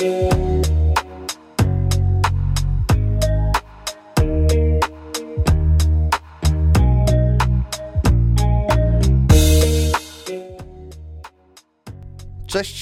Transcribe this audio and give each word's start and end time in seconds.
Cześć, 0.00 0.10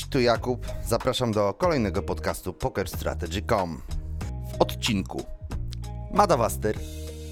tu 0.08 0.20
Jakub. 0.20 0.66
Zapraszam 0.86 1.32
do 1.32 1.54
kolejnego 1.54 2.02
podcastu 2.02 2.52
PokerStrategy.com. 2.52 3.82
W 4.52 4.62
odcinku 4.62 5.24
Madavaster 6.12 6.78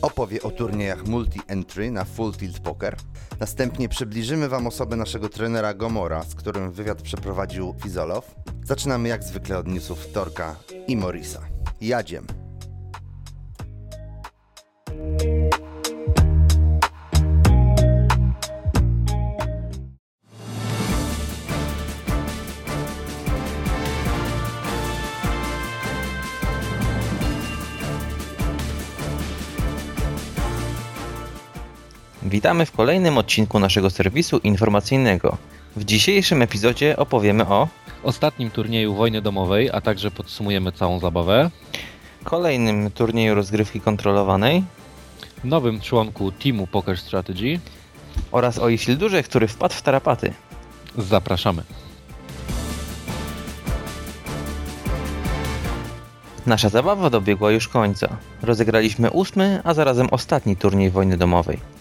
opowie 0.07 0.43
o 0.43 0.51
turniejach 0.51 1.05
multi-entry 1.05 1.91
na 1.91 2.05
Full 2.05 2.33
Tilt 2.33 2.61
Poker. 2.61 2.97
Następnie 3.41 3.89
przybliżymy 3.89 4.49
Wam 4.49 4.67
osobę 4.67 4.97
naszego 4.97 5.29
trenera 5.29 5.75
Gomora, 5.75 6.23
z 6.23 6.35
którym 6.35 6.73
wywiad 6.73 7.03
przeprowadził 7.03 7.75
Fizolow. 7.83 8.35
Zaczynamy 8.65 9.09
jak 9.09 9.25
zwykle 9.25 9.59
od 9.59 9.69
newsów 9.69 10.13
Torka 10.13 10.57
i 10.89 10.97
Morisa. 10.97 11.41
Jadziem. 11.81 12.46
Witamy 32.37 32.67
w 32.67 32.73
kolejnym 32.73 33.19
odcinku 33.19 33.59
naszego 33.59 33.91
serwisu 33.91 34.39
informacyjnego. 34.39 35.37
W 35.77 35.85
dzisiejszym 35.85 36.43
epizodzie 36.43 36.97
opowiemy 36.97 37.47
o 37.47 37.69
ostatnim 38.03 38.51
turnieju 38.51 38.95
wojny 38.95 39.23
domowej, 39.23 39.71
a 39.71 39.81
także 39.81 40.11
podsumujemy 40.11 40.73
całą 40.73 40.99
zabawę, 40.99 41.51
kolejnym 42.25 42.91
turnieju 42.91 43.35
rozgrywki 43.35 43.81
kontrolowanej 43.81 44.65
nowym 45.45 45.81
członku 45.81 46.33
teamu 46.33 46.67
Poker 46.67 46.99
Strategy. 46.99 47.61
oraz 48.33 48.59
o 48.59 48.69
Isildurze, 48.69 49.23
który 49.23 49.49
wpadł 49.49 49.75
w 49.75 49.83
tarapaty. 49.83 50.33
Zapraszamy. 50.99 51.63
Nasza 56.47 56.69
zabawa 56.69 57.11
dobiegła 57.11 57.51
już 57.51 57.69
końca. 57.69 58.17
Rozegraliśmy 58.43 59.11
ósmy, 59.11 59.61
a 59.65 59.75
zarazem 59.75 60.09
ostatni 60.11 60.57
turniej 60.57 60.91
wojny 60.91 61.17
domowej. 61.17 61.76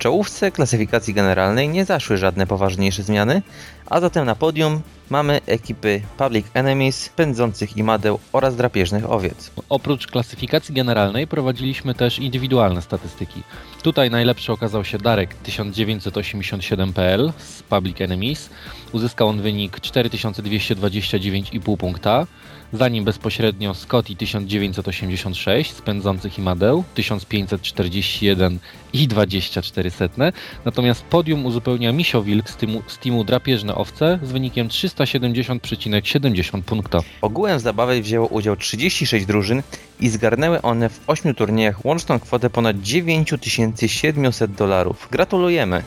Czołówce 0.00 0.50
klasyfikacji 0.50 1.14
generalnej 1.14 1.68
nie 1.68 1.84
zaszły 1.84 2.16
żadne 2.16 2.46
poważniejsze 2.46 3.02
zmiany, 3.02 3.42
a 3.86 4.00
zatem 4.00 4.26
na 4.26 4.34
podium 4.34 4.80
mamy 5.10 5.40
ekipy 5.46 6.02
Public 6.16 6.46
Enemies, 6.54 7.08
Pędzących 7.08 7.76
i 7.76 7.82
Madeł 7.82 8.18
oraz 8.32 8.56
Drapieżnych 8.56 9.10
Owiec. 9.10 9.50
Oprócz 9.68 10.06
klasyfikacji 10.06 10.74
generalnej 10.74 11.26
prowadziliśmy 11.26 11.94
też 11.94 12.18
indywidualne 12.18 12.82
statystyki. 12.82 13.42
Tutaj 13.82 14.10
najlepszy 14.10 14.52
okazał 14.52 14.84
się 14.84 14.98
Darek 14.98 15.34
1987.pl 15.46 17.32
z 17.38 17.62
Public 17.62 18.00
Enemies. 18.00 18.50
Uzyskał 18.92 19.28
on 19.28 19.42
wynik 19.42 19.80
4229,5 19.80 21.76
punkta. 21.76 22.26
Za 22.72 22.88
nim 22.88 23.04
bezpośrednio 23.04 23.74
Scotty 23.74 24.16
1986 24.16 25.72
z 25.72 25.80
Pędzących 25.80 26.38
i 26.38 26.42
Madeł 26.42 26.84
1541 26.94 28.58
i 28.92 29.08
24 29.08 29.90
setne. 29.90 30.32
Natomiast 30.64 31.02
podium 31.02 31.46
uzupełnia 31.46 31.92
Misio 31.92 32.22
Wilk 32.22 32.50
z 32.50 32.56
teamu, 32.56 32.82
z 32.86 32.98
teamu 32.98 33.24
Drapieżne 33.24 33.74
Owce 33.74 34.18
z 34.22 34.32
wynikiem 34.32 34.68
370,70 34.68 36.62
punkta. 36.62 36.98
Ogółem 37.20 37.58
w 37.58 37.62
zabawie 37.62 38.02
wzięło 38.02 38.26
udział 38.26 38.56
36 38.56 39.26
drużyn 39.26 39.62
i 40.00 40.08
zgarnęły 40.08 40.62
one 40.62 40.88
w 40.88 41.00
8 41.06 41.34
turniejach 41.34 41.84
łączną 41.84 42.20
kwotę 42.20 42.50
ponad 42.50 42.80
9700 42.80 44.52
dolarów. 44.52 45.08
Gratulujemy! 45.10 45.82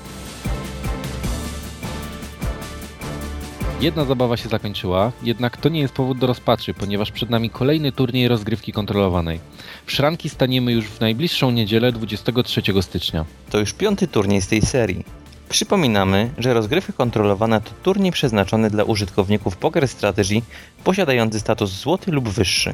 Jedna 3.83 4.05
zabawa 4.05 4.38
się 4.38 4.49
zakończyła, 4.49 5.11
jednak 5.23 5.57
to 5.57 5.69
nie 5.69 5.79
jest 5.79 5.94
powód 5.94 6.17
do 6.17 6.27
rozpaczy, 6.27 6.73
ponieważ 6.73 7.11
przed 7.11 7.29
nami 7.29 7.49
kolejny 7.49 7.91
turniej 7.91 8.27
rozgrywki 8.27 8.71
kontrolowanej. 8.71 9.39
W 9.85 9.91
szranki 9.91 10.29
staniemy 10.29 10.71
już 10.71 10.85
w 10.85 10.99
najbliższą 10.99 11.51
niedzielę 11.51 11.91
23 11.91 12.61
stycznia. 12.81 13.25
To 13.49 13.59
już 13.59 13.73
piąty 13.73 14.07
turniej 14.07 14.41
z 14.41 14.47
tej 14.47 14.61
serii. 14.61 15.05
Przypominamy, 15.49 16.29
że 16.38 16.53
rozgrywka 16.53 16.93
kontrolowana 16.93 17.59
to 17.59 17.72
turniej 17.83 18.11
przeznaczony 18.11 18.69
dla 18.69 18.83
użytkowników 18.83 19.57
Poker 19.57 19.88
Strategy 19.88 20.41
posiadający 20.83 21.39
status 21.39 21.72
złoty 21.72 22.11
lub 22.11 22.29
wyższy. 22.29 22.73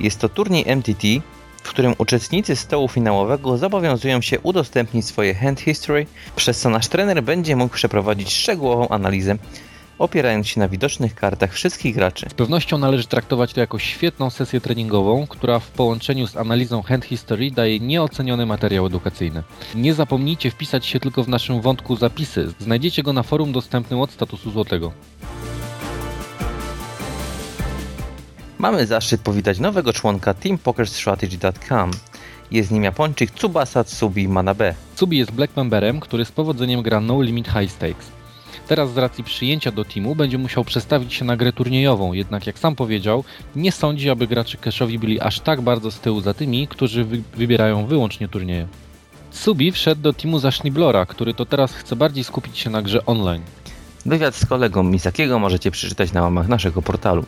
Jest 0.00 0.20
to 0.20 0.28
turniej 0.28 0.76
MTT, 0.76 1.02
w 1.62 1.68
którym 1.68 1.94
uczestnicy 1.98 2.56
stołu 2.56 2.88
finałowego 2.88 3.58
zobowiązują 3.58 4.20
się 4.20 4.40
udostępnić 4.40 5.06
swoje 5.06 5.34
hand 5.34 5.60
history, 5.60 6.06
przez 6.36 6.60
co 6.60 6.70
nasz 6.70 6.88
trener 6.88 7.22
będzie 7.22 7.56
mógł 7.56 7.74
przeprowadzić 7.74 8.32
szczegółową 8.32 8.88
analizę, 8.88 9.36
opierając 10.02 10.48
się 10.48 10.60
na 10.60 10.68
widocznych 10.68 11.14
kartach 11.14 11.52
wszystkich 11.52 11.94
graczy. 11.94 12.26
Z 12.30 12.34
pewnością 12.34 12.78
należy 12.78 13.06
traktować 13.06 13.52
to 13.52 13.60
jako 13.60 13.78
świetną 13.78 14.30
sesję 14.30 14.60
treningową, 14.60 15.26
która 15.26 15.58
w 15.58 15.70
połączeniu 15.70 16.26
z 16.26 16.36
analizą 16.36 16.82
hand 16.82 17.04
history 17.04 17.50
daje 17.50 17.80
nieoceniony 17.80 18.46
materiał 18.46 18.86
edukacyjny. 18.86 19.42
Nie 19.74 19.94
zapomnijcie 19.94 20.50
wpisać 20.50 20.86
się 20.86 21.00
tylko 21.00 21.24
w 21.24 21.28
naszym 21.28 21.60
wątku 21.60 21.96
zapisy. 21.96 22.52
Znajdziecie 22.58 23.02
go 23.02 23.12
na 23.12 23.22
forum 23.22 23.52
dostępnym 23.52 24.00
od 24.00 24.10
statusu 24.10 24.50
złotego. 24.50 24.92
Mamy 28.58 28.86
zaszczyt 28.86 29.20
powitać 29.20 29.58
nowego 29.58 29.92
członka 29.92 30.34
TeamPokerStrategy.com. 30.34 31.90
Jest 32.50 32.70
nim 32.70 32.84
Japończyk 32.84 33.30
Tsubasa 33.30 33.84
Tsubi 33.84 34.28
Manabe. 34.28 34.74
Tsubi 34.96 35.18
jest 35.18 35.30
black 35.30 35.56
memberem, 35.56 36.00
który 36.00 36.24
z 36.24 36.32
powodzeniem 36.32 36.82
gra 36.82 37.00
No 37.00 37.22
Limit 37.22 37.48
High 37.48 37.70
Stakes. 37.70 38.21
Teraz 38.68 38.92
z 38.92 38.98
racji 38.98 39.24
przyjęcia 39.24 39.72
do 39.72 39.84
teamu 39.84 40.14
będzie 40.14 40.38
musiał 40.38 40.64
przestawić 40.64 41.14
się 41.14 41.24
na 41.24 41.36
grę 41.36 41.52
turniejową, 41.52 42.12
jednak 42.12 42.46
jak 42.46 42.58
sam 42.58 42.76
powiedział, 42.76 43.24
nie 43.56 43.72
sądzi, 43.72 44.10
aby 44.10 44.26
gracze 44.26 44.58
cashowi 44.58 44.98
byli 44.98 45.20
aż 45.20 45.40
tak 45.40 45.60
bardzo 45.60 45.90
z 45.90 46.00
tyłu 46.00 46.20
za 46.20 46.34
tymi, 46.34 46.68
którzy 46.68 47.04
wy 47.04 47.22
wybierają 47.36 47.86
wyłącznie 47.86 48.28
turnieje. 48.28 48.66
Subi 49.30 49.72
wszedł 49.72 50.02
do 50.02 50.12
teamu 50.12 50.38
za 50.38 50.50
Schniblora, 50.50 51.06
który 51.06 51.34
to 51.34 51.46
teraz 51.46 51.72
chce 51.72 51.96
bardziej 51.96 52.24
skupić 52.24 52.58
się 52.58 52.70
na 52.70 52.82
grze 52.82 53.06
online. 53.06 53.42
Wywiad 54.06 54.34
z 54.34 54.46
kolegą 54.46 54.82
Misakiego 54.82 55.38
możecie 55.38 55.70
przeczytać 55.70 56.12
na 56.12 56.22
łamach 56.22 56.48
naszego 56.48 56.82
portalu. 56.82 57.24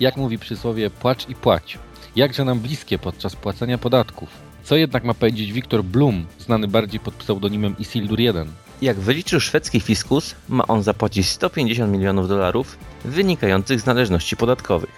Jak 0.00 0.16
mówi 0.16 0.38
przysłowie, 0.38 0.90
płacz 0.90 1.28
i 1.28 1.34
płać. 1.34 1.78
Jakże 2.16 2.44
nam 2.44 2.60
bliskie 2.60 2.98
podczas 2.98 3.36
płacenia 3.36 3.78
podatków. 3.78 4.43
Co 4.64 4.76
jednak 4.76 5.04
ma 5.04 5.14
powiedzieć 5.14 5.52
Wiktor 5.52 5.84
Blum, 5.84 6.26
znany 6.38 6.68
bardziej 6.68 7.00
pod 7.00 7.14
pseudonimem 7.14 7.78
Isildur 7.78 8.20
1? 8.20 8.48
Jak 8.82 8.96
wyliczył 8.96 9.40
szwedzki 9.40 9.80
fiskus, 9.80 10.34
ma 10.48 10.66
on 10.66 10.82
zapłacić 10.82 11.28
150 11.28 11.92
milionów 11.92 12.28
dolarów 12.28 12.78
wynikających 13.04 13.80
z 13.80 13.86
należności 13.86 14.36
podatkowych. 14.36 14.90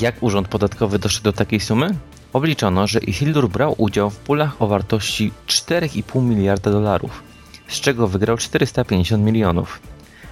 Jak 0.00 0.22
urząd 0.22 0.48
podatkowy 0.48 0.98
doszedł 0.98 1.24
do 1.24 1.32
takiej 1.32 1.60
sumy? 1.60 1.94
Obliczono, 2.32 2.86
że 2.86 2.98
Isildur 2.98 3.48
brał 3.48 3.74
udział 3.78 4.10
w 4.10 4.16
pulach 4.16 4.62
o 4.62 4.66
wartości 4.66 5.32
4,5 5.46 6.22
miliarda 6.22 6.70
dolarów, 6.70 7.22
z 7.68 7.80
czego 7.80 8.08
wygrał 8.08 8.36
450 8.36 9.24
milionów. 9.24 9.80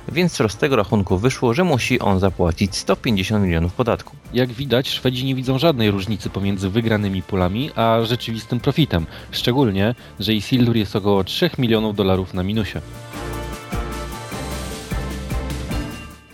Więc 0.08 0.32
z 0.32 0.38
prostego 0.38 0.76
rachunku 0.76 1.18
wyszło, 1.18 1.54
że 1.54 1.64
musi 1.64 2.00
on 2.00 2.20
zapłacić 2.20 2.76
150 2.76 3.44
milionów 3.44 3.72
podatku. 3.72 4.16
Jak 4.32 4.52
widać, 4.52 4.88
Szwedzi 4.90 5.24
nie 5.24 5.34
widzą 5.34 5.58
żadnej 5.58 5.90
różnicy 5.90 6.30
pomiędzy 6.30 6.70
wygranymi 6.70 7.22
pulami 7.22 7.70
a 7.76 7.98
rzeczywistym 8.04 8.60
profitem. 8.60 9.06
Szczególnie, 9.30 9.94
że 10.20 10.34
Isildur 10.34 10.76
jest 10.76 10.96
około 10.96 11.24
3 11.24 11.50
milionów 11.58 11.96
dolarów 11.96 12.34
na 12.34 12.42
minusie. 12.42 12.80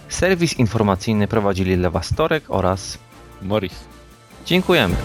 Serwis 0.09 0.59
informacyjny 0.59 1.29
prowadzili 1.29 1.77
dla 1.77 1.91
Was 1.91 2.15
Torek 2.15 2.45
oraz 2.49 2.99
Morris. 3.43 3.85
Dziękujemy. 4.47 4.97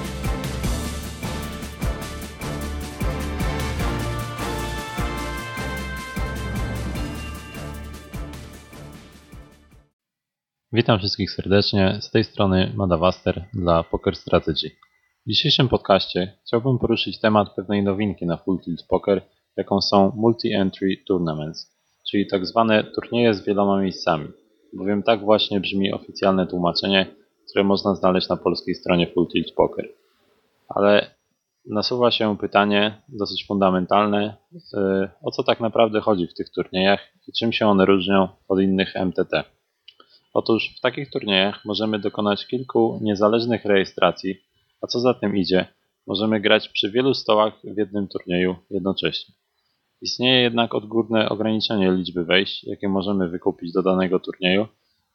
Witam 10.74 11.00
wszystkich 11.00 11.32
serdecznie. 11.32 11.98
Z 12.02 12.12
tej 12.12 12.24
strony 12.24 12.74
Madavaster 12.76 13.46
dla 13.54 13.84
Poker 13.84 14.16
Strategy. 14.16 14.70
W 15.26 15.30
dzisiejszym 15.30 15.70
podcaście 15.70 16.38
chciałbym 16.46 16.80
poruszyć 16.80 17.20
temat 17.20 17.56
pewnej 17.56 17.84
nowinki 17.84 18.26
na 18.26 18.38
Full 18.38 18.60
Tilt 18.60 18.88
Poker, 18.90 19.22
jaką 19.58 19.82
są 19.82 20.10
Multi-Entry 20.10 20.96
Tournaments, 21.08 21.72
czyli 22.10 22.28
tak 22.28 22.46
zwane 22.46 22.84
turnieje 22.84 23.34
z 23.34 23.46
wieloma 23.46 23.82
miejscami, 23.82 24.28
bowiem 24.74 25.04
tak 25.04 25.20
właśnie 25.20 25.60
brzmi 25.60 25.94
oficjalne 25.94 26.48
tłumaczenie, 26.48 27.06
które 27.50 27.64
można 27.64 27.96
znaleźć 27.96 28.30
na 28.30 28.38
polskiej 28.38 28.76
stronie 28.76 29.08
Full 29.08 29.28
Tilt 29.28 29.54
Poker. 29.56 29.90
Ale 30.70 31.16
nasuwa 31.66 32.12
się 32.12 32.38
pytanie 32.38 33.02
dosyć 33.10 33.46
fundamentalne, 33.48 34.38
y, 34.54 35.10
o 35.24 35.32
co 35.32 35.44
tak 35.44 35.60
naprawdę 35.60 36.00
chodzi 36.00 36.28
w 36.28 36.34
tych 36.34 36.50
turniejach 36.50 37.00
i 37.28 37.32
czym 37.34 37.54
się 37.54 37.68
one 37.68 37.86
różnią 37.86 38.28
od 38.48 38.62
innych 38.62 38.96
MTT. 38.96 39.44
Otóż 40.34 40.74
w 40.78 40.82
takich 40.82 41.10
turniejach 41.10 41.66
możemy 41.66 42.00
dokonać 42.00 42.48
kilku 42.48 43.00
niezależnych 43.02 43.66
rejestracji, 43.66 44.36
a 44.82 44.88
co 44.88 45.00
za 45.00 45.14
tym 45.14 45.38
idzie, 45.38 45.66
możemy 46.08 46.40
grać 46.40 46.70
przy 46.70 46.92
wielu 46.92 47.14
stołach 47.14 47.54
w 47.64 47.78
jednym 47.78 48.08
turnieju 48.08 48.56
jednocześnie. 48.70 49.36
Istnieje 50.02 50.42
jednak 50.42 50.76
odgórne 50.76 51.30
ograniczenie 51.30 51.92
liczby 51.92 52.26
wejść, 52.26 52.64
jakie 52.64 52.90
możemy 52.90 53.30
wykupić 53.30 53.74
do 53.74 53.84
danego 53.84 54.20
turnieju 54.20 54.68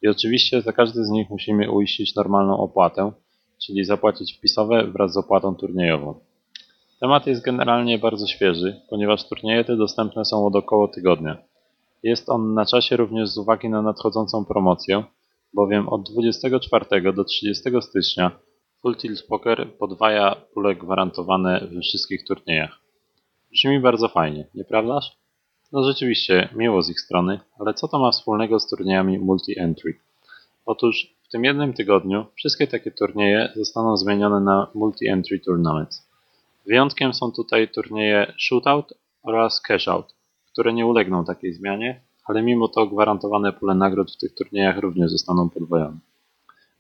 i 0.03 0.09
oczywiście 0.09 0.63
za 0.63 0.73
każdy 0.73 1.05
z 1.05 1.11
nich 1.11 1.31
musimy 1.31 1.71
uiścić 1.71 2.15
normalną 2.15 2.59
opłatę, 2.59 3.13
czyli 3.67 3.85
zapłacić 3.85 4.37
wpisowe 4.39 4.87
wraz 4.87 5.13
z 5.13 5.17
opłatą 5.17 5.55
turniejową. 5.55 6.21
Temat 7.01 7.27
jest 7.27 7.45
generalnie 7.45 7.99
bardzo 7.99 8.27
świeży, 8.27 8.81
ponieważ 8.91 9.29
turnieje 9.29 9.65
te 9.65 9.77
dostępne 9.77 10.25
są 10.25 10.47
od 10.47 10.57
około 10.57 10.89
tygodnia. 10.89 11.46
Jest 12.07 12.29
on 12.29 12.55
na 12.55 12.67
czasie 12.67 12.97
również 12.97 13.29
z 13.29 13.39
uwagi 13.39 13.69
na 13.69 13.83
nadchodzącą 13.83 14.45
promocję, 14.45 15.05
bowiem 15.55 15.89
od 15.89 16.11
24 16.11 17.13
do 17.13 17.25
30 17.25 17.71
stycznia 17.81 18.31
Full 18.83 18.97
Tilt 18.97 19.27
Poker 19.29 19.77
podwaja 19.79 20.37
pule 20.55 20.77
gwarantowane 20.77 21.69
we 21.73 21.81
wszystkich 21.81 22.25
turniejach. 22.25 22.79
Brzmi 23.53 23.81
bardzo 23.81 24.09
fajnie, 24.09 24.49
nieprawdaż? 24.55 25.19
No 25.73 25.85
rzeczywiście, 25.85 26.49
miło 26.57 26.83
z 26.83 26.91
ich 26.91 27.01
strony, 27.01 27.41
ale 27.61 27.75
co 27.75 27.89
to 27.89 27.99
ma 27.99 28.11
wspólnego 28.11 28.61
z 28.61 28.69
turniejami 28.69 29.19
multi-entry? 29.19 29.93
Otóż 30.67 31.17
w 31.29 31.29
tym 31.29 31.45
jednym 31.45 31.73
tygodniu 31.73 32.27
wszystkie 32.35 32.67
takie 32.67 32.91
turnieje 32.91 33.53
zostaną 33.57 33.97
zmienione 33.97 34.41
na 34.41 34.71
multi-entry 34.75 35.41
tournaments. 35.47 36.09
Wyjątkiem 36.67 37.15
są 37.15 37.33
tutaj 37.33 37.69
turnieje 37.69 38.33
shootout 38.39 38.95
oraz 39.23 39.61
cashout, 39.61 40.16
które 40.57 40.73
nie 40.73 40.87
ulegną 40.87 41.25
takiej 41.25 41.53
zmianie, 41.53 42.01
ale 42.25 42.43
mimo 42.43 42.69
to 42.69 42.87
gwarantowane 42.87 43.53
pule 43.53 43.75
nagród 43.75 44.13
w 44.13 44.17
tych 44.17 44.35
turniejach 44.35 44.79
również 44.79 45.11
zostaną 45.11 45.51
podwojone. 45.51 45.99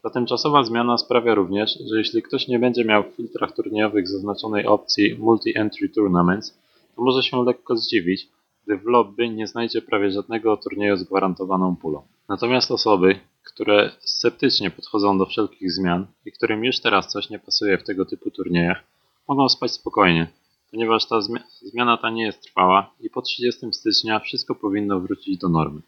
Ta 0.02 0.10
tymczasowa 0.10 0.62
zmiana 0.62 0.98
sprawia 0.98 1.34
również, 1.34 1.78
że 1.90 1.98
jeśli 1.98 2.22
ktoś 2.22 2.48
nie 2.48 2.58
będzie 2.58 2.84
miał 2.84 3.02
w 3.02 3.16
filtrach 3.16 3.52
turniejowych 3.52 4.08
zaznaczonej 4.08 4.66
opcji 4.66 5.18
Multi-Entry 5.18 5.94
Tournaments, 5.94 6.58
to 6.94 7.02
może 7.02 7.22
się 7.22 7.44
lekko 7.44 7.76
zdziwić, 7.76 8.28
gdy 8.66 8.78
w 8.78 8.84
lobby 8.84 9.30
nie 9.30 9.46
znajdzie 9.46 9.82
prawie 9.82 10.10
żadnego 10.10 10.56
turnieju 10.56 10.96
z 10.96 11.04
gwarantowaną 11.04 11.76
pulą. 11.76 12.02
Natomiast 12.28 12.70
osoby, 12.70 13.18
które 13.44 13.90
sceptycznie 14.00 14.70
podchodzą 14.70 15.18
do 15.18 15.26
wszelkich 15.26 15.72
zmian 15.72 16.06
i 16.24 16.32
którym 16.32 16.64
już 16.64 16.80
teraz 16.80 17.08
coś 17.08 17.30
nie 17.30 17.38
pasuje 17.38 17.78
w 17.78 17.84
tego 17.84 18.06
typu 18.06 18.30
turniejach, 18.30 18.84
mogą 19.28 19.48
spać 19.48 19.72
spokojnie, 19.72 20.26
ponieważ 20.70 21.08
ta 21.08 21.20
zmiana 21.62 21.96
ta 21.96 22.10
nie 22.10 22.24
jest 22.24 22.42
trwała 22.42 22.94
i 23.00 23.10
po 23.10 23.22
30 23.22 23.66
stycznia 23.72 24.18
wszystko 24.20 24.54
powinno 24.54 25.00
wrócić 25.00 25.38
do 25.38 25.48
normy. 25.48 25.80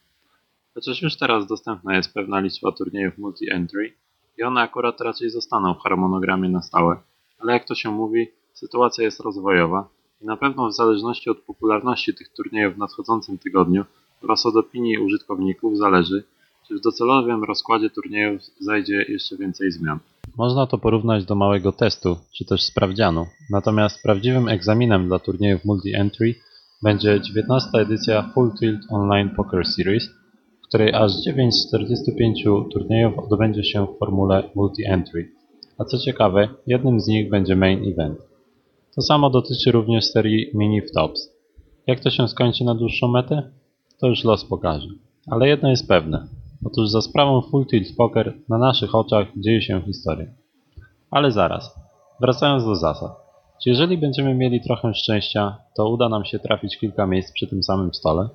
Chociaż 0.75 1.03
już 1.03 1.17
teraz 1.17 1.47
dostępna 1.47 1.97
jest 1.97 2.15
pewna 2.15 2.41
liczba 2.41 2.73
turniejów 2.73 3.19
multi-entry 3.19 3.93
i 4.39 4.43
one 4.43 4.61
akurat 4.61 5.01
raczej 5.01 5.31
zostaną 5.31 5.75
w 5.75 5.79
harmonogramie 5.79 6.49
na 6.49 6.63
stałe, 6.63 6.97
ale 7.39 7.53
jak 7.53 7.65
to 7.65 7.75
się 7.75 7.91
mówi, 7.91 8.29
sytuacja 8.53 9.05
jest 9.05 9.21
rozwojowa 9.21 9.89
i 10.21 10.27
na 10.27 10.37
pewno 10.37 10.69
w 10.69 10.75
zależności 10.75 11.31
od 11.31 11.39
popularności 11.39 12.15
tych 12.15 12.29
turniejów 12.29 12.75
w 12.75 12.79
nadchodzącym 12.79 13.39
tygodniu 13.39 13.85
oraz 14.23 14.47
od 14.47 14.57
opinii 14.57 14.99
użytkowników 14.99 15.79
zależy, 15.79 16.25
czy 16.69 16.79
w 16.79 16.81
docelowym 16.81 17.45
rozkładzie 17.45 17.91
turniejów 17.91 18.43
zajdzie 18.61 19.05
jeszcze 19.09 19.37
więcej 19.37 19.73
zmian. 19.73 19.99
Można 20.37 20.67
to 20.67 20.79
porównać 20.79 21.25
do 21.25 21.35
małego 21.35 21.73
testu, 21.73 22.17
czy 22.35 22.45
też 22.45 22.63
sprawdzianu. 22.63 23.27
Natomiast 23.51 24.03
prawdziwym 24.03 24.49
egzaminem 24.49 25.09
dla 25.09 25.19
turniejów 25.19 25.65
multi-entry 25.65 26.35
będzie 26.83 27.21
19. 27.21 27.69
edycja 27.75 28.31
Full 28.35 28.51
Tilt 28.61 28.81
Online 28.91 29.31
Poker 29.31 29.67
Series, 29.67 30.09
w 30.65 30.69
której 30.69 30.95
aż 30.95 31.13
9 31.25 31.55
z 31.55 31.69
45 31.69 32.45
turniejów 32.73 33.19
odbędzie 33.19 33.65
się 33.65 33.87
w 33.87 33.99
formule 33.99 34.51
multi-entry. 34.57 35.29
A 35.79 35.85
co 35.85 35.99
ciekawe, 35.99 36.49
jednym 36.67 37.01
z 37.01 37.07
nich 37.07 37.31
będzie 37.31 37.57
main 37.57 37.93
event. 37.93 38.19
To 38.95 39.03
samo 39.03 39.31
dotyczy 39.31 39.73
również 39.73 40.05
serii 40.05 40.51
Mini 40.55 40.81
Tops. 40.95 41.31
Jak 41.87 42.01
to 42.01 42.11
się 42.11 42.29
skończy 42.29 42.65
na 42.65 42.75
dłuższą 42.75 43.09
metę? 43.09 43.51
To 44.01 44.07
już 44.07 44.25
los 44.25 44.45
pokaże. 44.45 44.89
Ale 45.31 45.49
jedno 45.49 45.71
jest 45.71 45.89
pewne. 45.89 46.29
Otóż 46.65 46.89
za 46.89 47.03
sprawą 47.03 47.41
Full 47.41 47.67
Tilt 47.67 47.97
Poker 47.97 48.35
na 48.49 48.59
naszych 48.59 48.95
oczach 48.95 49.27
dzieje 49.37 49.63
się 49.63 49.83
historia. 49.83 50.27
Ale 51.11 51.33
zaraz. 51.33 51.79
Wracając 52.21 52.65
do 52.65 52.77
zasad. 52.77 53.13
Czy 53.63 53.71
jeżeli 53.71 53.99
będziemy 53.99 54.35
mieli 54.35 54.61
trochę 54.61 54.95
szczęścia, 54.95 55.57
to 55.77 55.89
uda 55.89 56.09
nam 56.09 56.25
się 56.25 56.39
trafić 56.39 56.79
kilka 56.79 57.07
miejsc 57.07 57.33
przy 57.33 57.47
tym 57.47 57.63
samym 57.63 57.95
stole? 57.95 58.29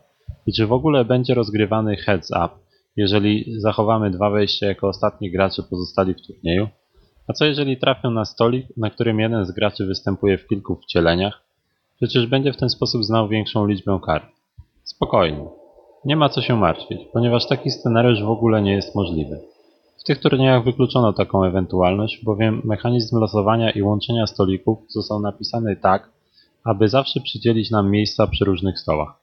I 0.47 0.53
czy 0.53 0.67
w 0.67 0.73
ogóle 0.73 1.05
będzie 1.05 1.33
rozgrywany 1.33 1.95
heads 1.95 2.31
up, 2.31 2.49
jeżeli 2.95 3.59
zachowamy 3.59 4.11
dwa 4.11 4.29
wejścia 4.29 4.67
jako 4.67 4.87
ostatni 4.87 5.31
gracze 5.31 5.63
pozostali 5.63 6.13
w 6.13 6.21
turnieju? 6.27 6.67
A 7.27 7.33
co 7.33 7.45
jeżeli 7.45 7.77
trafią 7.77 8.11
na 8.11 8.25
stolik, 8.25 8.67
na 8.77 8.89
którym 8.89 9.19
jeden 9.19 9.45
z 9.45 9.51
graczy 9.51 9.85
występuje 9.85 10.37
w 10.37 10.47
kilku 10.47 10.75
wcieleniach? 10.75 11.41
Przecież 11.95 12.27
będzie 12.27 12.53
w 12.53 12.57
ten 12.57 12.69
sposób 12.69 13.03
znał 13.03 13.27
większą 13.27 13.67
liczbę 13.67 13.99
kart. 14.05 14.25
Spokojnie. 14.83 15.62
Nie 16.05 16.15
ma 16.15 16.29
co 16.29 16.41
się 16.41 16.55
martwić, 16.55 17.01
ponieważ 17.13 17.47
taki 17.47 17.71
scenariusz 17.71 18.23
w 18.23 18.29
ogóle 18.29 18.61
nie 18.61 18.71
jest 18.71 18.95
możliwy. 18.95 19.39
W 19.97 20.03
tych 20.03 20.19
turniejach 20.19 20.63
wykluczono 20.63 21.13
taką 21.13 21.43
ewentualność, 21.43 22.23
bowiem 22.23 22.61
mechanizm 22.65 23.17
losowania 23.17 23.71
i 23.71 23.81
łączenia 23.81 24.27
stolików 24.27 24.79
został 24.87 25.19
napisany 25.19 25.75
tak, 25.75 26.09
aby 26.63 26.89
zawsze 26.89 27.19
przydzielić 27.19 27.71
nam 27.71 27.91
miejsca 27.91 28.27
przy 28.27 28.45
różnych 28.45 28.79
stołach. 28.79 29.19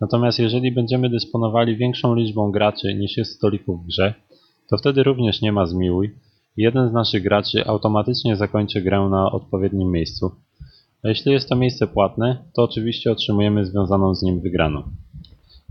Natomiast 0.00 0.38
jeżeli 0.38 0.72
będziemy 0.72 1.10
dysponowali 1.10 1.76
większą 1.76 2.14
liczbą 2.14 2.50
graczy 2.50 2.94
niż 2.94 3.16
jest 3.16 3.36
stolików 3.36 3.82
w 3.82 3.86
grze, 3.86 4.14
to 4.70 4.78
wtedy 4.78 5.02
również 5.02 5.42
nie 5.42 5.52
ma 5.52 5.66
zmiłuj 5.66 6.06
i 6.56 6.62
jeden 6.62 6.88
z 6.88 6.92
naszych 6.92 7.22
graczy 7.22 7.66
automatycznie 7.66 8.36
zakończy 8.36 8.82
grę 8.82 9.08
na 9.10 9.32
odpowiednim 9.32 9.90
miejscu. 9.90 10.30
A 11.04 11.08
jeśli 11.08 11.32
jest 11.32 11.48
to 11.48 11.56
miejsce 11.56 11.86
płatne, 11.86 12.44
to 12.54 12.62
oczywiście 12.62 13.12
otrzymujemy 13.12 13.66
związaną 13.66 14.14
z 14.14 14.22
nim 14.22 14.40
wygraną. 14.40 14.82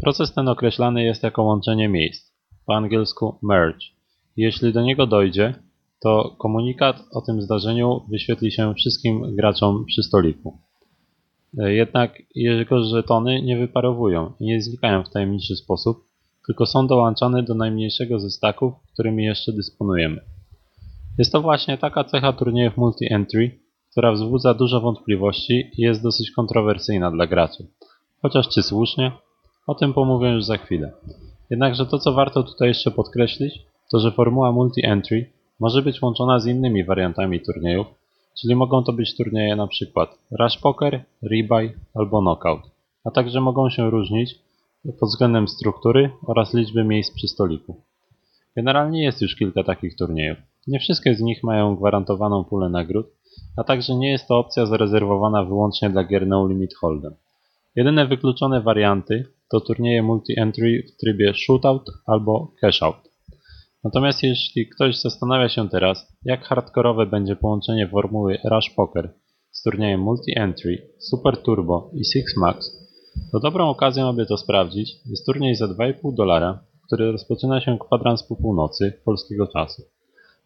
Proces 0.03 0.33
ten 0.33 0.47
określany 0.47 1.03
jest 1.03 1.23
jako 1.23 1.44
łączenie 1.44 1.89
miejsc, 1.89 2.31
po 2.65 2.75
angielsku 2.75 3.39
merge. 3.41 3.85
Jeśli 4.38 4.73
do 4.73 4.81
niego 4.81 5.07
dojdzie, 5.07 5.53
to 6.01 6.35
komunikat 6.39 7.03
o 7.11 7.21
tym 7.21 7.41
zdarzeniu 7.41 8.01
wyświetli 8.09 8.51
się 8.51 8.73
wszystkim 8.73 9.35
graczom 9.35 9.85
przy 9.85 10.03
stoliku. 10.03 10.57
Jednak 11.53 12.11
jego 12.35 12.83
żetony 12.83 13.41
nie 13.41 13.57
wyparowują 13.57 14.33
i 14.39 14.45
nie 14.45 14.61
znikają 14.61 15.03
w 15.03 15.09
tajemniczy 15.09 15.55
sposób, 15.55 15.97
tylko 16.47 16.65
są 16.65 16.88
dołączane 16.88 17.44
do 17.44 17.56
najmniejszego 17.56 18.19
ze 18.19 18.30
staków, 18.30 18.73
którymi 18.94 19.23
jeszcze 19.23 19.54
dysponujemy. 19.54 20.21
Jest 21.18 21.31
to 21.31 21.42
właśnie 21.42 21.78
taka 21.78 22.04
cecha 22.04 22.33
turniejów 22.33 22.78
multi-entry, 22.78 23.49
która 23.92 24.11
wzbudza 24.11 24.54
dużo 24.54 24.81
wątpliwości 24.81 25.71
i 25.78 25.81
jest 25.81 26.04
dosyć 26.04 26.31
kontrowersyjna 26.31 27.11
dla 27.11 27.28
graczy. 27.28 27.68
Chociaż 28.21 28.49
czy 28.49 28.63
słusznie? 28.63 29.11
O 29.67 29.75
tym 29.75 29.93
pomówię 29.93 30.29
już 30.29 30.45
za 30.45 30.57
chwilę. 30.57 30.91
Jednakże 31.49 31.85
to, 31.85 31.99
co 31.99 32.13
warto 32.13 32.43
tutaj 32.43 32.67
jeszcze 32.67 32.91
podkreślić, 32.91 33.65
to 33.91 33.99
że 33.99 34.11
formuła 34.11 34.51
multi-entry 34.51 35.25
może 35.59 35.81
być 35.81 36.01
łączona 36.01 36.39
z 36.39 36.47
innymi 36.47 36.83
wariantami 36.83 37.41
turniejów, 37.41 37.87
czyli 38.41 38.55
mogą 38.55 38.83
to 38.83 38.93
być 38.93 39.17
turnieje 39.17 39.53
np. 39.53 40.05
Rush 40.39 40.57
Poker, 40.57 41.03
Rebuy 41.21 41.73
albo 41.93 42.21
Knockout, 42.21 42.61
a 43.05 43.11
także 43.11 43.41
mogą 43.41 43.69
się 43.69 43.89
różnić 43.89 44.35
pod 44.99 45.09
względem 45.09 45.47
struktury 45.47 46.09
oraz 46.27 46.53
liczby 46.53 46.83
miejsc 46.83 47.15
przy 47.15 47.27
stoliku. 47.27 47.75
Generalnie 48.55 49.03
jest 49.03 49.21
już 49.21 49.35
kilka 49.35 49.63
takich 49.63 49.95
turniejów. 49.95 50.37
Nie 50.67 50.79
wszystkie 50.79 51.15
z 51.15 51.21
nich 51.21 51.43
mają 51.43 51.75
gwarantowaną 51.75 52.43
pulę 52.43 52.69
nagród, 52.69 53.07
a 53.57 53.63
także 53.63 53.95
nie 53.95 54.11
jest 54.11 54.27
to 54.27 54.37
opcja 54.37 54.65
zarezerwowana 54.65 55.43
wyłącznie 55.43 55.89
dla 55.89 56.03
gier 56.03 56.27
No 56.27 56.47
Limit 56.47 56.75
Hold'em. 56.83 57.11
Jedyne 57.75 58.07
wykluczone 58.07 58.61
warianty 58.61 59.25
to 59.54 59.62
turnieje 59.62 60.04
multi-entry 60.04 60.83
w 60.88 60.98
trybie 60.98 61.33
shootout 61.33 61.90
albo 62.06 62.52
cashout. 62.62 62.95
Natomiast 63.83 64.24
jeśli 64.24 64.69
ktoś 64.69 65.02
zastanawia 65.02 65.50
się 65.50 65.69
teraz, 65.69 66.18
jak 66.26 66.45
hardkorowe 66.45 67.06
będzie 67.06 67.36
połączenie 67.36 67.88
formuły 67.88 68.38
Rush 68.52 68.69
Poker 68.69 69.14
z 69.52 69.64
turniejem 69.64 70.02
multi-entry, 70.02 70.78
Super 71.00 71.38
Turbo 71.38 71.92
i 71.94 72.06
Six 72.06 72.38
Max, 72.38 72.72
to 73.31 73.40
dobrą 73.40 73.69
okazją, 73.69 74.10
aby 74.10 74.26
to 74.26 74.38
sprawdzić, 74.38 74.92
jest 75.06 75.26
turniej 75.26 75.56
za 75.56 75.66
2,5 75.66 75.94
dolara, 76.14 76.60
który 76.88 77.12
rozpoczyna 77.12 77.62
się 77.62 77.78
kwadrans 77.80 78.24
po 78.24 78.36
północy 78.36 79.02
polskiego 79.06 79.48
czasu. 79.48 79.83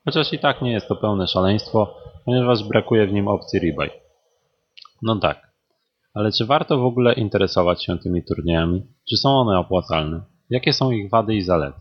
Chociaż 0.06 0.34
i 0.34 0.40
tak 0.40 0.62
nie 0.62 0.72
jest 0.72 0.88
to 0.88 0.96
pełne 0.96 1.28
szaleństwo, 1.28 1.96
ponieważ 2.26 2.64
brakuje 2.64 3.08
w 3.08 3.14
nim 3.14 3.28
opcji 3.28 3.60
rebuy. 3.60 3.90
No 5.02 5.16
tak, 5.16 5.47
ale 6.18 6.32
czy 6.32 6.46
warto 6.46 6.78
w 6.78 6.86
ogóle 6.86 7.14
interesować 7.14 7.84
się 7.84 7.98
tymi 7.98 8.24
turniejami? 8.24 8.84
Czy 9.10 9.18
są 9.18 9.30
one 9.30 9.60
opłacalne? 9.60 10.22
Jakie 10.50 10.74
są 10.74 10.92
ich 10.92 11.10
wady 11.10 11.36
i 11.36 11.42
zalety? 11.42 11.80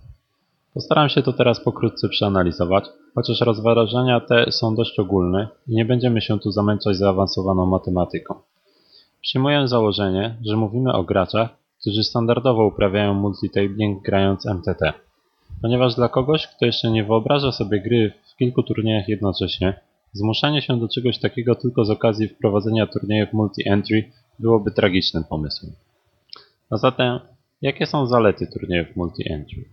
Postaram 0.75 1.09
się 1.09 1.23
to 1.23 1.33
teraz 1.33 1.61
pokrótce 1.61 2.09
przeanalizować, 2.09 2.85
chociaż 3.15 3.41
rozważania 3.41 4.21
te 4.21 4.53
są 4.53 4.75
dość 4.75 4.99
ogólne 4.99 5.49
i 5.69 5.75
nie 5.75 5.85
będziemy 5.85 6.21
się 6.21 6.39
tu 6.39 6.51
zamęczać 6.51 6.97
zaawansowaną 6.97 7.67
matematyką. 7.67 8.35
Przyjmuję 9.21 9.69
założenie, 9.69 10.37
że 10.45 10.57
mówimy 10.57 10.93
o 10.93 11.05
graczach, 11.05 11.49
którzy 11.81 12.05
standardowo 12.05 12.67
uprawiają 12.67 13.15
multitabling 13.15 14.03
grając 14.03 14.47
MTT. 14.47 14.93
Ponieważ 15.63 15.95
dla 15.95 16.09
kogoś, 16.09 16.47
kto 16.47 16.67
jeszcze 16.67 16.91
nie 16.91 17.05
wyobraża 17.05 17.53
sobie 17.53 17.81
gry 17.83 18.13
w 18.33 18.37
kilku 18.37 18.63
turniejach 18.63 19.09
jednocześnie, 19.09 19.81
zmuszanie 20.13 20.63
się 20.63 20.81
do 20.81 20.89
czegoś 20.89 21.19
takiego 21.19 21.55
tylko 21.55 21.85
z 21.85 21.91
okazji 21.91 22.29
wprowadzenia 22.29 22.87
turniejów 22.87 23.29
multi-entry 23.33 24.03
byłoby 24.39 24.71
tragicznym 24.71 25.25
pomysłem. 25.25 25.73
A 26.71 26.77
zatem, 26.77 27.21
jakie 27.63 27.87
są 27.87 28.07
zalety 28.07 28.47
turniejów 28.47 28.97
multi-entry? 28.97 29.65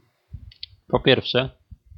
Po 0.88 1.00
pierwsze, 1.00 1.50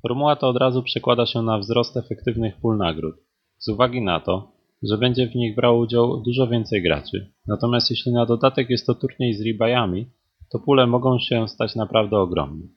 formuła 0.01 0.36
ta 0.36 0.48
od 0.48 0.57
razu 0.57 0.84
przekłada 0.84 1.25
się 1.25 1.41
na 1.41 1.60
wzrost 1.60 1.98
efektywnych 1.98 2.57
pól 2.57 2.77
nagród, 2.77 3.15
z 3.57 3.67
uwagi 3.67 4.01
na 4.01 4.19
to, 4.19 4.51
że 4.84 4.98
będzie 4.98 5.27
w 5.27 5.36
nich 5.36 5.55
brało 5.55 5.79
udział 5.79 6.22
dużo 6.22 6.48
więcej 6.48 6.84
graczy. 6.84 7.31
Natomiast 7.48 7.89
jeśli 7.89 8.12
na 8.12 8.25
dodatek 8.25 8.69
jest 8.69 8.86
to 8.86 8.95
turniej 8.95 9.34
z 9.34 9.45
rebuyami, 9.45 10.05
to 10.51 10.60
pule 10.60 10.88
mogą 10.88 11.19
się 11.19 11.48
stać 11.48 11.75
naprawdę 11.75 12.17
ogromne. 12.17 12.67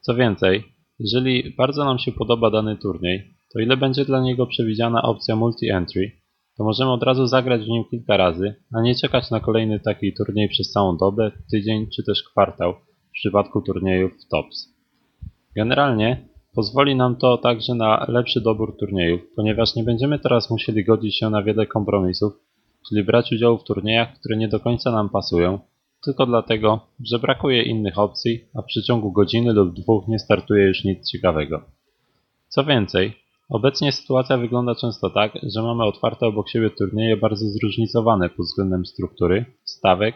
Co 0.00 0.14
więcej, 0.14 0.64
jeżeli 0.98 1.54
bardzo 1.56 1.84
nam 1.84 1.98
się 1.98 2.12
podoba 2.12 2.50
dany 2.50 2.76
turniej, 2.76 3.34
to 3.52 3.60
ile 3.60 3.76
będzie 3.76 4.04
dla 4.04 4.20
niego 4.20 4.46
przewidziana 4.46 5.02
opcja 5.02 5.36
multi-entry, 5.36 6.10
to 6.58 6.64
możemy 6.64 6.92
od 6.92 7.02
razu 7.02 7.26
zagrać 7.26 7.62
w 7.62 7.68
nim 7.68 7.84
kilka 7.90 8.16
razy, 8.16 8.54
a 8.74 8.82
nie 8.82 8.94
czekać 8.94 9.30
na 9.30 9.40
kolejny 9.40 9.80
taki 9.80 10.14
turniej 10.14 10.48
przez 10.48 10.70
całą 10.70 10.96
dobę, 10.96 11.32
tydzień 11.50 11.86
czy 11.96 12.04
też 12.04 12.22
kwartał 12.22 12.74
w 13.08 13.12
przypadku 13.12 13.62
turniejów 13.62 14.12
w 14.12 14.28
TOPS. 14.28 14.74
Generalnie 15.56 16.28
pozwoli 16.54 16.96
nam 16.96 17.16
to 17.16 17.38
także 17.38 17.74
na 17.74 18.06
lepszy 18.08 18.40
dobór 18.40 18.76
turniejów, 18.76 19.20
ponieważ 19.36 19.76
nie 19.76 19.84
będziemy 19.84 20.18
teraz 20.18 20.50
musieli 20.50 20.84
godzić 20.84 21.18
się 21.18 21.30
na 21.30 21.42
wiele 21.42 21.66
kompromisów, 21.66 22.32
czyli 22.88 23.04
brać 23.04 23.32
udział 23.32 23.58
w 23.58 23.64
turniejach, 23.64 24.18
które 24.18 24.36
nie 24.36 24.48
do 24.48 24.60
końca 24.60 24.90
nam 24.90 25.08
pasują, 25.08 25.58
tylko 26.04 26.26
dlatego, 26.26 26.80
że 27.04 27.18
brakuje 27.18 27.62
innych 27.62 27.98
opcji, 27.98 28.44
a 28.54 28.62
w 28.62 28.64
przeciągu 28.64 29.12
godziny 29.12 29.52
lub 29.52 29.74
dwóch 29.74 30.08
nie 30.08 30.18
startuje 30.18 30.66
już 30.66 30.84
nic 30.84 31.10
ciekawego. 31.10 31.62
Co 32.48 32.64
więcej, 32.64 33.23
obecnie 33.48 33.92
sytuacja 33.92 34.36
wygląda 34.36 34.74
często 34.74 35.10
tak, 35.10 35.32
że 35.42 35.62
mamy 35.62 35.84
otwarte 35.84 36.26
obok 36.26 36.48
siebie 36.48 36.70
turnieje 36.70 37.16
bardzo 37.16 37.46
zróżnicowane 37.46 38.28
pod 38.28 38.46
względem 38.46 38.86
struktury, 38.86 39.44
stawek, 39.64 40.14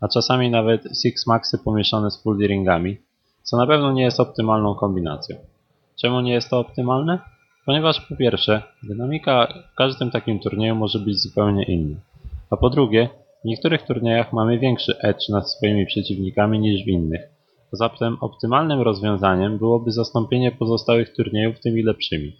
a 0.00 0.08
czasami 0.08 0.50
nawet 0.50 0.88
six 1.02 1.26
maxy 1.26 1.58
pomieszane 1.64 2.10
z 2.10 2.22
full 2.22 2.46
ringami, 2.46 2.96
co 3.42 3.56
na 3.56 3.66
pewno 3.66 3.92
nie 3.92 4.02
jest 4.02 4.20
optymalną 4.20 4.74
kombinacją. 4.74 5.36
Czemu 6.00 6.20
nie 6.20 6.32
jest 6.32 6.50
to 6.50 6.58
optymalne? 6.58 7.18
Ponieważ 7.66 8.00
po 8.00 8.16
pierwsze, 8.16 8.62
dynamika 8.82 9.54
w 9.72 9.74
każdym 9.74 10.10
takim 10.10 10.40
turnieju 10.40 10.74
może 10.74 10.98
być 10.98 11.22
zupełnie 11.22 11.64
inna. 11.64 11.96
A 12.50 12.56
po 12.56 12.70
drugie, 12.70 13.08
w 13.42 13.44
niektórych 13.44 13.82
turniejach 13.82 14.32
mamy 14.32 14.58
większy 14.58 14.98
edge 14.98 15.28
nad 15.28 15.50
swoimi 15.50 15.86
przeciwnikami 15.86 16.58
niż 16.58 16.84
w 16.84 16.88
innych. 16.88 17.20
Zatem 17.72 18.16
optymalnym 18.20 18.80
rozwiązaniem 18.80 19.58
byłoby 19.58 19.92
zastąpienie 19.92 20.52
pozostałych 20.52 21.14
turniejów 21.14 21.60
tymi 21.60 21.82
lepszymi. 21.82 22.36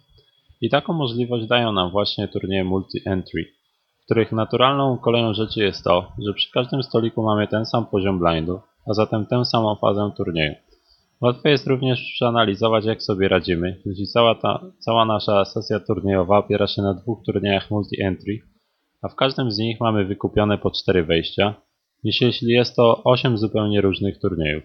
I 0.61 0.69
taką 0.69 0.93
możliwość 0.93 1.47
dają 1.47 1.71
nam 1.71 1.91
właśnie 1.91 2.27
turnieje 2.27 2.65
multi-entry, 2.65 3.45
w 4.01 4.05
których 4.05 4.31
naturalną 4.31 4.97
koleją 4.97 5.33
rzeczy 5.33 5.59
jest 5.59 5.83
to, 5.83 6.11
że 6.25 6.33
przy 6.33 6.51
każdym 6.51 6.83
stoliku 6.83 7.23
mamy 7.23 7.47
ten 7.47 7.65
sam 7.65 7.85
poziom 7.85 8.19
blindu, 8.19 8.59
a 8.89 8.93
zatem 8.93 9.25
tę 9.25 9.45
samą 9.45 9.75
fazę 9.75 10.11
turnieju. 10.17 10.55
Łatwo 11.21 11.49
jest 11.49 11.67
również 11.67 12.11
przeanalizować, 12.13 12.85
jak 12.85 13.03
sobie 13.03 13.27
radzimy, 13.27 13.81
jeśli 13.85 14.07
cała, 14.07 14.35
ta, 14.35 14.59
cała 14.79 15.05
nasza 15.05 15.45
sesja 15.45 15.79
turniejowa 15.79 16.37
opiera 16.37 16.67
się 16.67 16.81
na 16.81 16.93
dwóch 16.93 17.19
turniejach 17.25 17.71
multi-entry, 17.71 18.39
a 19.01 19.09
w 19.09 19.15
każdym 19.15 19.51
z 19.51 19.57
nich 19.57 19.79
mamy 19.79 20.05
wykupione 20.05 20.57
po 20.57 20.71
cztery 20.71 21.03
wejścia, 21.03 21.53
niż 22.03 22.21
jeśli 22.21 22.47
jest 22.47 22.75
to 22.75 23.03
8 23.03 23.37
zupełnie 23.37 23.81
różnych 23.81 24.19
turniejów. 24.19 24.63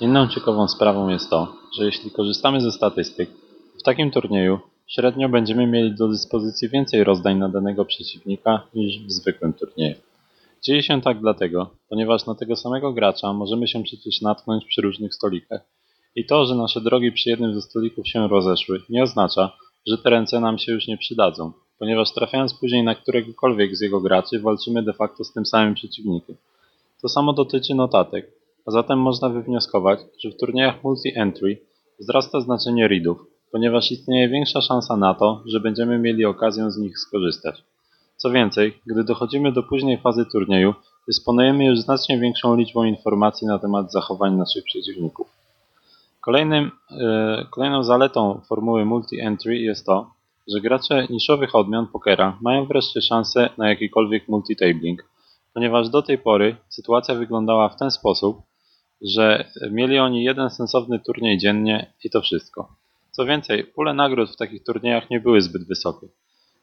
Inną 0.00 0.28
ciekawą 0.28 0.68
sprawą 0.68 1.08
jest 1.08 1.30
to, 1.30 1.52
że 1.78 1.84
jeśli 1.84 2.10
korzystamy 2.10 2.60
ze 2.60 2.72
statystyk, 2.72 3.30
w 3.80 3.82
takim 3.82 4.10
turnieju 4.10 4.58
średnio 4.86 5.28
będziemy 5.28 5.66
mieli 5.66 5.94
do 5.94 6.08
dyspozycji 6.08 6.68
więcej 6.68 7.04
rozdań 7.04 7.38
na 7.38 7.48
danego 7.48 7.84
przeciwnika 7.84 8.66
niż 8.74 8.98
w 9.06 9.12
zwykłym 9.12 9.52
turnieju. 9.52 9.96
Dzieje 10.62 10.82
się 10.82 11.00
tak 11.00 11.20
dlatego, 11.20 11.70
ponieważ 11.88 12.26
na 12.26 12.34
tego 12.34 12.56
samego 12.56 12.92
gracza 12.92 13.32
możemy 13.32 13.68
się 13.68 13.82
przecież 13.82 14.20
natknąć 14.20 14.64
przy 14.64 14.82
różnych 14.82 15.14
stolikach. 15.14 15.60
I 16.16 16.26
to, 16.26 16.44
że 16.44 16.54
nasze 16.54 16.80
drogi 16.80 17.12
przy 17.12 17.30
jednym 17.30 17.54
ze 17.54 17.62
stolików 17.62 18.08
się 18.08 18.28
rozeszły, 18.28 18.82
nie 18.88 19.02
oznacza, 19.02 19.52
że 19.86 19.98
te 19.98 20.10
ręce 20.10 20.40
nam 20.40 20.58
się 20.58 20.72
już 20.72 20.88
nie 20.88 20.96
przydadzą, 20.98 21.52
ponieważ 21.78 22.12
trafiając 22.12 22.54
później 22.54 22.82
na 22.82 22.94
któregokolwiek 22.94 23.76
z 23.76 23.80
jego 23.80 24.00
graczy, 24.00 24.40
walczymy 24.40 24.82
de 24.82 24.92
facto 24.92 25.24
z 25.24 25.32
tym 25.32 25.46
samym 25.46 25.74
przeciwnikiem. 25.74 26.36
To 27.02 27.08
samo 27.08 27.32
dotyczy 27.32 27.74
notatek, 27.74 28.32
a 28.66 28.70
zatem 28.70 28.98
można 28.98 29.28
wywnioskować, 29.28 30.00
że 30.18 30.30
w 30.30 30.36
turniejach 30.36 30.82
multi-entry 30.82 31.56
wzrasta 32.00 32.40
znaczenie 32.40 32.88
readów, 32.88 33.18
ponieważ 33.56 33.92
istnieje 33.92 34.28
większa 34.28 34.60
szansa 34.60 34.96
na 34.96 35.14
to, 35.14 35.42
że 35.46 35.60
będziemy 35.60 35.98
mieli 35.98 36.24
okazję 36.24 36.70
z 36.70 36.78
nich 36.78 36.98
skorzystać. 36.98 37.64
Co 38.16 38.30
więcej, 38.30 38.78
gdy 38.86 39.04
dochodzimy 39.04 39.52
do 39.52 39.62
późnej 39.62 39.98
fazy 39.98 40.26
turnieju, 40.32 40.74
dysponujemy 41.08 41.64
już 41.64 41.78
znacznie 41.78 42.18
większą 42.18 42.56
liczbą 42.56 42.84
informacji 42.84 43.46
na 43.46 43.58
temat 43.58 43.92
zachowań 43.92 44.36
naszych 44.36 44.64
przeciwników. 44.64 45.26
Kolejnym, 46.20 46.70
yy, 46.90 47.46
kolejną 47.50 47.82
zaletą 47.82 48.40
formuły 48.48 48.84
multi-entry 48.84 49.52
jest 49.52 49.86
to, 49.86 50.10
że 50.48 50.60
gracze 50.60 51.06
niszowych 51.10 51.54
odmian 51.54 51.86
pokera 51.86 52.38
mają 52.42 52.66
wreszcie 52.66 53.02
szansę 53.02 53.50
na 53.58 53.68
jakikolwiek 53.68 54.28
multitabling, 54.28 55.04
ponieważ 55.54 55.88
do 55.88 56.02
tej 56.02 56.18
pory 56.18 56.56
sytuacja 56.68 57.14
wyglądała 57.14 57.68
w 57.68 57.76
ten 57.76 57.90
sposób, 57.90 58.38
że 59.02 59.44
mieli 59.70 59.98
oni 59.98 60.24
jeden 60.24 60.50
sensowny 60.50 60.98
turniej 60.98 61.38
dziennie 61.38 61.92
i 62.04 62.10
to 62.10 62.20
wszystko. 62.20 62.85
Co 63.16 63.24
więcej, 63.24 63.64
pule 63.64 63.94
nagród 63.94 64.30
w 64.30 64.36
takich 64.36 64.64
turniejach 64.64 65.10
nie 65.10 65.20
były 65.20 65.42
zbyt 65.42 65.68
wysokie. 65.68 66.06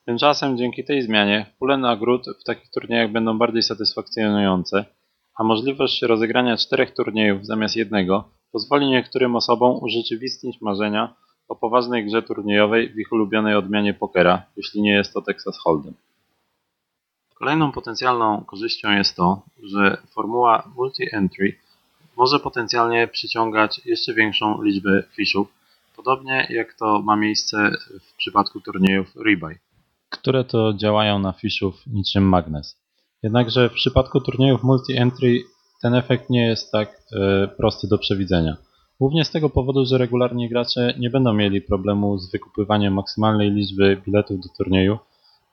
Tymczasem 0.06 0.58
dzięki 0.58 0.84
tej 0.84 1.02
zmianie 1.02 1.46
pule 1.60 1.78
nagród 1.78 2.26
w 2.42 2.44
takich 2.44 2.72
turniejach 2.72 3.12
będą 3.12 3.38
bardziej 3.38 3.64
satysfakcjonujące, 3.64 4.86
a 5.36 5.44
możliwość 5.44 6.02
rozegrania 6.02 6.58
czterech 6.58 6.94
turniejów 6.94 7.46
zamiast 7.46 7.76
jednego 7.76 8.30
pozwoli 8.52 8.88
niektórym 8.88 9.36
osobom 9.36 9.84
urzeczywistnić 9.84 10.62
marzenia 10.62 11.14
o 11.48 11.56
poważnej 11.56 12.06
grze 12.06 12.22
turniejowej 12.22 12.90
w 12.90 13.00
ich 13.00 13.12
ulubionej 13.12 13.56
odmianie 13.56 13.94
pokera, 13.94 14.44
jeśli 14.58 14.82
nie 14.82 14.92
jest 14.92 15.14
to 15.14 15.22
Texas 15.22 15.60
Hold'em. 15.68 15.94
Kolejną 17.34 17.72
potencjalną 17.72 18.44
korzyścią 18.44 18.92
jest 18.92 19.16
to, 19.16 19.42
że 19.64 19.98
formuła 20.12 20.72
multi-entry 20.76 21.52
może 22.18 22.40
potencjalnie 22.40 23.08
przyciągać 23.08 23.82
jeszcze 23.86 24.14
większą 24.14 24.62
liczbę 24.62 25.04
fishów, 25.16 25.63
podobnie 25.96 26.48
jak 26.50 26.74
to 26.74 27.02
ma 27.02 27.16
miejsce 27.16 27.72
w 28.02 28.18
przypadku 28.18 28.62
turniejów 28.62 29.16
rebuy 29.26 29.60
które 30.14 30.44
to 30.44 30.74
działają 30.74 31.20
na 31.20 31.32
fishów 31.32 31.88
niczym 31.88 32.24
magnes. 32.24 32.78
Jednakże 33.24 33.70
w 33.70 33.74
przypadku 33.74 34.22
turniejów 34.22 34.64
multi-entry 34.64 35.40
ten 35.82 35.96
efekt 35.96 36.30
nie 36.30 36.48
jest 36.48 36.72
tak 36.72 37.02
e, 37.14 37.48
prosty 37.48 37.88
do 37.88 37.98
przewidzenia. 37.98 38.58
Głównie 39.00 39.26
z 39.26 39.32
tego 39.32 39.50
powodu, 39.50 39.86
że 39.86 39.98
regularni 39.98 40.50
gracze 40.50 40.94
nie 41.00 41.10
będą 41.10 41.34
mieli 41.34 41.62
problemu 41.62 42.18
z 42.18 42.32
wykupywaniem 42.32 42.94
maksymalnej 42.94 43.52
liczby 43.52 44.02
biletów 44.06 44.40
do 44.40 44.50
turnieju, 44.58 44.98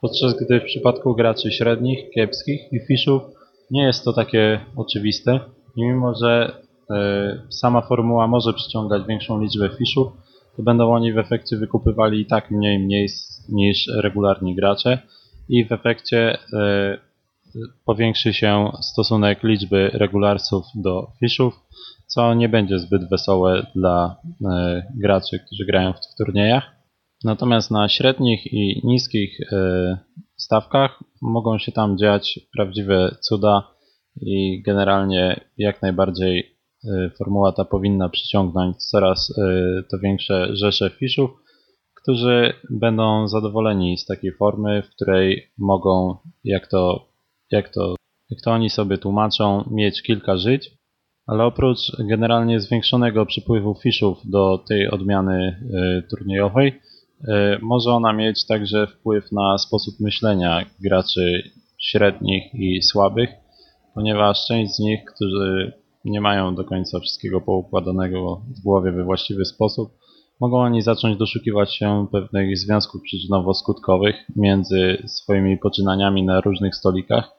podczas 0.00 0.34
gdy 0.34 0.60
w 0.60 0.64
przypadku 0.64 1.14
graczy 1.14 1.52
średnich, 1.52 2.10
kiepskich 2.14 2.72
i 2.72 2.80
fishów 2.88 3.22
nie 3.70 3.82
jest 3.82 4.04
to 4.04 4.12
takie 4.12 4.60
oczywiste 4.76 5.40
i 5.76 5.82
mimo, 5.82 6.14
że 6.14 6.62
e, 6.90 7.42
sama 7.50 7.80
formuła 7.80 8.26
może 8.26 8.52
przyciągać 8.52 9.02
większą 9.06 9.40
liczbę 9.40 9.70
fishów, 9.78 10.12
to 10.56 10.62
będą 10.62 10.92
oni 10.92 11.12
w 11.12 11.18
efekcie 11.18 11.56
wykupywali 11.56 12.20
i 12.20 12.26
tak 12.26 12.50
mniej 12.50 12.78
miejsc 12.78 13.48
niż 13.48 13.86
regularni 14.02 14.54
gracze 14.54 14.98
i 15.48 15.64
w 15.64 15.72
efekcie 15.72 16.38
e, 16.52 16.98
powiększy 17.84 18.32
się 18.32 18.70
stosunek 18.80 19.42
liczby 19.42 19.90
regularsów 19.92 20.64
do 20.74 21.06
fishów, 21.20 21.54
co 22.06 22.34
nie 22.34 22.48
będzie 22.48 22.78
zbyt 22.78 23.08
wesołe 23.10 23.66
dla 23.74 24.16
e, 24.50 24.82
graczy, 24.96 25.38
którzy 25.46 25.66
grają 25.66 25.92
w 25.92 26.00
tych 26.00 26.14
turniejach. 26.18 26.64
Natomiast 27.24 27.70
na 27.70 27.88
średnich 27.88 28.52
i 28.52 28.80
niskich 28.84 29.40
e, 29.52 29.98
stawkach 30.36 31.04
mogą 31.22 31.58
się 31.58 31.72
tam 31.72 31.98
dziać 31.98 32.40
prawdziwe 32.56 33.16
cuda 33.20 33.62
i 34.22 34.62
generalnie 34.62 35.40
jak 35.58 35.82
najbardziej 35.82 36.59
formuła 37.18 37.52
ta 37.52 37.64
powinna 37.64 38.08
przyciągnąć 38.08 38.76
coraz 38.76 39.30
y, 39.30 39.34
to 39.90 39.98
większe 39.98 40.56
rzesze 40.56 40.90
fiszów, 40.90 41.30
którzy 42.02 42.52
będą 42.70 43.28
zadowoleni 43.28 43.98
z 43.98 44.06
takiej 44.06 44.32
formy, 44.32 44.82
w 44.82 44.90
której 44.90 45.50
mogą, 45.58 46.16
jak 46.44 46.66
to, 46.66 47.08
jak 47.50 47.68
to, 47.68 47.94
jak 48.30 48.40
to 48.40 48.50
oni 48.50 48.70
sobie 48.70 48.98
tłumaczą, 48.98 49.68
mieć 49.70 50.02
kilka 50.02 50.36
żyć, 50.36 50.70
Ale 51.26 51.44
oprócz 51.44 51.78
generalnie 51.98 52.60
zwiększonego 52.60 53.26
przypływu 53.26 53.74
fishów 53.74 54.18
do 54.24 54.58
tej 54.68 54.90
odmiany 54.90 55.60
y, 55.98 56.08
turniejowej, 56.10 56.68
y, 56.68 57.58
może 57.62 57.90
ona 57.90 58.12
mieć 58.12 58.46
także 58.46 58.86
wpływ 58.86 59.32
na 59.32 59.58
sposób 59.58 59.94
myślenia 60.00 60.66
graczy 60.80 61.50
średnich 61.78 62.54
i 62.54 62.82
słabych, 62.82 63.30
ponieważ 63.94 64.46
część 64.46 64.74
z 64.74 64.78
nich, 64.78 65.00
którzy 65.14 65.79
nie 66.04 66.20
mają 66.20 66.54
do 66.54 66.64
końca 66.64 67.00
wszystkiego 67.00 67.40
poukładanego 67.40 68.42
w 68.56 68.62
głowie 68.62 68.92
we 68.92 69.04
właściwy 69.04 69.44
sposób, 69.44 69.92
mogą 70.40 70.60
oni 70.60 70.82
zacząć 70.82 71.18
doszukiwać 71.18 71.74
się 71.74 72.06
pewnych 72.12 72.58
związków 72.58 73.02
przyczynowo-skutkowych 73.02 74.14
między 74.36 75.02
swoimi 75.06 75.58
poczynaniami 75.58 76.22
na 76.22 76.40
różnych 76.40 76.76
stolikach 76.76 77.30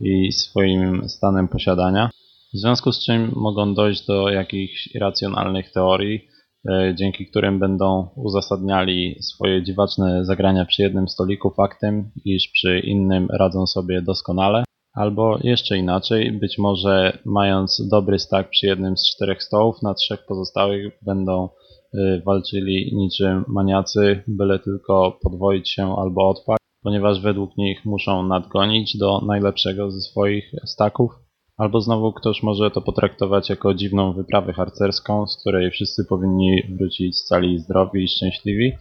i 0.00 0.32
swoim 0.32 1.08
stanem 1.08 1.48
posiadania. 1.48 2.10
W 2.54 2.58
związku 2.58 2.92
z 2.92 3.04
czym 3.04 3.32
mogą 3.36 3.74
dojść 3.74 4.06
do 4.06 4.28
jakichś 4.28 4.94
irracjonalnych 4.94 5.72
teorii, 5.72 6.28
e, 6.68 6.94
dzięki 6.94 7.26
którym 7.26 7.58
będą 7.58 8.08
uzasadniali 8.16 9.16
swoje 9.22 9.62
dziwaczne 9.62 10.24
zagrania 10.24 10.64
przy 10.64 10.82
jednym 10.82 11.08
stoliku 11.08 11.50
faktem, 11.50 12.10
iż 12.24 12.48
przy 12.48 12.78
innym 12.78 13.28
radzą 13.30 13.66
sobie 13.66 14.02
doskonale. 14.02 14.64
Albo 14.94 15.38
jeszcze 15.42 15.78
inaczej, 15.78 16.32
być 16.32 16.58
może 16.58 17.18
mając 17.24 17.88
dobry 17.90 18.18
stack 18.18 18.50
przy 18.50 18.66
jednym 18.66 18.96
z 18.96 19.14
czterech 19.14 19.42
stołów, 19.42 19.82
na 19.82 19.94
trzech 19.94 20.26
pozostałych 20.26 20.98
będą 21.02 21.48
y, 21.94 22.22
walczyli 22.26 22.96
niczym 22.96 23.44
maniacy, 23.48 24.22
byle 24.26 24.58
tylko 24.58 25.18
podwoić 25.22 25.70
się 25.70 25.96
albo 25.96 26.28
odpaść, 26.28 26.58
ponieważ 26.82 27.20
według 27.20 27.56
nich 27.56 27.84
muszą 27.84 28.22
nadgonić 28.22 28.98
do 28.98 29.20
najlepszego 29.20 29.90
ze 29.90 30.00
swoich 30.00 30.52
staków. 30.64 31.12
Albo 31.56 31.80
znowu 31.80 32.12
ktoś 32.12 32.42
może 32.42 32.70
to 32.70 32.80
potraktować 32.80 33.50
jako 33.50 33.74
dziwną 33.74 34.12
wyprawę 34.12 34.52
harcerską, 34.52 35.26
z 35.26 35.40
której 35.40 35.70
wszyscy 35.70 36.04
powinni 36.08 36.62
wrócić 36.78 37.22
cali 37.22 37.58
zdrowi 37.58 38.04
i 38.04 38.08
szczęśliwi. 38.08 38.72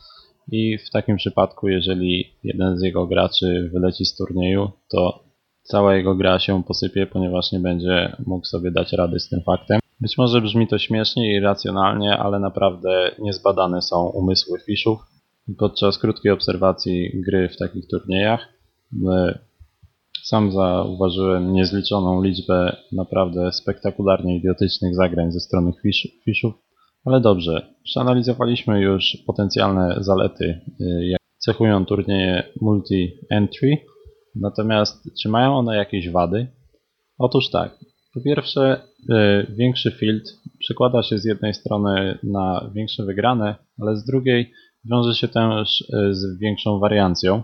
I 0.52 0.78
w 0.78 0.90
takim 0.90 1.16
przypadku, 1.16 1.68
jeżeli 1.68 2.26
jeden 2.44 2.78
z 2.78 2.84
jego 2.84 3.08
graczy 3.08 3.70
wyleci 3.74 4.06
z 4.06 4.16
turnieju, 4.16 4.72
to 4.92 5.24
cała 5.64 5.96
jego 5.96 6.16
gra 6.16 6.40
się 6.40 6.64
posypie, 6.64 7.08
ponieważ 7.08 7.52
nie 7.52 7.60
będzie 7.60 8.16
mógł 8.26 8.46
sobie 8.46 8.72
dać 8.72 8.94
rady 8.94 9.20
z 9.20 9.30
tym 9.30 9.42
faktem. 9.42 9.80
Być 10.02 10.18
może 10.18 10.42
brzmi 10.42 10.68
to 10.68 10.78
śmiesznie 10.78 11.36
i 11.36 11.40
racjonalnie, 11.40 12.18
ale 12.18 12.40
naprawdę 12.40 13.12
niezbadane 13.20 13.82
są 13.82 14.06
umysły 14.06 14.60
fiszów. 14.60 15.00
Podczas 15.58 15.98
krótkiej 15.98 16.32
obserwacji 16.32 17.22
gry 17.26 17.50
w 17.50 17.58
takich 17.58 17.88
turniejach 17.88 18.48
sam 20.24 20.52
zauważyłem 20.52 21.54
niezliczoną 21.54 22.24
liczbę 22.24 22.76
naprawdę 22.92 23.52
spektakularnie 23.52 24.38
idiotycznych 24.38 24.96
zagrań 24.96 25.32
ze 25.32 25.40
strony 25.40 25.72
fiszów. 26.26 26.54
Ale 27.06 27.22
dobrze, 27.22 27.68
przeanalizowaliśmy 27.84 28.82
już 28.82 29.18
potencjalne 29.28 29.96
zalety, 30.00 30.46
y, 30.82 31.06
jak 31.06 31.20
cechują 31.38 31.86
turnieje 31.86 32.44
multi-entry 32.62 33.78
Natomiast 34.36 35.10
czy 35.22 35.30
mają 35.30 35.58
one 35.58 35.78
jakieś 35.78 36.10
wady? 36.10 36.48
Otóż 37.18 37.50
tak. 37.50 37.80
Po 38.14 38.22
pierwsze, 38.22 38.82
y, 39.10 39.54
większy 39.56 39.92
field 39.92 40.24
przekłada 40.60 41.04
się 41.04 41.18
z 41.18 41.26
jednej 41.26 41.54
strony 41.54 42.18
na 42.24 42.72
większe 42.76 43.06
wygrane, 43.06 43.56
ale 43.82 43.98
z 43.98 44.06
drugiej 44.06 44.52
wiąże 44.92 45.16
się 45.16 45.28
też 45.28 45.82
y, 45.82 46.16
z 46.16 46.40
większą 46.40 46.80
wariancją. 46.80 47.44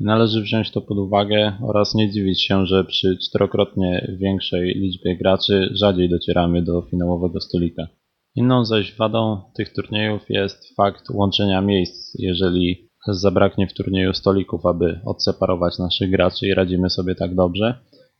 Należy 0.00 0.42
wziąć 0.42 0.70
to 0.70 0.80
pod 0.80 0.98
uwagę 0.98 1.52
oraz 1.62 1.94
nie 1.94 2.10
dziwić 2.10 2.44
się, 2.44 2.66
że 2.66 2.84
przy 2.84 3.18
czterokrotnie 3.18 4.16
większej 4.20 4.74
liczbie 4.74 5.16
graczy 5.16 5.68
rzadziej 5.72 6.08
docieramy 6.08 6.62
do 6.62 6.82
finałowego 6.82 7.40
stolika. 7.40 7.88
Inną 8.34 8.64
zaś 8.64 8.96
wadą 8.96 9.40
tych 9.56 9.72
turniejów 9.72 10.22
jest 10.28 10.74
fakt 10.76 11.10
łączenia 11.10 11.60
miejsc. 11.60 12.16
Jeżeli 12.18 12.87
zabraknie 13.14 13.66
w 13.66 13.74
turnieju 13.74 14.14
stolików, 14.14 14.66
aby 14.66 15.00
odseparować 15.04 15.78
naszych 15.78 16.10
graczy 16.10 16.46
i 16.46 16.54
radzimy 16.54 16.90
sobie 16.90 17.14
tak 17.14 17.34
dobrze. 17.34 17.74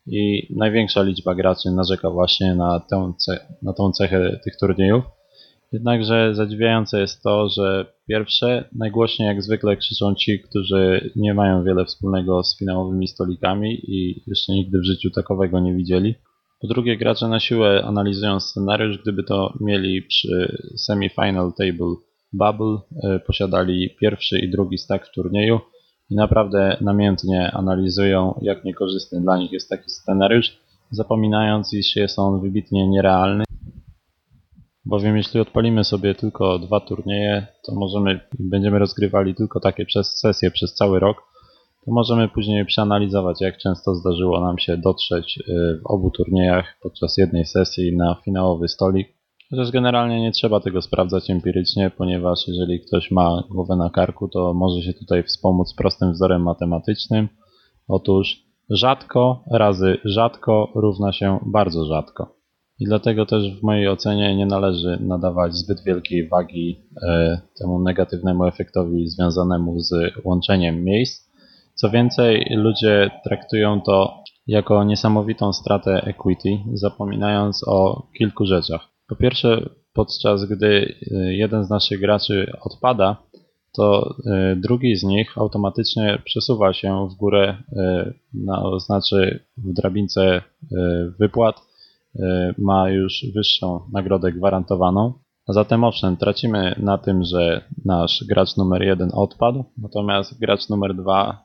I 0.07 0.47
największa 0.57 1.02
liczba 1.02 1.35
graczy 1.35 1.71
narzeka 1.71 2.11
właśnie 2.11 2.54
na 2.54 2.80
tę, 2.80 3.12
na 3.62 3.73
tą 3.73 3.92
cechę 3.92 4.40
tych 4.45 4.57
turniejów. 4.57 5.04
Jednakże 5.73 6.35
zadziwiające 6.35 7.00
jest 7.00 7.23
to, 7.23 7.49
że 7.49 7.87
pierwsze, 8.09 8.69
najgłośniej 8.73 9.28
jak 9.28 9.43
zwykle 9.43 9.76
krzyczą 9.76 10.15
ci, 10.15 10.41
którzy 10.41 11.10
nie 11.17 11.34
mają 11.34 11.65
wiele 11.65 11.84
wspólnego 11.84 12.45
z 12.45 12.58
finałowymi 12.58 13.08
stolikami 13.08 13.80
i 13.82 14.23
jeszcze 14.26 14.52
nigdy 14.52 14.78
w 14.78 14.84
życiu 14.84 15.10
takowego 15.10 15.60
nie 15.60 15.75
widzieli. 15.75 16.15
Po 16.60 16.67
drugie, 16.67 16.97
gracze 16.97 17.28
na 17.28 17.41
siłę 17.41 17.84
analizują 17.84 18.41
scenariusz, 18.41 18.99
gdyby 19.02 19.25
to 19.25 19.52
mieli 19.60 20.02
przy 20.02 20.63
semi-final 20.76 21.52
table 21.58 21.95
Bubble 22.32 22.78
e, 23.04 23.19
posiadali 23.19 23.97
pierwszy 24.00 24.38
i 24.38 24.50
drugi 24.50 24.78
stack 24.78 25.06
w 25.06 25.12
turnieju 25.14 25.60
i 26.10 26.14
naprawdę 26.14 26.76
namiętnie 26.80 27.50
analizują, 27.50 28.38
jak 28.43 28.64
niekorzystny 28.64 29.21
dla 29.21 29.38
nich 29.38 29.52
jest 29.52 29.69
taki 29.69 29.91
scenariusz, 29.91 30.58
zapominając, 30.91 31.73
iż 31.73 31.97
jest 31.97 32.19
on 32.19 32.41
wybitnie 32.41 32.88
nierealny. 32.88 33.45
Bowiem 34.84 35.17
jeśli 35.17 35.41
odpalimy 35.41 35.84
sobie 35.84 36.14
tylko 36.14 36.58
dwa 36.58 36.80
turnieje, 36.80 37.47
to 37.67 37.75
możemy, 37.75 38.21
będziemy 38.38 38.78
rozgrywali 38.78 39.34
tylko 39.34 39.60
takie 39.60 39.86
przez 39.86 40.19
sesje 40.19 40.50
przez 40.50 40.75
cały 40.75 41.00
rok, 41.00 41.17
to 41.84 41.93
możemy 41.93 42.28
później 42.28 42.67
przeanalizować, 42.67 43.41
jak 43.41 43.58
często 43.58 43.95
zdarzyło 43.95 44.41
nam 44.41 44.58
się 44.58 44.76
dotrzeć 44.76 45.38
e, 45.38 45.52
w 45.78 45.86
obu 45.86 46.10
turniejach 46.10 46.78
podczas 46.82 47.17
jednej 47.17 47.47
sesji 47.47 47.97
na 47.97 48.17
finałowy 48.25 48.69
stolik 48.69 49.18
Chociaż 49.50 49.71
generalnie 49.71 50.21
nie 50.21 50.32
trzeba 50.32 50.61
tego 50.61 50.82
sprawdzać 50.82 51.30
empirycznie, 51.30 51.91
ponieważ 51.91 52.49
jeżeli 52.49 52.80
ktoś 52.80 53.11
ma 53.11 53.45
głowę 53.50 53.76
na 53.76 53.91
karku, 53.91 54.28
to 54.28 54.54
może 54.54 54.82
się 54.82 54.93
tutaj 54.93 55.23
wspomóc 55.23 55.75
prostym 55.75 56.13
wzorem 56.13 56.43
matematycznym. 56.43 57.28
Otóż 57.89 58.43
rzadko 58.71 59.45
razy 59.52 59.99
rzadko 60.04 60.73
równa 60.75 61.13
się 61.13 61.39
bardzo 61.47 61.84
rzadko. 61.84 62.39
I 62.80 62.84
dlatego 62.84 63.26
też 63.26 63.61
w 63.61 63.63
mojej 63.63 63.89
ocenie 63.89 64.37
nie 64.37 64.47
należy 64.47 64.99
nadawać 65.00 65.54
zbyt 65.54 65.84
wielkiej 65.84 66.28
wagi 66.28 66.76
e, 67.02 67.41
temu 67.61 67.82
negatywnemu 67.82 68.45
efektowi 68.45 69.08
związanemu 69.08 69.80
z 69.80 69.91
łączeniem 70.25 70.84
miejsc. 70.84 71.30
Co 71.75 71.91
więcej, 71.91 72.47
ludzie 72.50 73.11
traktują 73.25 73.80
to 73.80 74.15
jako 74.47 74.84
niesamowitą 74.84 75.52
stratę 75.52 76.02
equity, 76.02 76.58
zapominając 76.75 77.69
o 77.69 78.06
kilku 78.19 78.47
rzeczach. 78.47 78.98
Po 79.08 79.16
pierwsze, 79.16 79.71
podczas 79.92 80.44
gdy 80.44 80.66
y, 80.66 81.34
jeden 81.34 81.64
z 81.64 81.71
naszych 81.71 82.00
graczy 82.00 82.52
odpada, 82.60 83.16
to 83.73 84.14
y, 84.52 84.56
drugi 84.56 84.97
z 84.97 85.02
nich 85.02 85.38
automatycznie 85.38 86.23
przesuwa 86.25 86.73
się 86.73 87.08
w 87.08 87.14
górę, 87.14 87.56
y, 87.73 88.14
na, 88.34 88.78
znaczy 88.78 89.44
w 89.56 89.73
drabince 89.73 90.42
wypłat 91.18 91.68
ma 92.58 92.90
już 92.90 93.26
wyższą 93.34 93.80
nagrodę 93.92 94.32
gwarantowaną. 94.32 95.12
A 95.47 95.52
zatem 95.52 95.84
owszem, 95.84 96.16
tracimy 96.16 96.75
na 96.78 96.99
tym, 96.99 97.25
że 97.25 97.64
nasz 97.84 98.25
gracz 98.28 98.56
numer 98.56 98.82
jeden 98.82 99.10
odpadł, 99.14 99.64
natomiast 99.78 100.40
gracz 100.40 100.68
numer 100.68 100.94
dwa 100.94 101.42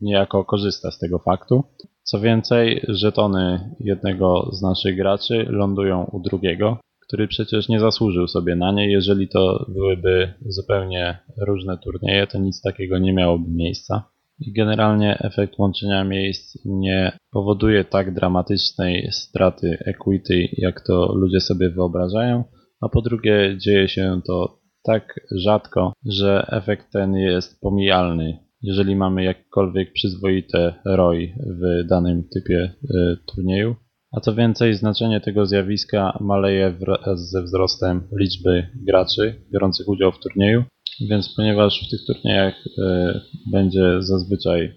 niejako 0.00 0.44
korzysta 0.44 0.90
z 0.90 0.98
tego 0.98 1.18
faktu. 1.18 1.64
Co 2.10 2.20
więcej, 2.20 2.84
żetony 2.88 3.70
jednego 3.80 4.50
z 4.52 4.62
naszych 4.62 4.96
graczy 4.96 5.46
lądują 5.48 6.04
u 6.12 6.20
drugiego, 6.20 6.78
który 7.00 7.28
przecież 7.28 7.68
nie 7.68 7.80
zasłużył 7.80 8.28
sobie 8.28 8.56
na 8.56 8.72
nie. 8.72 8.90
Jeżeli 8.90 9.28
to 9.28 9.66
byłyby 9.68 10.34
zupełnie 10.46 11.18
różne 11.46 11.78
turnieje, 11.78 12.26
to 12.26 12.38
nic 12.38 12.62
takiego 12.62 12.98
nie 12.98 13.12
miałoby 13.12 13.50
miejsca. 13.50 14.02
I 14.40 14.52
generalnie 14.52 15.18
efekt 15.18 15.58
łączenia 15.58 16.04
miejsc 16.04 16.58
nie 16.64 17.12
powoduje 17.30 17.84
tak 17.84 18.14
dramatycznej 18.14 19.08
straty 19.12 19.78
equity, 19.86 20.48
jak 20.52 20.80
to 20.86 21.12
ludzie 21.14 21.40
sobie 21.40 21.70
wyobrażają, 21.70 22.44
a 22.80 22.88
po 22.88 23.02
drugie 23.02 23.56
dzieje 23.58 23.88
się 23.88 24.20
to 24.26 24.58
tak 24.82 25.20
rzadko, 25.44 25.92
że 26.06 26.46
efekt 26.50 26.92
ten 26.92 27.14
jest 27.16 27.60
pomijalny 27.60 28.47
jeżeli 28.62 28.96
mamy 28.96 29.24
jakkolwiek 29.24 29.92
przyzwoite 29.92 30.74
ROI 30.84 31.34
w 31.46 31.88
danym 31.88 32.24
typie 32.34 32.74
y, 32.84 33.16
turnieju. 33.34 33.76
A 34.12 34.20
co 34.20 34.34
więcej, 34.34 34.74
znaczenie 34.74 35.20
tego 35.20 35.46
zjawiska 35.46 36.18
maleje 36.20 36.70
wraz 36.70 37.30
ze 37.30 37.42
wzrostem 37.42 38.08
liczby 38.20 38.68
graczy 38.86 39.46
biorących 39.52 39.88
udział 39.88 40.12
w 40.12 40.18
turnieju, 40.18 40.64
więc 41.10 41.34
ponieważ 41.36 41.86
w 41.86 41.90
tych 41.90 42.00
turniejach 42.06 42.54
y, 42.66 43.20
będzie 43.52 44.02
zazwyczaj 44.02 44.62
y, 44.62 44.74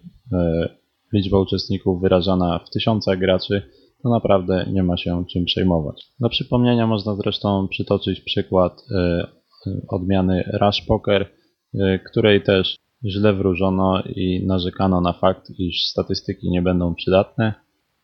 liczba 1.14 1.40
uczestników 1.40 2.02
wyrażana 2.02 2.60
w 2.60 2.70
tysiącach 2.70 3.20
graczy, 3.20 3.62
to 4.04 4.10
naprawdę 4.10 4.66
nie 4.72 4.84
ma 4.84 4.98
się 4.98 5.24
czym 5.34 5.46
przejmować. 5.46 6.04
Do 6.20 6.30
przypomnienia 6.30 6.88
można 6.88 7.16
zresztą 7.16 7.68
przytoczyć 7.68 8.22
przykład 8.22 8.86
odmiany 9.88 10.44
Rush 10.62 10.82
Poker, 10.88 11.30
której 12.06 12.44
też 12.44 12.76
źle 13.06 13.34
wróżono 13.34 14.02
i 14.16 14.46
narzekano 14.48 15.02
na 15.02 15.14
fakt, 15.14 15.50
iż 15.60 15.86
statystyki 15.86 16.50
nie 16.50 16.62
będą 16.62 16.96
przydatne. 16.96 17.54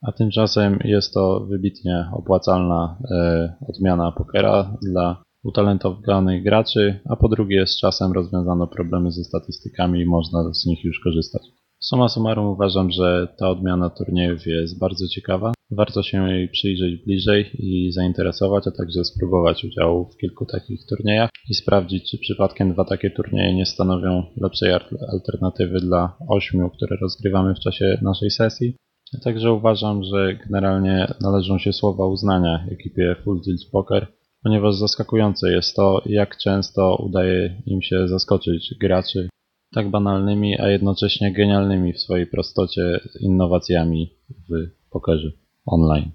A 0.02 0.12
tymczasem 0.12 0.80
jest 0.84 1.14
to 1.14 1.46
wybitnie 1.50 2.06
opłacalna 2.14 2.98
e, 3.12 3.56
odmiana 3.68 4.12
pokera 4.12 4.78
dla 4.82 5.24
utalentowanych 5.44 6.44
graczy, 6.44 7.00
a 7.10 7.16
po 7.16 7.30
drugie 7.30 7.68
z 7.68 7.80
czasem 7.80 8.12
rozwiązano 8.12 8.68
problemy 8.68 9.12
ze 9.12 9.24
statystykami 9.24 10.02
i 10.02 10.06
można 10.06 10.54
z 10.54 10.66
nich 10.66 10.84
już 10.84 11.00
korzystać. 11.00 11.42
Suma 11.80 12.10
summarum 12.10 12.46
uważam, 12.48 12.92
że 12.92 13.28
ta 13.40 13.50
odmiana 13.50 13.90
turniejów 13.90 14.46
jest 14.46 14.80
bardzo 14.80 15.08
ciekawa. 15.08 15.54
Warto 15.72 16.04
się 16.04 16.30
jej 16.30 16.50
przyjrzeć 16.50 17.04
bliżej 17.06 17.50
i 17.54 17.92
zainteresować, 17.92 18.68
a 18.68 18.72
także 18.72 19.04
spróbować 19.04 19.64
udziału 19.64 20.10
w 20.10 20.18
kilku 20.18 20.46
takich 20.46 20.80
turniejach 20.90 21.30
i 21.50 21.54
sprawdzić, 21.54 22.12
czy 22.12 22.18
przypadkiem 22.18 22.74
dwa 22.74 22.86
takie 22.86 23.12
turnieje 23.12 23.56
nie 23.56 23.66
stanowią 23.66 24.24
lepszej 24.42 24.72
alternatywy 25.14 25.80
dla 25.80 26.18
ośmiu, 26.30 26.70
które 26.70 26.98
rozgrywamy 27.02 27.56
w 27.56 27.60
czasie 27.60 27.98
naszej 28.02 28.32
sesji. 28.32 28.76
Także 29.24 29.52
uważam, 29.52 30.04
że 30.04 30.36
generalnie 30.46 31.08
należą 31.22 31.60
się 31.60 31.74
słowa 31.74 32.08
uznania 32.08 32.68
ekipie 32.72 33.16
Full 33.24 33.42
Tilt 33.42 33.72
Poker, 33.72 34.08
ponieważ 34.44 34.76
zaskakujące 34.76 35.52
jest 35.52 35.76
to, 35.76 36.02
jak 36.06 36.38
często 36.38 37.04
udaje 37.06 37.62
im 37.66 37.82
się 37.82 38.08
zaskoczyć 38.08 38.76
graczy 38.82 39.30
tak 39.74 39.92
banalnymi, 39.92 40.60
a 40.60 40.70
jednocześnie 40.70 41.34
genialnymi 41.34 41.94
w 41.94 42.00
swojej 42.00 42.28
prostocie 42.28 43.00
innowacjami 43.20 44.10
w 44.30 44.90
pokerze 44.92 45.47
online. 45.68 46.12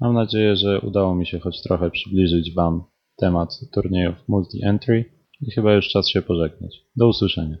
Mam 0.00 0.14
nadzieję, 0.14 0.56
że 0.56 0.80
udało 0.80 1.14
mi 1.14 1.26
się 1.26 1.38
choć 1.38 1.62
trochę 1.62 1.90
przybliżyć 1.90 2.54
Wam 2.54 2.82
temat 3.16 3.60
turniejów 3.74 4.14
multi-entry 4.28 5.04
i 5.40 5.50
chyba 5.50 5.72
już 5.74 5.88
czas 5.88 6.08
się 6.08 6.22
pożegnać. 6.22 6.84
Do 6.96 7.08
usłyszenia. 7.08 7.56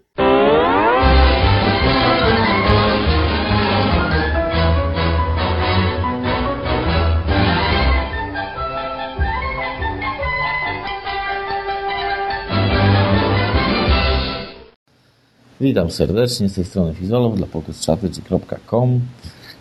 Witam 15.60 15.90
serdecznie 15.90 16.48
z 16.48 16.54
tej 16.54 16.64
strony 16.64 16.94
Fizolow 16.94 17.36
dla 17.36 17.46
pokerstrategy.com. 17.46 19.00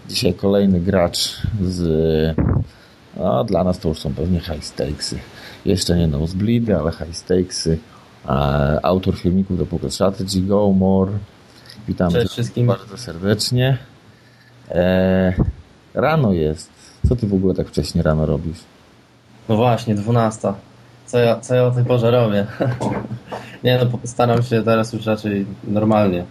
Dzisiaj 0.09 0.33
kolejny 0.33 0.79
gracz 0.79 1.41
z... 1.61 2.35
No, 3.17 3.43
dla 3.43 3.63
nas 3.63 3.79
to 3.79 3.89
już 3.89 3.99
są 3.99 4.13
pewnie 4.13 4.39
high 4.39 4.65
stakesy. 4.65 5.19
Jeszcze 5.65 5.97
nie 5.97 6.07
nosebleedy, 6.07 6.77
ale 6.77 6.91
high 6.91 7.15
stakesy. 7.15 7.77
Autor 8.83 9.15
filmików 9.17 9.57
do 9.57 9.65
Poker 9.65 9.91
Strategy, 9.91 10.41
Go 10.41 10.71
More. 10.71 11.11
Witam 11.87 12.11
wszystkim. 12.29 12.67
bardzo 12.67 12.97
serdecznie. 12.97 13.77
E, 14.69 15.33
rano 15.93 16.33
jest. 16.33 16.69
Co 17.09 17.15
ty 17.15 17.27
w 17.27 17.33
ogóle 17.33 17.53
tak 17.53 17.67
wcześnie 17.67 18.01
rano 18.01 18.25
robisz? 18.25 18.59
No 19.49 19.55
właśnie, 19.55 19.95
12. 19.95 20.53
Co 21.05 21.17
ja, 21.17 21.39
co 21.39 21.55
ja 21.55 21.65
o 21.65 21.71
tej 21.71 21.85
porze 21.85 22.11
robię? 22.11 22.47
Nie 23.63 23.79
no, 23.83 23.99
staram 24.03 24.43
się 24.43 24.63
teraz 24.63 24.93
już 24.93 25.05
raczej 25.05 25.45
normalnie 25.63 26.23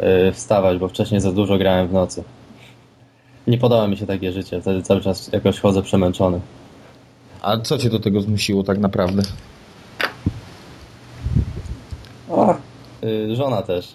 yy, 0.00 0.32
wstawać, 0.32 0.78
bo 0.78 0.88
wcześniej 0.88 1.20
za 1.20 1.32
dużo 1.32 1.58
grałem 1.58 1.88
w 1.88 1.92
nocy. 1.92 2.24
Nie 3.46 3.58
podoba 3.58 3.88
mi 3.88 3.96
się 3.96 4.06
takie 4.06 4.32
życie, 4.32 4.60
wtedy 4.60 4.82
cały 4.82 5.00
czas 5.00 5.32
jakoś 5.32 5.60
chodzę 5.60 5.82
przemęczony. 5.82 6.40
A 7.42 7.58
co 7.58 7.78
cię 7.78 7.90
do 7.90 8.00
tego 8.00 8.20
zmusiło 8.20 8.62
tak 8.62 8.78
naprawdę? 8.78 9.22
O, 12.30 12.56
yy, 13.02 13.36
żona 13.36 13.62
też. 13.62 13.94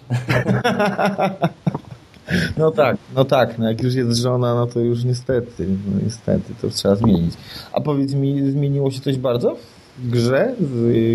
No 2.56 2.70
tak, 2.70 2.96
no 3.14 3.24
tak, 3.24 3.58
no 3.58 3.68
jak 3.68 3.82
już 3.82 3.94
jest 3.94 4.20
żona, 4.20 4.54
no 4.54 4.66
to 4.66 4.80
już 4.80 5.04
niestety, 5.04 5.66
no 5.68 6.00
niestety, 6.04 6.54
to 6.62 6.70
trzeba 6.70 6.96
zmienić. 6.96 7.34
A 7.72 7.80
powiedz 7.80 8.14
mi, 8.14 8.50
zmieniło 8.50 8.90
się 8.90 9.00
coś 9.00 9.16
bardzo 9.16 9.56
w 9.98 10.10
grze, 10.10 10.54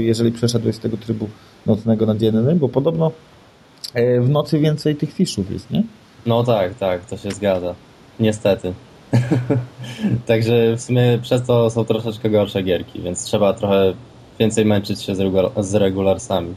jeżeli 0.04 0.32
przeszedłeś 0.32 0.76
z 0.76 0.80
tego 0.80 0.98
trybu 0.98 1.30
nocnego 1.65 2.06
na 2.06 2.15
dzienny, 2.15 2.56
bo 2.56 2.69
podobno 2.69 3.12
e, 3.93 4.21
w 4.21 4.30
nocy 4.30 4.60
więcej 4.60 4.95
tych 4.95 5.13
fiszów 5.13 5.52
jest, 5.52 5.71
nie? 5.71 5.84
No 6.26 6.43
tak, 6.43 6.74
tak, 6.74 7.06
to 7.06 7.17
się 7.17 7.32
zgadza. 7.32 7.76
Niestety. 8.19 8.73
Także 10.25 10.75
w 10.78 10.82
sumie 10.82 11.19
przez 11.21 11.43
to 11.43 11.69
są 11.69 11.86
troszeczkę 11.86 12.30
gorsze 12.30 12.63
gierki, 12.63 13.01
więc 13.01 13.23
trzeba 13.23 13.54
trochę 13.54 13.93
więcej 14.39 14.65
męczyć 14.65 15.01
się 15.01 15.15
z, 15.15 15.19
regu- 15.19 15.63
z 15.63 15.75
regularsami. 15.75 16.56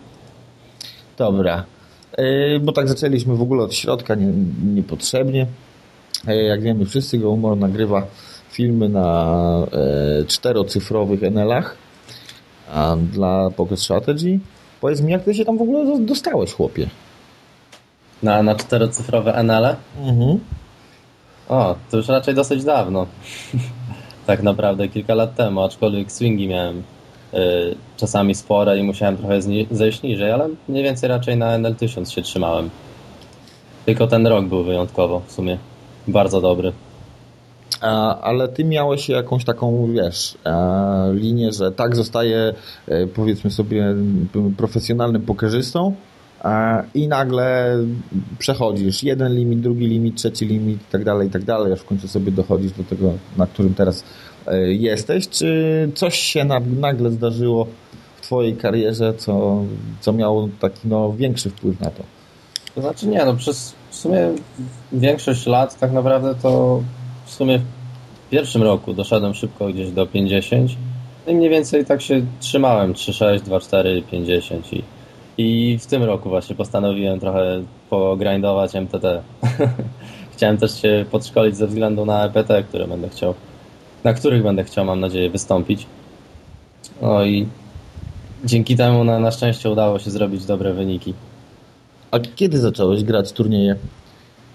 Dobra, 1.19 1.65
e, 2.13 2.61
bo 2.61 2.73
tak 2.73 2.89
zaczęliśmy 2.89 3.37
w 3.37 3.43
ogóle 3.43 3.65
od 3.65 3.75
środka 3.75 4.15
nie, 4.15 4.33
niepotrzebnie. 4.75 5.47
E, 6.27 6.43
jak 6.43 6.63
wiemy, 6.63 6.87
wszyscy 6.87 7.19
go 7.19 7.31
humor 7.31 7.57
nagrywa 7.57 8.07
filmy 8.51 8.89
na 8.89 9.37
czterocyfrowych 10.27 11.23
NL-ach 11.23 11.77
dla 13.13 13.51
Pocket 13.51 13.81
Strategy. 13.81 14.39
Powiedz 14.81 15.01
mi, 15.01 15.13
jak 15.13 15.25
ty 15.25 15.35
się 15.35 15.45
tam 15.45 15.59
w 15.59 15.63
ogóle 15.63 15.99
dostałeś, 16.01 16.53
chłopie? 16.53 16.89
Na, 18.23 18.43
na 18.43 18.55
czterocyfrowe 18.55 19.35
NL? 19.35 19.77
Mhm. 20.03 20.39
O, 21.49 21.75
to 21.91 21.97
już 21.97 22.09
raczej 22.09 22.35
dosyć 22.35 22.65
dawno. 22.65 23.07
tak 24.27 24.43
naprawdę 24.43 24.89
kilka 24.89 25.15
lat 25.15 25.35
temu, 25.35 25.63
aczkolwiek 25.63 26.13
swingi 26.13 26.49
miałem 26.49 26.83
y, 27.35 27.77
czasami 27.97 28.35
spore 28.35 28.79
i 28.79 28.83
musiałem 28.83 29.17
trochę 29.17 29.41
zejść 29.71 30.03
niżej, 30.03 30.33
ale 30.33 30.49
mniej 30.69 30.85
więcej 30.85 31.09
raczej 31.09 31.37
na 31.37 31.59
NL1000 31.59 32.11
się 32.11 32.23
trzymałem. 32.23 32.71
Tylko 33.87 34.07
ten 34.07 34.27
rok 34.27 34.45
był 34.45 34.65
wyjątkowo 34.65 35.23
w 35.27 35.33
sumie. 35.33 35.59
Bardzo 36.09 36.41
dobry. 36.41 36.73
A, 37.81 38.21
ale 38.21 38.49
ty 38.49 38.65
miałeś 38.65 39.09
jakąś 39.09 39.45
taką, 39.45 39.93
wiesz, 39.93 40.39
a, 40.45 41.05
linię, 41.13 41.53
że 41.53 41.73
tak 41.73 41.97
zostaje, 41.97 42.55
e, 42.89 43.07
powiedzmy 43.07 43.51
sobie, 43.51 43.95
profesjonalnym 44.57 45.23
pokerzystą 45.23 45.95
i 46.95 47.09
nagle 47.09 47.79
przechodzisz 48.39 49.03
jeden 49.03 49.35
limit, 49.35 49.61
drugi 49.61 49.87
limit, 49.87 50.15
trzeci 50.15 50.47
limit 50.47 50.83
i 50.83 50.93
tak 50.93 51.05
dalej, 51.05 51.29
i 51.29 51.31
tak 51.31 51.45
dalej, 51.45 51.73
aż 51.73 51.81
w 51.81 51.85
końcu 51.85 52.09
sobie 52.09 52.33
dochodzisz 52.33 52.73
do 52.73 52.85
tego, 52.85 53.13
na 53.37 53.47
którym 53.47 53.75
teraz 53.75 54.05
e, 54.47 54.73
jesteś. 54.73 55.29
Czy 55.29 55.91
coś 55.95 56.19
się 56.19 56.45
na, 56.45 56.61
nagle 56.61 57.11
zdarzyło 57.11 57.67
w 58.17 58.21
twojej 58.21 58.57
karierze, 58.57 59.15
co, 59.15 59.65
co 60.01 60.13
miało 60.13 60.49
taki 60.61 60.89
no, 60.89 61.13
większy 61.13 61.51
wpływ 61.51 61.81
na 61.81 61.91
to? 61.91 62.03
To 62.75 62.81
znaczy 62.81 63.07
nie, 63.07 63.25
no 63.25 63.35
przez 63.35 63.75
w 63.91 63.95
sumie 63.95 64.33
większość 64.93 65.47
lat 65.47 65.79
tak 65.79 65.93
naprawdę 65.93 66.35
to 66.43 66.83
w 67.27 67.31
sumie 67.31 67.59
w 68.27 68.31
pierwszym 68.31 68.63
roku 68.63 68.95
doszedłem 68.95 69.35
szybko 69.35 69.69
gdzieś 69.69 69.91
do 69.91 70.07
50 70.07 70.71
no 71.27 71.33
i 71.33 71.37
mniej 71.37 71.51
więcej 71.51 71.85
tak 71.85 72.03
się 72.03 72.27
trzymałem 72.41 72.93
3,6, 72.93 73.41
2,4, 73.41 74.03
50 74.11 74.73
i, 74.73 74.83
i 75.39 75.79
w 75.81 75.87
tym 75.87 76.03
roku 76.03 76.29
właśnie 76.29 76.57
postanowiłem 76.57 77.21
trochę 77.21 77.63
pogrindować 77.91 78.75
MTT. 78.75 79.23
Chciałem 80.33 80.59
też 80.59 80.83
się 80.83 81.05
podszkolić 81.11 81.57
ze 81.57 81.67
względu 81.67 82.05
na 82.05 82.25
EPT, 82.25 82.63
które 82.69 82.87
będę 82.87 83.09
chciał, 83.09 83.35
na 84.05 84.15
których 84.15 84.43
będę 84.43 84.65
chciał, 84.65 84.85
mam 84.85 85.01
nadzieję, 85.01 85.31
wystąpić. 85.31 85.87
No 87.03 87.25
i 87.25 87.47
dzięki 88.45 88.77
temu 88.77 89.05
na, 89.05 89.19
na 89.19 89.31
szczęście 89.31 89.71
udało 89.71 89.99
się 89.99 90.11
zrobić 90.11 90.45
dobre 90.45 90.73
wyniki. 90.73 91.15
A 92.11 92.19
kiedy 92.37 92.59
zacząłeś 92.59 93.05
grać 93.05 93.33
turnieje? 93.33 93.77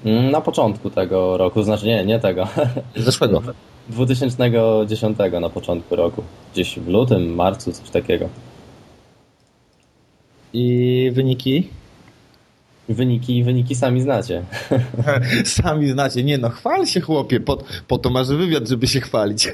Mm, 0.06 0.32
na 0.32 0.42
początku 0.42 0.90
tego 0.90 1.38
roku, 1.38 1.64
znaczy 1.64 1.86
nie, 1.86 2.06
nie 2.06 2.20
tego. 2.20 2.48
Zeszłego. 2.96 3.42
2010 3.90 5.18
na 5.42 5.50
początku 5.50 5.96
roku. 5.96 6.24
Gdzieś 6.54 6.80
w 6.80 6.88
lutym, 6.88 7.36
marcu, 7.36 7.72
coś 7.72 7.90
takiego. 7.90 8.30
I 10.54 11.12
wyniki? 11.14 11.70
Wyniki, 12.90 13.44
wyniki 13.44 13.76
sami 13.76 14.02
znacie. 14.02 14.44
sami 15.46 15.90
znacie. 15.90 16.24
Nie 16.24 16.38
no, 16.38 16.50
chwal 16.50 16.86
się 16.86 17.02
chłopie. 17.02 17.40
Po, 17.40 17.58
po 17.88 17.98
to 17.98 18.10
masz 18.10 18.28
wywiad, 18.28 18.68
żeby 18.68 18.88
się 18.88 19.02
chwalić. 19.02 19.54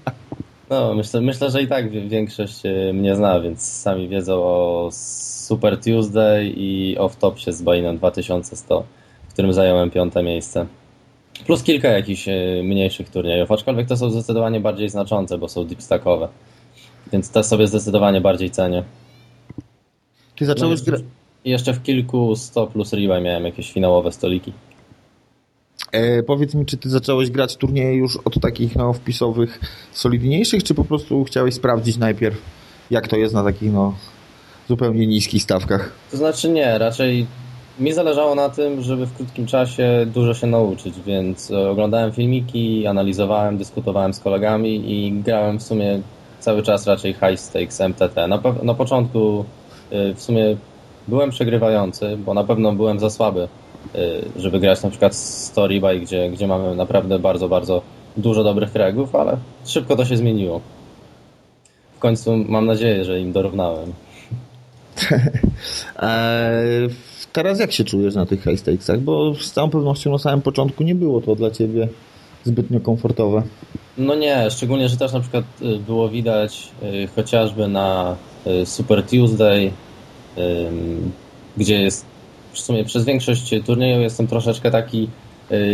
no, 0.70 0.94
myślę, 0.94 1.20
myślę, 1.20 1.50
że 1.50 1.62
i 1.62 1.68
tak 1.68 2.08
większość 2.08 2.66
e, 2.66 2.92
mnie 2.92 3.16
zna, 3.16 3.40
więc 3.40 3.62
sami 3.62 4.08
wiedzą 4.08 4.42
o 4.42 4.88
Super 4.92 5.80
Tuesday 5.80 6.52
i 6.56 6.98
Off 6.98 7.16
Top 7.16 7.38
się 7.38 7.52
z 7.52 7.62
Bainem 7.62 7.96
2100 7.98 8.84
w 9.30 9.32
którym 9.32 9.52
zająłem 9.52 9.90
piąte 9.90 10.22
miejsce. 10.22 10.66
Plus 11.46 11.62
kilka 11.62 11.88
jakichś 11.88 12.28
e, 12.28 12.62
mniejszych 12.64 13.10
turniejów, 13.10 13.52
aczkolwiek 13.52 13.88
to 13.88 13.96
są 13.96 14.10
zdecydowanie 14.10 14.60
bardziej 14.60 14.88
znaczące, 14.88 15.38
bo 15.38 15.48
są 15.48 15.64
deepstackowe. 15.64 16.28
Więc 17.12 17.30
te 17.30 17.44
sobie 17.44 17.66
zdecydowanie 17.66 18.20
bardziej 18.20 18.50
cenię. 18.50 18.84
Ty 20.40 20.46
zacząłeś 20.46 20.80
no, 20.80 20.86
grać... 20.86 21.02
Jeszcze 21.44 21.72
w 21.72 21.82
kilku 21.82 22.36
100 22.36 22.66
plus 22.66 22.92
rebuy 22.92 23.20
miałem 23.20 23.44
jakieś 23.44 23.72
finałowe 23.72 24.12
stoliki. 24.12 24.52
E, 25.92 26.22
powiedz 26.22 26.54
mi, 26.54 26.66
czy 26.66 26.76
ty 26.76 26.90
zacząłeś 26.90 27.30
grać 27.30 27.56
turnieje 27.56 27.94
już 27.94 28.16
od 28.16 28.40
takich 28.40 28.76
no, 28.76 28.92
wpisowych, 28.92 29.60
solidniejszych, 29.92 30.64
czy 30.64 30.74
po 30.74 30.84
prostu 30.84 31.24
chciałeś 31.24 31.54
sprawdzić 31.54 31.96
najpierw, 31.96 32.36
jak 32.90 33.08
to 33.08 33.16
jest 33.16 33.34
na 33.34 33.44
takich 33.44 33.72
no, 33.72 33.94
zupełnie 34.68 35.06
niskich 35.06 35.42
stawkach? 35.42 35.92
To 36.10 36.16
znaczy 36.16 36.48
nie, 36.48 36.78
raczej 36.78 37.26
Mi 37.78 37.92
zależało 37.92 38.34
na 38.34 38.48
tym, 38.48 38.82
żeby 38.82 39.06
w 39.06 39.14
krótkim 39.14 39.46
czasie 39.46 40.06
dużo 40.14 40.34
się 40.34 40.46
nauczyć, 40.46 40.94
więc 41.06 41.50
e, 41.50 41.70
oglądałem 41.70 42.12
filmiki, 42.12 42.86
analizowałem, 42.86 43.58
dyskutowałem 43.58 44.14
z 44.14 44.20
kolegami 44.20 44.92
i 44.92 45.12
grałem 45.12 45.58
w 45.58 45.62
sumie 45.62 46.00
cały 46.38 46.62
czas 46.62 46.86
raczej 46.86 47.12
high 47.12 47.40
stakes 47.40 47.80
MTT. 47.80 48.28
Na, 48.28 48.42
na 48.62 48.74
początku 48.74 49.44
w 49.90 50.22
sumie 50.22 50.56
byłem 51.08 51.30
przegrywający, 51.30 52.16
bo 52.16 52.34
na 52.34 52.44
pewno 52.44 52.72
byłem 52.72 53.00
za 53.00 53.10
słaby, 53.10 53.48
e, 53.94 53.98
żeby 54.36 54.60
grać 54.60 54.82
na 54.82 54.90
przykład 54.90 55.14
Story 55.14 55.80
by, 55.80 56.00
gdzie, 56.00 56.30
gdzie 56.30 56.46
mamy 56.46 56.76
naprawdę 56.76 57.18
bardzo, 57.18 57.48
bardzo 57.48 57.82
dużo 58.16 58.44
dobrych 58.44 58.72
kręgów, 58.72 59.14
ale 59.14 59.36
szybko 59.64 59.96
to 59.96 60.04
się 60.04 60.16
zmieniło. 60.16 60.60
W 61.96 61.98
końcu 61.98 62.36
mam 62.36 62.66
nadzieję, 62.66 63.04
że 63.04 63.20
im 63.20 63.32
dorównałem. 63.32 63.92
Teraz 67.32 67.60
jak 67.60 67.72
się 67.72 67.84
czujesz 67.84 68.14
na 68.14 68.26
tych 68.26 68.44
high 68.44 68.60
stakesach? 68.60 69.00
Bo 69.00 69.34
z 69.34 69.52
całą 69.52 69.70
pewnością 69.70 70.10
na 70.10 70.18
samym 70.18 70.42
początku 70.42 70.82
nie 70.82 70.94
było 70.94 71.20
to 71.20 71.36
dla 71.36 71.50
ciebie 71.50 71.88
zbytnio 72.44 72.80
komfortowe. 72.80 73.42
No 73.98 74.14
nie, 74.14 74.50
szczególnie, 74.50 74.88
że 74.88 74.96
też 74.96 75.12
na 75.12 75.20
przykład 75.20 75.44
było 75.86 76.08
widać 76.08 76.68
chociażby 77.16 77.68
na 77.68 78.16
Super 78.64 79.02
Tuesday, 79.02 79.70
gdzie 81.56 81.80
jest 81.80 82.06
w 82.52 82.58
sumie 82.58 82.84
przez 82.84 83.04
większość 83.04 83.54
turnieju 83.66 84.00
jestem 84.00 84.26
troszeczkę 84.26 84.70
taki 84.70 85.08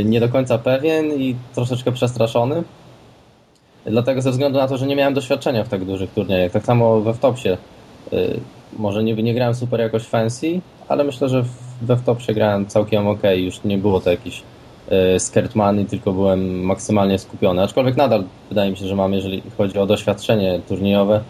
nie 0.05 0.20
do 0.20 0.29
końca 0.29 0.59
pewien 0.59 1.20
i 1.20 1.37
troszeczkę 1.55 1.92
przestraszony. 1.92 2.62
Dlatego 3.87 4.22
ze 4.22 4.31
względu 4.31 4.59
na 4.59 4.68
to, 4.68 4.79
że 4.79 4.87
nie 4.87 4.96
miałem 4.96 5.14
doświadczenia 5.14 5.64
w 5.64 5.68
tak 5.68 5.85
dużych 5.85 6.11
turniejach. 6.11 6.52
Tak 6.52 6.64
samo 6.64 7.00
we 7.00 7.14
Wtopsie. 7.14 7.57
Może 8.79 9.05
nie, 9.05 9.14
nie 9.14 9.35
grałem 9.35 9.55
super 9.55 9.81
jakoś 9.81 10.02
fancy, 10.02 10.61
ale 10.88 11.05
myślę, 11.05 11.29
że 11.29 11.44
we 11.83 11.96
Wtopsie 11.96 12.35
grałem 12.35 12.66
całkiem 12.66 13.07
ok. 13.07 13.22
Już 13.37 13.64
nie 13.64 13.79
było 13.79 14.00
to 14.00 14.11
jakiś 14.11 14.42
Skertmany, 15.18 15.85
tylko 15.85 16.12
byłem 16.12 16.61
maksymalnie 16.61 17.18
skupiony. 17.18 17.62
Aczkolwiek 17.62 17.96
nadal 17.96 18.24
wydaje 18.48 18.70
mi 18.70 18.76
się, 18.76 18.87
że 18.87 18.96
mam, 18.96 19.12
jeżeli 19.12 19.42
chodzi 19.57 19.79
o 19.79 19.87
doświadczenie 19.87 20.61
turniejowe, 20.68 21.20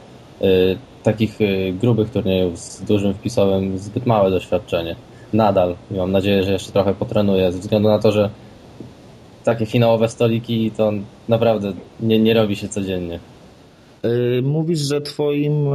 takich 1.07 1.41
e, 1.41 1.73
grubych 1.73 2.11
turniejów 2.11 2.59
z 2.59 2.83
dużym 2.83 3.15
wpisowym 3.15 3.79
zbyt 3.79 4.07
małe 4.07 4.31
doświadczenie. 4.31 4.97
Nadal 5.33 5.77
i 5.91 5.95
mam 5.95 6.13
nadzieję, 6.13 6.43
że 6.43 6.53
jeszcze 6.53 6.73
trochę 6.73 6.95
potrenuję, 6.95 7.53
ze 7.53 7.59
względu 7.59 7.89
na 7.89 7.99
to, 7.99 8.13
że 8.13 8.31
takie 9.45 9.67
finałowe 9.67 10.09
stoliki 10.09 10.71
to 10.77 10.93
naprawdę 11.29 11.73
nie, 12.01 12.19
nie 12.19 12.35
robi 12.35 12.57
się 12.57 12.69
codziennie. 12.69 13.19
Mówisz, 14.43 14.79
że 14.79 15.01
twoim 15.01 15.67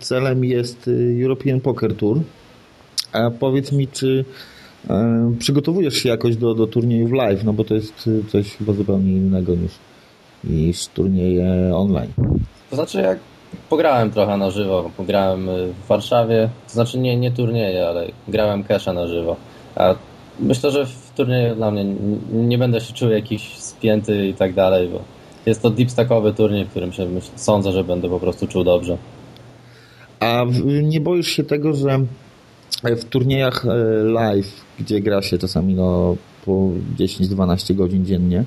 celem 0.00 0.44
jest 0.44 0.90
European 1.22 1.60
Poker 1.60 1.96
Tour. 1.96 2.20
A 3.12 3.30
powiedz 3.30 3.72
mi, 3.72 3.88
czy 3.88 4.24
przygotowujesz 5.38 5.94
się 5.94 6.08
jakoś 6.08 6.36
do, 6.36 6.54
do 6.54 6.66
turniejów 6.66 7.12
live, 7.12 7.44
no 7.44 7.52
bo 7.52 7.64
to 7.64 7.74
jest 7.74 8.10
coś 8.28 8.56
chyba 8.56 8.72
zupełnie 8.72 9.12
innego 9.12 9.54
niż, 9.54 9.72
niż 10.44 10.86
turnieje 10.86 11.70
online. 11.74 12.12
To 12.70 12.76
znaczy 12.76 13.00
jak 13.00 13.18
pograłem 13.68 14.10
trochę 14.10 14.36
na 14.36 14.50
żywo, 14.50 14.90
pograłem 14.96 15.48
w 15.84 15.86
Warszawie, 15.88 16.48
to 16.66 16.72
znaczy 16.72 16.98
nie, 16.98 17.16
nie 17.16 17.30
turnieje, 17.30 17.88
ale 17.88 18.06
grałem 18.28 18.64
kesza 18.64 18.92
na 18.92 19.06
żywo. 19.06 19.36
A 19.76 19.94
myślę, 20.40 20.70
że 20.70 20.86
w 20.86 21.10
turnieju 21.16 21.54
dla 21.54 21.70
mnie 21.70 21.84
nie 22.32 22.58
będę 22.58 22.80
się 22.80 22.92
czuł 22.92 23.10
jakiś 23.10 23.58
spięty 23.58 24.26
i 24.26 24.34
tak 24.34 24.54
dalej, 24.54 24.88
bo 24.88 25.00
jest 25.46 25.62
to 25.62 25.70
deepstackowy 25.70 26.32
turniej, 26.32 26.64
w 26.64 26.70
którym 26.70 26.92
się 26.92 27.06
myślę, 27.06 27.30
sądzę, 27.36 27.72
że 27.72 27.84
będę 27.84 28.08
po 28.08 28.20
prostu 28.20 28.46
czuł 28.46 28.64
dobrze. 28.64 28.96
A 30.20 30.44
nie 30.82 31.00
boisz 31.00 31.28
się 31.28 31.44
tego, 31.44 31.74
że 31.74 32.00
w 32.84 33.04
turniejach 33.04 33.66
e, 33.66 33.74
live, 34.04 34.64
gdzie 34.78 35.00
gra 35.00 35.22
się 35.22 35.38
czasami 35.38 35.74
no, 35.74 36.16
po 36.44 36.52
10-12 36.98 37.74
godzin 37.74 38.06
dziennie, 38.06 38.44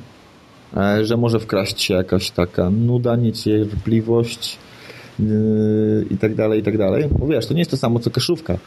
e, 0.77 1.05
że 1.05 1.17
może 1.17 1.39
wkraść 1.39 1.81
się 1.81 1.93
jakaś 1.93 2.31
taka 2.31 2.69
nuda, 2.69 3.15
niecierpliwość 3.15 4.57
i 6.10 6.17
tak 6.17 6.36
dalej, 6.36 6.60
i 6.60 6.63
tak 6.63 6.77
dalej. 6.77 7.05
Bo 7.19 7.27
wiesz, 7.27 7.45
to 7.45 7.53
nie 7.53 7.60
jest 7.60 7.71
to 7.71 7.77
samo 7.77 7.99
co 7.99 8.10
kaszówka. 8.10 8.58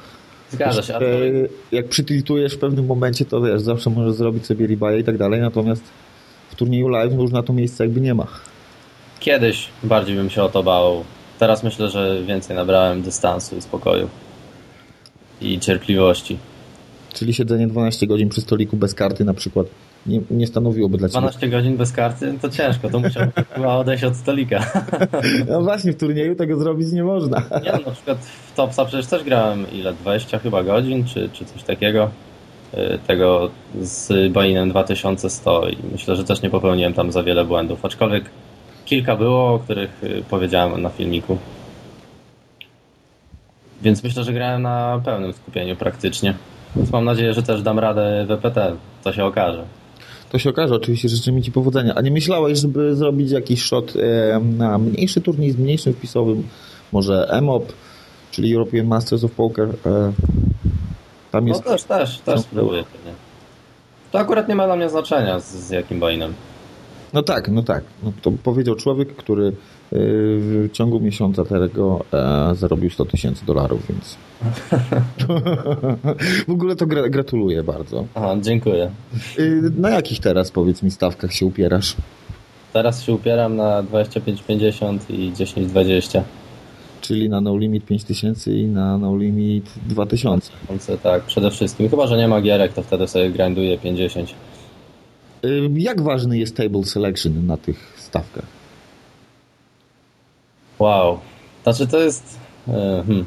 Zgadza 0.50 0.82
się. 0.82 0.92
Yy, 0.92 1.48
jak 1.72 1.88
przytiltujesz 1.88 2.54
w 2.54 2.58
pewnym 2.58 2.86
momencie, 2.86 3.24
to 3.24 3.40
wiesz, 3.40 3.62
zawsze 3.62 3.90
możesz 3.90 4.14
zrobić 4.14 4.46
sobie 4.46 4.66
rebuy 4.66 4.98
i 4.98 5.04
tak 5.04 5.18
dalej, 5.18 5.40
natomiast 5.40 5.82
w 6.50 6.54
turnieju 6.54 6.88
live 6.88 7.12
już 7.12 7.30
na 7.30 7.42
to 7.42 7.52
miejsce 7.52 7.84
jakby 7.84 8.00
nie 8.00 8.14
ma. 8.14 8.26
Kiedyś 9.20 9.68
bardziej 9.82 10.16
bym 10.16 10.30
się 10.30 10.42
o 10.42 10.48
to 10.48 10.62
bał. 10.62 11.04
Teraz 11.38 11.62
myślę, 11.62 11.88
że 11.88 12.22
więcej 12.26 12.56
nabrałem 12.56 13.02
dystansu 13.02 13.56
i 13.56 13.62
spokoju 13.62 14.08
i 15.40 15.60
cierpliwości. 15.60 16.38
Czyli 17.12 17.34
siedzenie 17.34 17.66
12 17.66 18.06
godzin 18.06 18.28
przy 18.28 18.40
stoliku 18.40 18.76
bez 18.76 18.94
karty 18.94 19.24
na 19.24 19.34
przykład 19.34 19.66
nie, 20.06 20.20
nie 20.30 20.46
stanowiłoby 20.46 20.98
dla 20.98 21.08
Ciebie. 21.08 21.20
12 21.20 21.48
godzin 21.48 21.76
bez 21.76 21.92
karty? 21.92 22.34
To 22.42 22.48
ciężko, 22.48 22.90
to 22.90 22.98
musiałbym 22.98 23.32
chyba 23.54 23.74
odejść 23.74 24.04
od 24.04 24.16
stolika. 24.16 24.64
No 25.48 25.62
właśnie, 25.62 25.92
w 25.92 25.96
turnieju 25.96 26.34
tego 26.34 26.56
zrobić 26.56 26.92
nie 26.92 27.04
można. 27.04 27.42
Nie, 27.64 27.72
no, 27.72 27.78
na 27.86 27.92
przykład 27.92 28.18
w 28.18 28.54
Topsa 28.56 28.84
przecież 28.84 29.06
też 29.06 29.24
grałem 29.24 29.66
ile? 29.72 29.92
20 29.92 30.38
chyba 30.38 30.62
godzin, 30.62 31.04
czy, 31.04 31.28
czy 31.32 31.44
coś 31.44 31.62
takiego. 31.62 32.10
Y, 32.74 32.98
tego 33.06 33.50
z 33.80 34.32
Bainem 34.32 34.70
2100 34.70 35.68
i 35.68 35.76
myślę, 35.92 36.16
że 36.16 36.24
też 36.24 36.42
nie 36.42 36.50
popełniłem 36.50 36.94
tam 36.94 37.12
za 37.12 37.22
wiele 37.22 37.44
błędów, 37.44 37.84
aczkolwiek 37.84 38.24
kilka 38.84 39.16
było, 39.16 39.54
o 39.54 39.58
których 39.58 40.04
y, 40.04 40.24
powiedziałem 40.30 40.82
na 40.82 40.88
filmiku. 40.88 41.38
Więc 43.82 44.04
myślę, 44.04 44.24
że 44.24 44.32
grałem 44.32 44.62
na 44.62 45.00
pełnym 45.04 45.32
skupieniu 45.32 45.76
praktycznie. 45.76 46.34
Więc 46.76 46.90
mam 46.90 47.04
nadzieję, 47.04 47.34
że 47.34 47.42
też 47.42 47.62
dam 47.62 47.78
radę 47.78 48.26
WPT. 48.28 48.76
To 49.04 49.12
się 49.12 49.24
okaże. 49.24 49.64
To 50.32 50.38
się 50.38 50.50
okaże, 50.50 50.74
oczywiście 50.74 51.08
życzę 51.08 51.32
mi 51.32 51.42
Ci 51.42 51.52
powodzenia. 51.52 51.94
A 51.94 52.00
nie 52.00 52.10
myślałeś, 52.10 52.58
żeby 52.58 52.96
zrobić 52.96 53.30
jakiś 53.30 53.62
shot 53.62 53.92
e, 53.96 54.40
na 54.40 54.78
mniejszy 54.78 55.20
turniej 55.20 55.50
z 55.50 55.56
mniejszym 55.58 55.94
wpisowym? 55.94 56.48
Może 56.92 57.28
EMOP, 57.30 57.72
czyli 58.30 58.54
European 58.54 58.86
Masters 58.86 59.24
of 59.24 59.32
Poker? 59.32 59.68
E, 59.86 60.12
tam 61.30 61.48
jest... 61.48 61.64
No 61.64 61.70
też, 61.70 61.84
też, 61.84 62.18
też 62.18 62.40
spróbuję. 62.40 62.84
To 64.12 64.18
akurat 64.18 64.48
nie 64.48 64.54
ma 64.54 64.66
dla 64.66 64.76
mnie 64.76 64.88
znaczenia 64.88 65.40
z, 65.40 65.54
z 65.54 65.70
jakim 65.70 66.00
bainem. 66.00 66.34
No 67.12 67.22
tak, 67.22 67.48
no 67.48 67.62
tak. 67.62 67.84
No 68.02 68.12
to 68.22 68.32
powiedział 68.42 68.74
człowiek, 68.74 69.16
który 69.16 69.46
y, 69.46 69.52
w 69.92 70.68
ciągu 70.72 71.00
miesiąca 71.00 71.44
tego 71.44 72.04
e, 72.12 72.54
zarobił 72.54 72.90
100 72.90 73.04
tysięcy 73.04 73.46
dolarów, 73.46 73.80
więc 73.88 74.16
w 76.48 76.50
ogóle 76.50 76.76
to 76.76 76.86
gra 76.86 77.08
gratuluję 77.08 77.62
bardzo. 77.62 78.04
Aha, 78.14 78.36
dziękuję. 78.40 78.90
Y, 79.38 79.72
na 79.78 79.90
jakich 79.90 80.20
teraz, 80.20 80.50
powiedz 80.50 80.82
mi, 80.82 80.90
stawkach 80.90 81.32
się 81.32 81.46
upierasz? 81.46 81.96
Teraz 82.72 83.02
się 83.02 83.12
upieram 83.12 83.56
na 83.56 83.82
25,50 83.82 84.98
i 85.08 85.32
10,20. 85.32 86.22
Czyli 87.00 87.28
na 87.28 87.40
No 87.40 87.56
Limit 87.56 87.86
5000 87.86 88.52
i 88.52 88.64
na 88.66 88.98
No 88.98 89.16
Limit 89.16 89.70
2000. 89.86 90.52
Tak, 91.02 91.22
przede 91.22 91.50
wszystkim. 91.50 91.88
Chyba, 91.88 92.06
że 92.06 92.16
nie 92.16 92.28
ma 92.28 92.40
gierek, 92.40 92.72
to 92.72 92.82
wtedy 92.82 93.08
sobie 93.08 93.30
grinduję 93.30 93.78
50. 93.78 94.34
Jak 95.74 96.00
ważny 96.00 96.38
jest 96.38 96.56
table 96.56 96.84
selection 96.84 97.46
na 97.46 97.56
tych 97.56 97.94
stawkach? 97.98 98.46
Wow. 100.78 101.18
Znaczy 101.62 101.86
to 101.86 101.98
jest... 101.98 102.38
E, 102.68 103.02
hmm. 103.06 103.24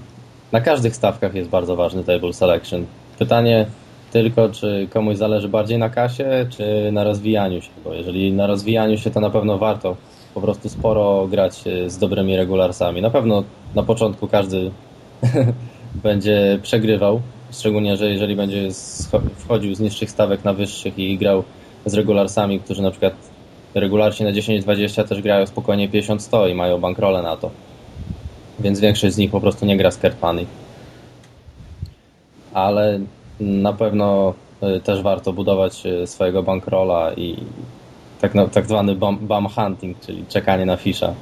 Na 0.51 0.61
każdych 0.61 0.95
stawkach 0.95 1.35
jest 1.35 1.49
bardzo 1.49 1.75
ważny 1.75 2.03
table 2.03 2.33
selection. 2.33 2.85
Pytanie 3.19 3.65
tylko, 4.11 4.49
czy 4.49 4.87
komuś 4.93 5.17
zależy 5.17 5.49
bardziej 5.49 5.77
na 5.77 5.89
kasie, 5.89 6.47
czy 6.49 6.89
na 6.91 7.03
rozwijaniu 7.03 7.61
się, 7.61 7.69
bo 7.83 7.93
jeżeli 7.93 8.33
na 8.33 8.47
rozwijaniu 8.47 8.97
się, 8.97 9.11
to 9.11 9.19
na 9.19 9.29
pewno 9.29 9.57
warto 9.57 9.95
po 10.33 10.41
prostu 10.41 10.69
sporo 10.69 11.27
grać 11.27 11.67
e, 11.67 11.89
z 11.89 11.97
dobrymi 11.97 12.37
regularsami. 12.37 13.01
Na 13.01 13.09
pewno 13.09 13.43
na 13.75 13.83
początku 13.83 14.27
każdy 14.27 14.71
będzie 16.03 16.59
przegrywał, 16.61 17.21
szczególnie, 17.51 17.97
że 17.97 18.09
jeżeli 18.09 18.35
będzie 18.35 18.69
wchodził 19.37 19.75
z 19.75 19.79
niższych 19.79 20.11
stawek 20.11 20.43
na 20.43 20.53
wyższych 20.53 20.99
i 20.99 21.17
grał 21.17 21.43
z 21.85 21.93
regularsami, 21.93 22.59
którzy 22.59 22.81
na 22.81 22.91
przykład 22.91 23.13
regularsi 23.75 24.23
na 24.23 24.31
10-20 24.31 25.07
też 25.07 25.21
grają 25.21 25.45
spokojnie 25.45 25.89
50-100 25.89 26.49
i 26.49 26.55
mają 26.55 26.77
bankrole 26.77 27.21
na 27.21 27.37
to. 27.37 27.51
Więc 28.59 28.79
większość 28.79 29.13
z 29.13 29.17
nich 29.17 29.31
po 29.31 29.41
prostu 29.41 29.65
nie 29.65 29.77
gra 29.77 29.91
z. 29.91 29.99
Ale 32.53 32.99
na 33.39 33.73
pewno 33.73 34.33
y, 34.77 34.79
też 34.79 35.01
warto 35.01 35.33
budować 35.33 35.85
y, 35.85 36.07
swojego 36.07 36.43
bankrola 36.43 37.13
i 37.13 37.37
tak, 38.21 38.33
tak 38.51 38.65
zwany 38.65 38.95
bum, 38.95 39.47
hunting, 39.55 39.99
czyli 39.99 40.25
czekanie 40.29 40.65
na 40.65 40.77
fisza. 40.77 41.13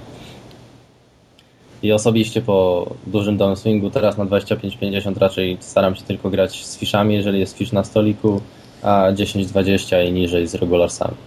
I 1.84 1.91
osobiście 1.91 2.41
po 2.41 2.88
dużym 3.08 3.38
downswingu 3.38 3.89
teraz 3.89 4.17
na 4.17 4.26
25-50 4.26 5.17
raczej 5.17 5.58
staram 5.60 5.95
się 5.95 6.04
tylko 6.04 6.30
grać 6.30 6.65
z 6.65 6.78
fiszami, 6.78 7.15
jeżeli 7.15 7.39
jest 7.39 7.58
fisz 7.58 7.71
na 7.71 7.84
stoliku, 7.84 8.41
a 8.84 9.12
10-20 9.13 10.08
i 10.08 10.12
niżej 10.12 10.48
z 10.48 10.56
regularsami. 10.56 11.17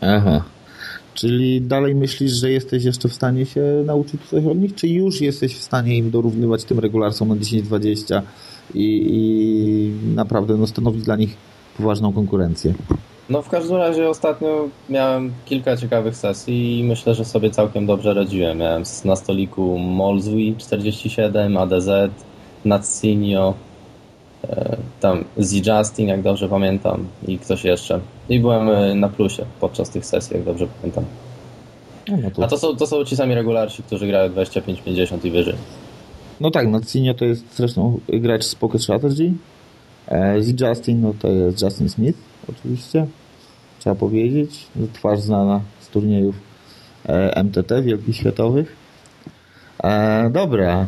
Aha. 0.00 0.42
Czyli 1.14 1.60
dalej 1.60 1.94
myślisz, 1.94 2.32
że 2.32 2.50
jesteś 2.50 2.84
jeszcze 2.84 3.08
w 3.08 3.12
stanie 3.12 3.46
się 3.46 3.82
nauczyć 3.84 4.20
coś 4.30 4.44
od 4.44 4.58
nich, 4.58 4.74
czy 4.74 4.88
już 4.88 5.20
jesteś 5.20 5.56
w 5.56 5.62
stanie 5.62 5.96
im 5.96 6.10
dorównywać 6.10 6.64
tym 6.64 6.78
regularsom 6.78 7.28
na 7.28 7.34
10-20 7.34 8.22
i, 8.74 9.06
i 9.08 10.14
naprawdę 10.14 10.56
no, 10.56 10.66
stanowić 10.66 11.02
dla 11.02 11.16
nich 11.16 11.36
poważną 11.76 12.12
konkurencję? 12.12 12.74
No 13.30 13.42
w 13.42 13.48
każdym 13.48 13.76
razie 13.76 14.08
ostatnio 14.08 14.68
miałem 14.88 15.32
kilka 15.44 15.76
ciekawych 15.76 16.16
sesji 16.16 16.78
i 16.80 16.84
myślę, 16.84 17.14
że 17.14 17.24
sobie 17.24 17.50
całkiem 17.50 17.86
dobrze 17.86 18.14
radziłem. 18.14 18.58
Miałem 18.58 18.82
na 19.04 19.16
stoliku 19.16 19.78
Molzwi 19.78 20.54
47, 20.58 21.56
ADZ, 21.56 21.88
Natsinio, 22.64 23.54
tam 25.00 25.24
Z 25.36 25.66
Justin, 25.66 26.08
jak 26.08 26.22
dobrze 26.22 26.48
pamiętam, 26.48 27.06
i 27.28 27.38
ktoś 27.38 27.64
jeszcze. 27.64 28.00
I 28.28 28.40
byłem 28.40 28.68
e, 28.68 28.94
na 28.94 29.08
plusie 29.08 29.44
podczas 29.60 29.90
tych 29.90 30.06
sesji, 30.06 30.36
jak 30.36 30.44
dobrze 30.44 30.66
pamiętam. 30.80 31.04
No, 32.08 32.30
to... 32.30 32.44
A 32.44 32.46
to 32.46 32.58
są, 32.58 32.76
to 32.76 32.86
są 32.86 33.04
ci 33.04 33.16
sami 33.16 33.34
regularsi, 33.34 33.82
którzy 33.82 34.06
grają 34.06 34.32
25-50 34.32 35.26
i 35.26 35.30
wyżej. 35.30 35.54
No 36.40 36.50
tak, 36.50 36.68
no 36.68 36.80
Cinio 36.80 37.14
to 37.14 37.24
jest 37.24 37.56
zresztą 37.56 38.00
gracz 38.08 38.44
z 38.44 38.54
Pocket 38.54 38.82
Strategy. 38.82 39.32
E, 40.08 40.42
Z 40.42 40.60
Justin 40.60 41.00
no 41.00 41.14
to 41.18 41.28
jest 41.28 41.62
Justin 41.62 41.88
Smith, 41.88 42.18
oczywiście. 42.48 43.06
Trzeba 43.78 43.96
powiedzieć. 43.96 44.66
Twarz 44.92 45.20
znana 45.20 45.60
z 45.80 45.88
turniejów 45.88 46.34
e, 47.08 47.42
MTT, 47.44 47.82
wielkich 47.82 48.16
światowych. 48.16 48.76
E, 49.84 50.30
dobra. 50.30 50.86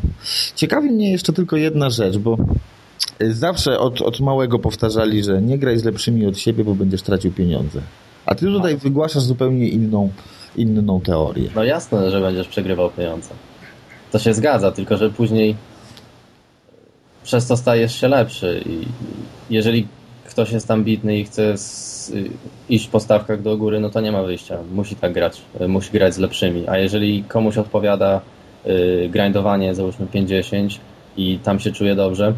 Ciekawi 0.55 0.91
mnie 0.91 1.13
jeszcze 1.13 1.33
tylko 1.33 1.57
jedna 1.57 1.91
rzecz, 1.91 2.19
bo 2.19 2.37
zawsze 3.21 3.79
od, 3.79 4.03
od 4.03 4.21
małego 4.21 4.59
powtarzali, 4.59 5.25
że 5.25 5.43
nie 5.43 5.59
graj 5.59 5.79
z 5.79 5.85
lepszymi 5.85 6.27
od 6.27 6.39
siebie, 6.39 6.65
bo 6.65 6.75
będziesz 6.75 7.03
tracił 7.03 7.33
pieniądze. 7.33 7.81
A 8.27 8.35
ty 8.35 8.47
tutaj 8.47 8.77
wygłaszasz 8.77 9.23
zupełnie 9.23 9.69
inną, 9.69 10.11
inną 10.57 11.01
teorię. 11.01 11.49
No 11.55 11.65
jasne, 11.65 12.11
że 12.11 12.21
będziesz 12.21 12.49
przegrywał 12.49 12.91
pieniądze. 12.91 13.31
To 14.13 14.19
się 14.19 14.35
zgadza, 14.35 14.73
tylko 14.73 14.97
że 14.97 15.11
później 15.11 15.57
przez 17.25 17.47
to 17.47 17.57
stajesz 17.57 18.01
się 18.01 18.09
lepszy 18.09 18.63
i 18.67 18.87
jeżeli 19.51 19.87
ktoś 20.27 20.53
jest 20.53 20.71
ambitny 20.71 21.19
i 21.19 21.25
chce 21.25 21.55
iść 22.69 22.89
po 22.89 23.01
stawkach 23.01 23.43
do 23.43 23.57
góry, 23.57 23.81
no 23.81 23.91
to 23.91 24.01
nie 24.01 24.13
ma 24.13 24.23
wyjścia. 24.23 24.59
Musi 24.73 24.97
tak 24.97 25.13
grać. 25.13 25.43
Musi 25.69 25.91
grać 25.93 26.15
z 26.15 26.19
lepszymi. 26.19 26.69
A 26.69 26.79
jeżeli 26.79 27.25
komuś 27.25 27.59
odpowiada 27.59 28.21
y, 28.67 29.09
grindowanie, 29.13 29.75
załóżmy 29.75 30.07
50 30.07 30.73
i 31.17 31.39
tam 31.39 31.61
się 31.61 31.73
czuje 31.73 31.95
dobrze 31.95 32.35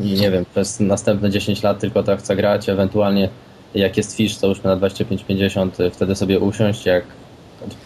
nie 0.00 0.30
wiem, 0.30 0.44
przez 0.52 0.80
następne 0.80 1.30
10 1.30 1.62
lat 1.62 1.80
tylko 1.80 2.02
tak 2.02 2.18
chce 2.18 2.36
grać, 2.36 2.68
ewentualnie 2.68 3.28
jak 3.74 3.96
jest 3.96 4.16
fisz, 4.16 4.34
załóżmy 4.34 4.70
na 4.70 4.76
25-50, 4.76 5.90
wtedy 5.90 6.14
sobie 6.14 6.38
usiąść, 6.38 6.86
jak 6.86 7.04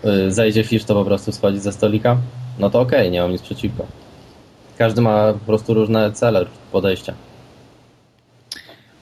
y, 0.05 0.33
zejdzie 0.33 0.64
fisz, 0.64 0.85
to 0.85 0.94
po 0.94 1.05
prostu 1.05 1.33
schodzić 1.33 1.62
ze 1.62 1.72
stolika, 1.72 2.16
no 2.59 2.70
to 2.70 2.81
okej, 2.81 2.98
okay, 2.98 3.11
nie 3.11 3.20
mam 3.20 3.33
nic 3.33 3.42
przeciwko. 3.42 3.87
Każdy 4.79 5.01
ma 5.01 5.33
po 5.33 5.46
prostu 5.46 5.75
różne 5.75 6.12
cele, 6.12 6.46
podejścia. 6.72 7.14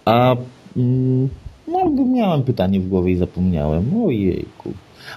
A 0.05 0.37
mm, 0.77 1.29
no, 1.68 2.05
miałem 2.05 2.42
pytanie 2.42 2.81
w 2.81 2.88
głowie 2.88 3.12
i 3.12 3.16
zapomniałem. 3.16 4.05
Ojejku. 4.05 4.73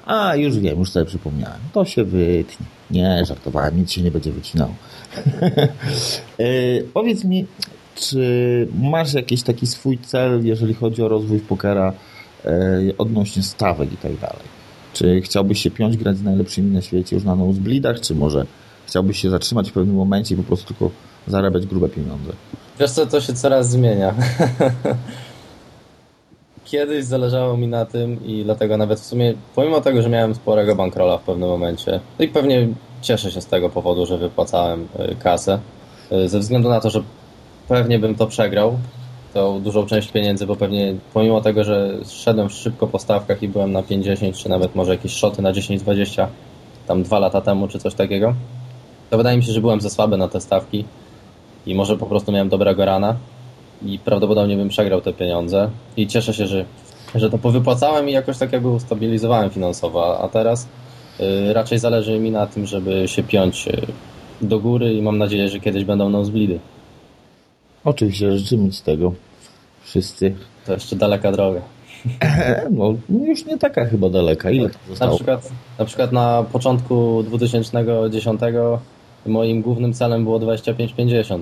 A, 0.05 0.35
już 0.35 0.59
wiem, 0.59 0.79
już 0.79 0.91
sobie 0.91 1.05
przypomniałem. 1.05 1.59
To 1.73 1.85
się 1.85 2.03
wytnie. 2.03 2.65
Nie, 2.91 3.25
żartowałem, 3.25 3.77
nic 3.77 3.91
się 3.91 4.01
nie 4.01 4.11
będzie 4.11 4.31
wycinało. 4.31 4.73
e, 6.39 6.43
powiedz 6.93 7.23
mi, 7.23 7.45
czy 7.95 8.67
masz 8.81 9.13
jakiś 9.13 9.43
taki 9.43 9.67
swój 9.67 9.97
cel, 9.97 10.45
jeżeli 10.45 10.73
chodzi 10.73 11.03
o 11.03 11.07
rozwój 11.07 11.39
pokera 11.39 11.93
e, 12.45 12.81
odnośnie 12.97 13.43
stawek 13.43 13.93
i 13.93 13.97
tak 13.97 14.17
dalej? 14.17 14.53
Czy 14.93 15.21
chciałbyś 15.21 15.61
się 15.61 15.71
piąć 15.71 15.97
grać 15.97 16.17
z 16.17 16.23
najlepszymi 16.23 16.71
na 16.71 16.81
świecie 16.81 17.15
już 17.15 17.25
na 17.25 17.35
nosebleedach, 17.35 17.99
czy 17.99 18.15
może 18.15 18.45
chciałbyś 18.87 19.19
się 19.19 19.29
zatrzymać 19.29 19.69
w 19.69 19.73
pewnym 19.73 19.95
momencie 19.95 20.35
i 20.35 20.37
po 20.37 20.43
prostu 20.43 20.67
tylko 20.67 20.89
zarabiać 21.27 21.65
grube 21.65 21.89
pieniądze? 21.89 22.31
Wiesz 22.79 22.91
co, 22.91 23.05
to 23.05 23.21
się 23.21 23.33
coraz 23.33 23.69
zmienia. 23.69 24.13
Kiedyś 26.65 27.05
zależało 27.05 27.57
mi 27.57 27.67
na 27.67 27.85
tym 27.85 28.25
i 28.25 28.43
dlatego 28.43 28.77
nawet 28.77 28.99
w 28.99 29.05
sumie, 29.05 29.33
pomimo 29.55 29.81
tego, 29.81 30.01
że 30.01 30.09
miałem 30.09 30.35
sporego 30.35 30.75
bankrola 30.75 31.17
w 31.17 31.23
pewnym 31.23 31.49
momencie, 31.49 31.99
no 32.19 32.25
i 32.25 32.27
pewnie 32.27 32.67
cieszę 33.01 33.31
się 33.31 33.41
z 33.41 33.45
tego 33.45 33.69
powodu, 33.69 34.05
że 34.05 34.17
wypłacałem 34.17 34.87
y, 35.11 35.15
kasę, 35.15 35.59
y, 36.11 36.29
ze 36.29 36.39
względu 36.39 36.69
na 36.69 36.79
to, 36.79 36.89
że 36.89 37.03
pewnie 37.67 37.99
bym 37.99 38.15
to 38.15 38.27
przegrał, 38.27 38.77
tą 39.33 39.61
dużą 39.61 39.85
część 39.85 40.11
pieniędzy, 40.11 40.45
bo 40.45 40.55
pewnie 40.55 40.95
pomimo 41.13 41.41
tego, 41.41 41.63
że 41.63 41.97
szedłem 42.09 42.49
szybko 42.49 42.87
po 42.87 42.99
stawkach 42.99 43.43
i 43.43 43.47
byłem 43.47 43.71
na 43.71 43.83
50, 43.83 44.35
czy 44.35 44.49
nawet 44.49 44.75
może 44.75 44.91
jakieś 44.91 45.13
szoty 45.13 45.41
na 45.41 45.51
10-20, 45.51 46.27
tam 46.87 47.03
dwa 47.03 47.19
lata 47.19 47.41
temu, 47.41 47.67
czy 47.67 47.79
coś 47.79 47.93
takiego, 47.93 48.33
to 49.09 49.17
wydaje 49.17 49.37
mi 49.37 49.43
się, 49.43 49.51
że 49.51 49.61
byłem 49.61 49.81
za 49.81 49.89
słaby 49.89 50.17
na 50.17 50.27
te 50.27 50.41
stawki 50.41 50.85
i 51.65 51.75
może 51.75 51.97
po 51.97 52.05
prostu 52.05 52.31
miałem 52.31 52.49
dobrego 52.49 52.85
rana 52.85 53.15
i 53.85 53.99
prawdopodobnie 53.99 54.57
bym 54.57 54.69
przegrał 54.69 55.01
te 55.01 55.13
pieniądze 55.13 55.69
i 55.97 56.07
cieszę 56.07 56.33
się, 56.33 56.47
że, 56.47 56.65
że 57.15 57.29
to 57.29 57.37
powypłacałem 57.37 58.09
i 58.09 58.11
jakoś 58.11 58.37
tak 58.37 58.53
jakby 58.53 58.69
ustabilizowałem 58.69 59.49
finansowo, 59.49 60.19
a 60.19 60.27
teraz 60.27 60.67
y, 61.19 61.53
raczej 61.53 61.79
zależy 61.79 62.19
mi 62.19 62.31
na 62.31 62.47
tym, 62.47 62.65
żeby 62.65 63.07
się 63.07 63.23
piąć 63.23 63.67
y, 63.67 63.87
do 64.41 64.59
góry 64.59 64.93
i 64.93 65.01
mam 65.01 65.17
nadzieję, 65.17 65.49
że 65.49 65.59
kiedyś 65.59 65.85
będą 65.85 66.09
nosebleedy. 66.09 66.59
Oczywiście, 67.85 68.37
życzymy 68.37 68.69
Ci 68.69 68.81
tego. 68.81 69.13
Wszyscy. 69.83 70.35
To 70.65 70.73
jeszcze 70.73 70.95
daleka 70.95 71.31
droga. 71.31 71.61
No, 72.71 72.93
już 73.27 73.45
nie 73.45 73.57
taka 73.57 73.85
chyba 73.85 74.09
daleka. 74.09 74.51
Ile 74.51 74.69
to 74.69 74.77
zostało? 74.89 75.11
Na 75.11 75.17
przykład, 75.17 75.51
na 75.79 75.85
przykład 75.85 76.11
na 76.11 76.45
początku 76.51 77.23
2010 77.23 78.41
moim 79.25 79.61
głównym 79.61 79.93
celem 79.93 80.23
było 80.23 80.39
25-50. 80.39 81.41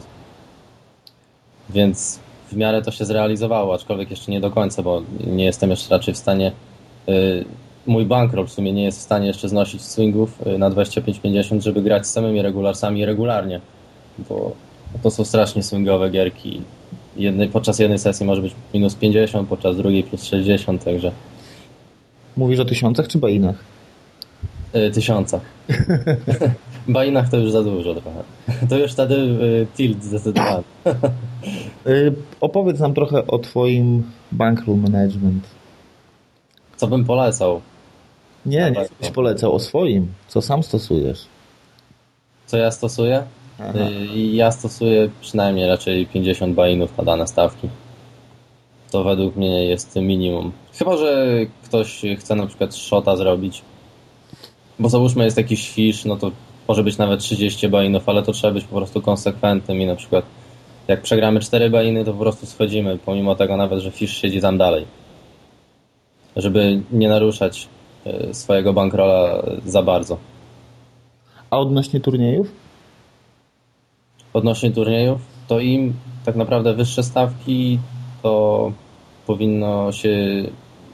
Więc 1.69 2.19
w 2.51 2.55
miarę 2.55 2.81
to 2.81 2.91
się 2.91 3.05
zrealizowało, 3.05 3.73
aczkolwiek 3.73 4.11
jeszcze 4.11 4.31
nie 4.31 4.41
do 4.41 4.51
końca, 4.51 4.83
bo 4.83 5.01
nie 5.27 5.45
jestem 5.45 5.69
jeszcze 5.69 5.95
raczej 5.95 6.13
w 6.13 6.17
stanie. 6.17 6.51
Yy, 7.07 7.45
mój 7.85 8.05
bankroll 8.05 8.47
w 8.47 8.51
sumie 8.51 8.73
nie 8.73 8.83
jest 8.83 8.99
w 8.99 9.01
stanie 9.01 9.27
jeszcze 9.27 9.49
znosić 9.49 9.81
swingów 9.81 10.45
yy, 10.45 10.57
na 10.57 10.69
25-50, 10.69 11.61
żeby 11.61 11.81
grać 11.81 12.07
z 12.07 12.11
samymi 12.11 12.41
regularsami 12.41 13.05
regularnie, 13.05 13.61
bo 14.29 14.51
to 15.03 15.11
są 15.11 15.25
strasznie 15.25 15.63
swingowe 15.63 16.09
gierki. 16.09 16.61
Jednej, 17.15 17.49
podczas 17.49 17.79
jednej 17.79 17.99
sesji 17.99 18.25
może 18.25 18.41
być 18.41 18.55
minus 18.73 18.95
50, 18.95 19.49
podczas 19.49 19.77
drugiej 19.77 20.03
plus 20.03 20.23
60, 20.23 20.83
także. 20.83 21.11
Mówisz 22.37 22.59
o 22.59 22.65
tysiącach 22.65 23.07
czy 23.07 23.17
bainach? 23.17 23.55
Yy, 24.73 24.91
tysiącach. 24.91 25.41
bainach 26.87 27.29
to 27.29 27.37
już 27.37 27.51
za 27.51 27.63
dużo 27.63 27.95
trochę. 27.95 28.23
To 28.69 28.77
już 28.77 28.91
wtedy 28.91 29.15
y, 29.15 29.67
tilt 29.75 30.03
zdecydowanie. 30.03 30.63
y, 31.87 32.13
opowiedz 32.41 32.79
nam 32.79 32.93
trochę 32.93 33.27
o 33.27 33.39
twoim 33.39 34.03
bankroll 34.31 34.77
management. 34.77 35.43
Co 36.77 36.87
bym 36.87 37.05
polecał? 37.05 37.61
Nie, 38.45 38.71
nie 38.71 38.85
byś 38.99 39.09
polecał 39.09 39.55
o 39.55 39.59
swoim. 39.59 40.07
Co 40.27 40.41
sam 40.41 40.63
stosujesz? 40.63 41.25
Co 42.45 42.57
ja 42.57 42.71
stosuję? 42.71 43.23
Y, 43.61 44.17
ja 44.17 44.51
stosuję 44.51 45.09
przynajmniej 45.21 45.67
raczej 45.67 46.07
50 46.07 46.55
bainów 46.55 46.97
na 46.97 47.03
dane 47.03 47.27
stawki. 47.27 47.69
To 48.91 49.03
według 49.03 49.35
mnie 49.35 49.65
jest 49.65 49.95
minimum. 49.95 50.51
Chyba, 50.73 50.97
że 50.97 51.27
ktoś 51.63 52.01
chce 52.19 52.35
na 52.35 52.47
przykład 52.47 52.75
shota 52.75 53.15
zrobić, 53.15 53.61
bo 54.79 54.89
załóżmy 54.89 55.25
jest 55.25 55.37
jakiś 55.37 55.69
fisz, 55.69 56.05
no 56.05 56.15
to 56.15 56.31
może 56.67 56.83
być 56.83 56.97
nawet 56.97 57.19
30 57.19 57.69
bainów, 57.69 58.09
ale 58.09 58.23
to 58.23 58.31
trzeba 58.31 58.53
być 58.53 58.63
po 58.63 58.75
prostu 58.75 59.01
konsekwentnym 59.01 59.81
i 59.81 59.85
na 59.85 59.95
przykład 59.95 60.25
jak 60.87 61.01
przegramy 61.01 61.39
4 61.39 61.69
bainy, 61.69 62.05
to 62.05 62.13
po 62.13 62.19
prostu 62.19 62.45
schodzimy, 62.45 62.97
pomimo 63.05 63.35
tego 63.35 63.57
nawet, 63.57 63.79
że 63.79 63.91
fisz 63.91 64.21
siedzi 64.21 64.41
tam 64.41 64.57
dalej. 64.57 64.85
Żeby 66.35 66.81
nie 66.91 67.09
naruszać 67.09 67.67
e, 68.05 68.33
swojego 68.33 68.73
bankrola 68.73 69.43
za 69.65 69.83
bardzo. 69.83 70.17
A 71.49 71.59
odnośnie 71.59 71.99
turniejów? 71.99 72.51
Odnośnie 74.33 74.71
turniejów, 74.71 75.21
to 75.47 75.59
im 75.59 75.93
tak 76.25 76.35
naprawdę 76.35 76.73
wyższe 76.73 77.03
stawki, 77.03 77.79
to 78.23 78.71
powinno 79.27 79.91
się 79.91 80.43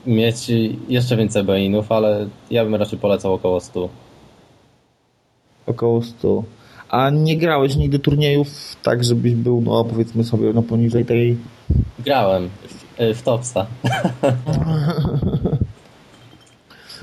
mieć 0.06 0.52
jeszcze 0.88 1.18
więcej 1.18 1.44
bainów, 1.44 1.92
ale 1.92 2.28
ja 2.52 2.64
bym 2.64 2.76
raczej 2.76 3.00
polecał 3.00 3.34
około 3.34 3.60
100. 3.60 3.90
Około 5.68 6.02
100. 6.02 6.44
A 6.90 7.10
nie 7.10 7.38
grałeś 7.38 7.76
nigdy 7.76 8.00
turniejów 8.00 8.48
tak, 8.84 9.04
żebyś 9.04 9.34
był, 9.34 9.62
no 9.62 9.84
powiedzmy 9.84 10.24
sobie, 10.24 10.54
no 10.54 10.62
poniżej 10.62 11.06
tej... 11.06 11.38
Grałem 12.00 12.50
y, 13.00 13.14
w 13.14 13.22
Topsa. 13.22 13.66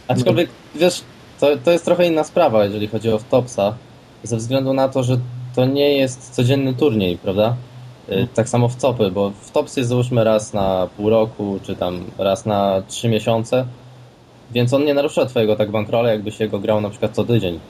Aczkolwiek, 0.09 0.49
wiesz, 0.75 1.03
to, 1.41 1.47
to 1.65 1.71
jest 1.71 1.85
trochę 1.85 2.07
inna 2.07 2.25
sprawa, 2.25 2.65
jeżeli 2.65 2.89
chodzi 2.89 3.11
o 3.11 3.19
Topsa, 3.31 3.75
ze 4.23 4.37
względu 4.37 4.73
na 4.73 4.89
to, 4.89 5.03
że 5.03 5.19
to 5.55 5.65
nie 5.65 5.97
jest 5.97 6.35
codzienny 6.35 6.75
turniej, 6.75 7.19
prawda? 7.19 7.57
Y, 8.09 8.29
tak 8.35 8.49
samo 8.49 8.69
w 8.69 8.77
Copy, 8.77 9.11
bo 9.11 9.31
w 9.31 9.51
Tops 9.51 9.77
jest 9.77 9.89
załóżmy 9.89 10.25
raz 10.25 10.53
na 10.53 10.89
pół 10.97 11.11
roku, 11.11 11.61
czy 11.63 11.77
tam 11.77 12.05
raz 12.19 12.47
na 12.47 12.83
trzy 12.89 13.09
miesiące, 13.09 13.67
więc 14.53 14.73
on 14.73 14.85
nie 14.85 14.95
narusza 14.95 15.27
twojego 15.27 15.57
tak 15.57 15.71
bankrola, 15.71 16.11
jakbyś 16.11 16.41
jego 16.41 16.59
grał 16.59 16.81
na 16.81 16.91
przykład 16.91 17.13
co 17.15 17.25
tydzień. 17.25 17.61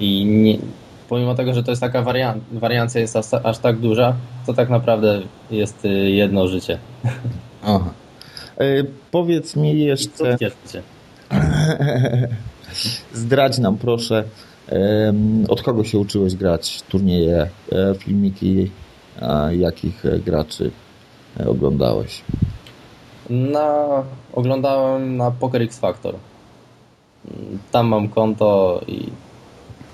I 0.00 0.24
nie, 0.24 0.58
pomimo 1.08 1.34
tego, 1.34 1.54
że 1.54 1.62
to 1.62 1.70
jest 1.70 1.80
taka 1.80 2.02
warian 2.02 2.40
wariancja 2.52 3.00
jest 3.00 3.16
aż, 3.16 3.26
aż 3.44 3.58
tak 3.58 3.78
duża, 3.78 4.14
to 4.46 4.54
tak 4.54 4.68
naprawdę 4.68 5.20
jest 5.50 5.84
y, 5.84 5.88
jedno 6.10 6.48
życie. 6.48 6.78
Aha. 7.62 7.90
E, 8.58 8.84
powiedz 9.10 9.56
mi 9.56 9.80
jeszcze, 9.80 10.36
zdradź 13.12 13.58
nam 13.58 13.78
proszę, 13.78 14.24
od 15.48 15.62
kogo 15.62 15.84
się 15.84 15.98
uczyłeś 15.98 16.34
grać 16.34 16.82
turnieje, 16.82 17.48
e, 17.72 17.94
filmiki, 17.94 18.70
jakich 19.50 20.06
e, 20.06 20.18
graczy 20.18 20.70
e, 21.40 21.48
oglądałeś? 21.48 22.22
Na, 23.30 24.02
oglądałem 24.32 25.16
na 25.16 25.30
Poker 25.30 25.62
X 25.62 25.78
Factor. 25.78 26.14
Tam 27.72 27.86
mam 27.88 28.08
konto 28.08 28.80
i, 28.86 29.08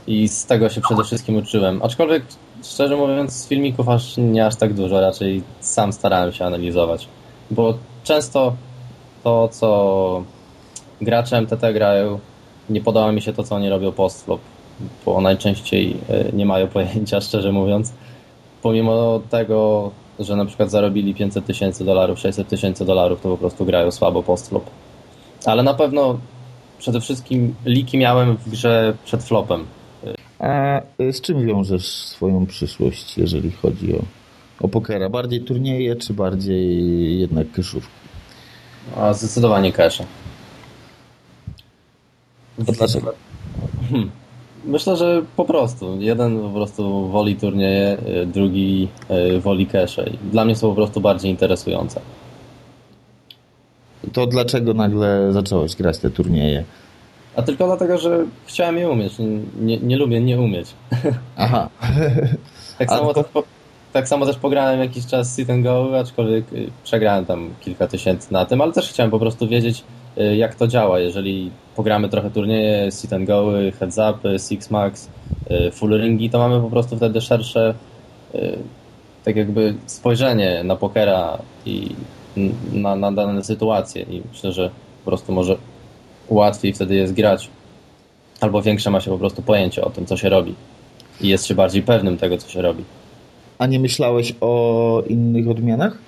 i 0.06 0.28
z 0.28 0.46
tego 0.46 0.68
się 0.68 0.80
przede 0.80 1.04
wszystkim 1.04 1.36
uczyłem. 1.36 1.82
Aczkolwiek, 1.82 2.22
szczerze 2.64 2.96
mówiąc, 2.96 3.32
z 3.32 3.48
filmików 3.48 3.88
aż 3.88 4.16
nie 4.16 4.46
aż 4.46 4.56
tak 4.56 4.74
dużo, 4.74 5.00
raczej 5.00 5.42
sam 5.60 5.92
starałem 5.92 6.32
się 6.32 6.44
analizować. 6.44 7.08
Bo 7.50 7.78
często 8.04 8.54
to, 9.24 9.48
co 9.48 10.24
gracze 11.00 11.40
MTT 11.40 11.72
grają, 11.72 12.18
nie 12.70 12.80
podoba 12.80 13.12
mi 13.12 13.22
się 13.22 13.32
to, 13.32 13.44
co 13.44 13.54
oni 13.54 13.68
robią 13.68 13.92
post-flop, 13.92 14.40
bo 15.06 15.20
najczęściej 15.20 15.96
y, 16.10 16.32
nie 16.32 16.46
mają 16.46 16.68
pojęcia, 16.68 17.20
szczerze 17.30 17.52
mówiąc. 17.52 17.92
Pomimo 18.62 19.20
tego, 19.30 19.90
że 20.18 20.36
na 20.36 20.44
przykład 20.44 20.70
zarobili 20.70 21.14
500 21.14 21.46
tysięcy 21.46 21.84
dolarów, 21.84 22.18
600 22.18 22.48
tysięcy 22.48 22.84
dolarów, 22.84 23.20
to 23.20 23.28
po 23.28 23.36
prostu 23.38 23.64
grają 23.64 23.90
słabo 23.90 24.22
post-flop. 24.22 24.70
Ale 25.44 25.62
na 25.62 25.74
pewno 25.74 26.18
przede 26.78 27.00
wszystkim 27.00 27.54
liki 27.64 27.98
miałem 27.98 28.36
w 28.36 28.48
grze 28.48 28.94
przed 29.04 29.22
flopem. 29.22 29.66
A 30.38 30.80
e, 30.98 31.12
z 31.12 31.20
czym 31.20 31.46
wiążesz 31.46 31.86
swoją 31.86 32.46
przyszłość, 32.46 33.18
jeżeli 33.18 33.50
chodzi 33.50 33.96
o, 33.96 34.02
o 34.60 34.68
pokera? 34.68 35.08
Bardziej 35.08 35.40
turnieje, 35.40 35.96
czy 35.96 36.14
bardziej 36.14 37.20
jednak 37.20 37.50
kyszówki? 37.52 38.02
A 38.96 39.12
zdecydowanie. 39.12 39.72
A 42.68 42.72
dlaczego? 42.72 43.14
Myślę, 44.64 44.96
że 44.96 45.22
po 45.36 45.44
prostu. 45.44 46.00
Jeden 46.00 46.40
po 46.40 46.50
prostu 46.50 47.08
woli 47.08 47.36
turnieje, 47.36 47.96
y, 48.22 48.26
drugi 48.26 48.88
y, 49.36 49.40
woli 49.40 49.66
cache. 49.66 50.04
Dla 50.32 50.44
mnie 50.44 50.56
są 50.56 50.68
po 50.68 50.74
prostu 50.74 51.00
bardziej 51.00 51.30
interesujące. 51.30 52.00
To 54.12 54.26
dlaczego 54.26 54.74
nagle 54.74 55.32
zacząłeś 55.32 55.76
grać 55.76 55.98
te 55.98 56.10
turnieje? 56.10 56.64
A 57.36 57.42
tylko 57.42 57.66
dlatego, 57.66 57.98
że 57.98 58.24
chciałem 58.46 58.78
je 58.78 58.90
umieć. 58.90 59.12
Nie, 59.60 59.78
nie 59.78 59.96
lubię 59.96 60.20
nie 60.20 60.40
umieć. 60.40 60.68
Aha. 61.36 61.68
Tak 62.78 62.88
samo, 62.88 63.14
to- 63.14 63.24
też 63.24 63.42
tak 63.92 64.08
samo 64.08 64.26
też 64.26 64.36
pograłem 64.36 64.80
jakiś 64.80 65.06
czas 65.06 65.36
sit 65.36 65.50
and 65.50 65.62
go, 65.62 65.98
aczkolwiek 66.00 66.52
y, 66.52 66.70
przegrałem 66.84 67.24
tam 67.24 67.50
kilka 67.60 67.86
tysięcy 67.86 68.32
na 68.32 68.46
tym, 68.46 68.60
ale 68.60 68.72
też 68.72 68.88
chciałem 68.88 69.10
po 69.10 69.18
prostu 69.18 69.48
wiedzieć, 69.48 69.84
jak 70.36 70.54
to 70.54 70.66
działa. 70.66 70.98
Jeżeli 71.00 71.50
pogramy 71.76 72.08
trochę 72.08 72.30
turnieje, 72.30 72.92
sit 72.92 73.12
and 73.12 73.26
go, 73.26 73.52
heads 73.80 73.98
up, 73.98 74.38
six 74.38 74.70
max, 74.70 75.08
y, 75.50 75.70
full 75.70 76.00
ringi, 76.00 76.30
to 76.30 76.38
mamy 76.38 76.60
po 76.60 76.70
prostu 76.70 76.96
wtedy 76.96 77.20
szersze 77.20 77.74
y, 78.34 78.58
tak 79.24 79.36
jakby 79.36 79.74
spojrzenie 79.86 80.64
na 80.64 80.76
pokera 80.76 81.38
i 81.66 81.94
na, 82.72 82.96
na 82.96 83.12
dane 83.12 83.44
sytuacje 83.44 84.02
i 84.02 84.22
myślę, 84.32 84.52
że 84.52 84.70
po 85.04 85.10
prostu 85.10 85.32
może 85.32 85.56
łatwiej 86.28 86.72
wtedy 86.72 86.94
jest 86.94 87.12
grać 87.12 87.50
albo 88.40 88.62
większe 88.62 88.90
ma 88.90 89.00
się 89.00 89.10
po 89.10 89.18
prostu 89.18 89.42
pojęcie 89.42 89.84
o 89.84 89.90
tym, 89.90 90.06
co 90.06 90.16
się 90.16 90.28
robi 90.28 90.54
i 91.20 91.28
jest 91.28 91.46
się 91.46 91.54
bardziej 91.54 91.82
pewnym 91.82 92.16
tego, 92.16 92.38
co 92.38 92.48
się 92.48 92.62
robi. 92.62 92.84
A 93.58 93.66
nie 93.66 93.80
myślałeś 93.80 94.34
o 94.40 95.02
innych 95.08 95.48
odmianach? 95.48 95.98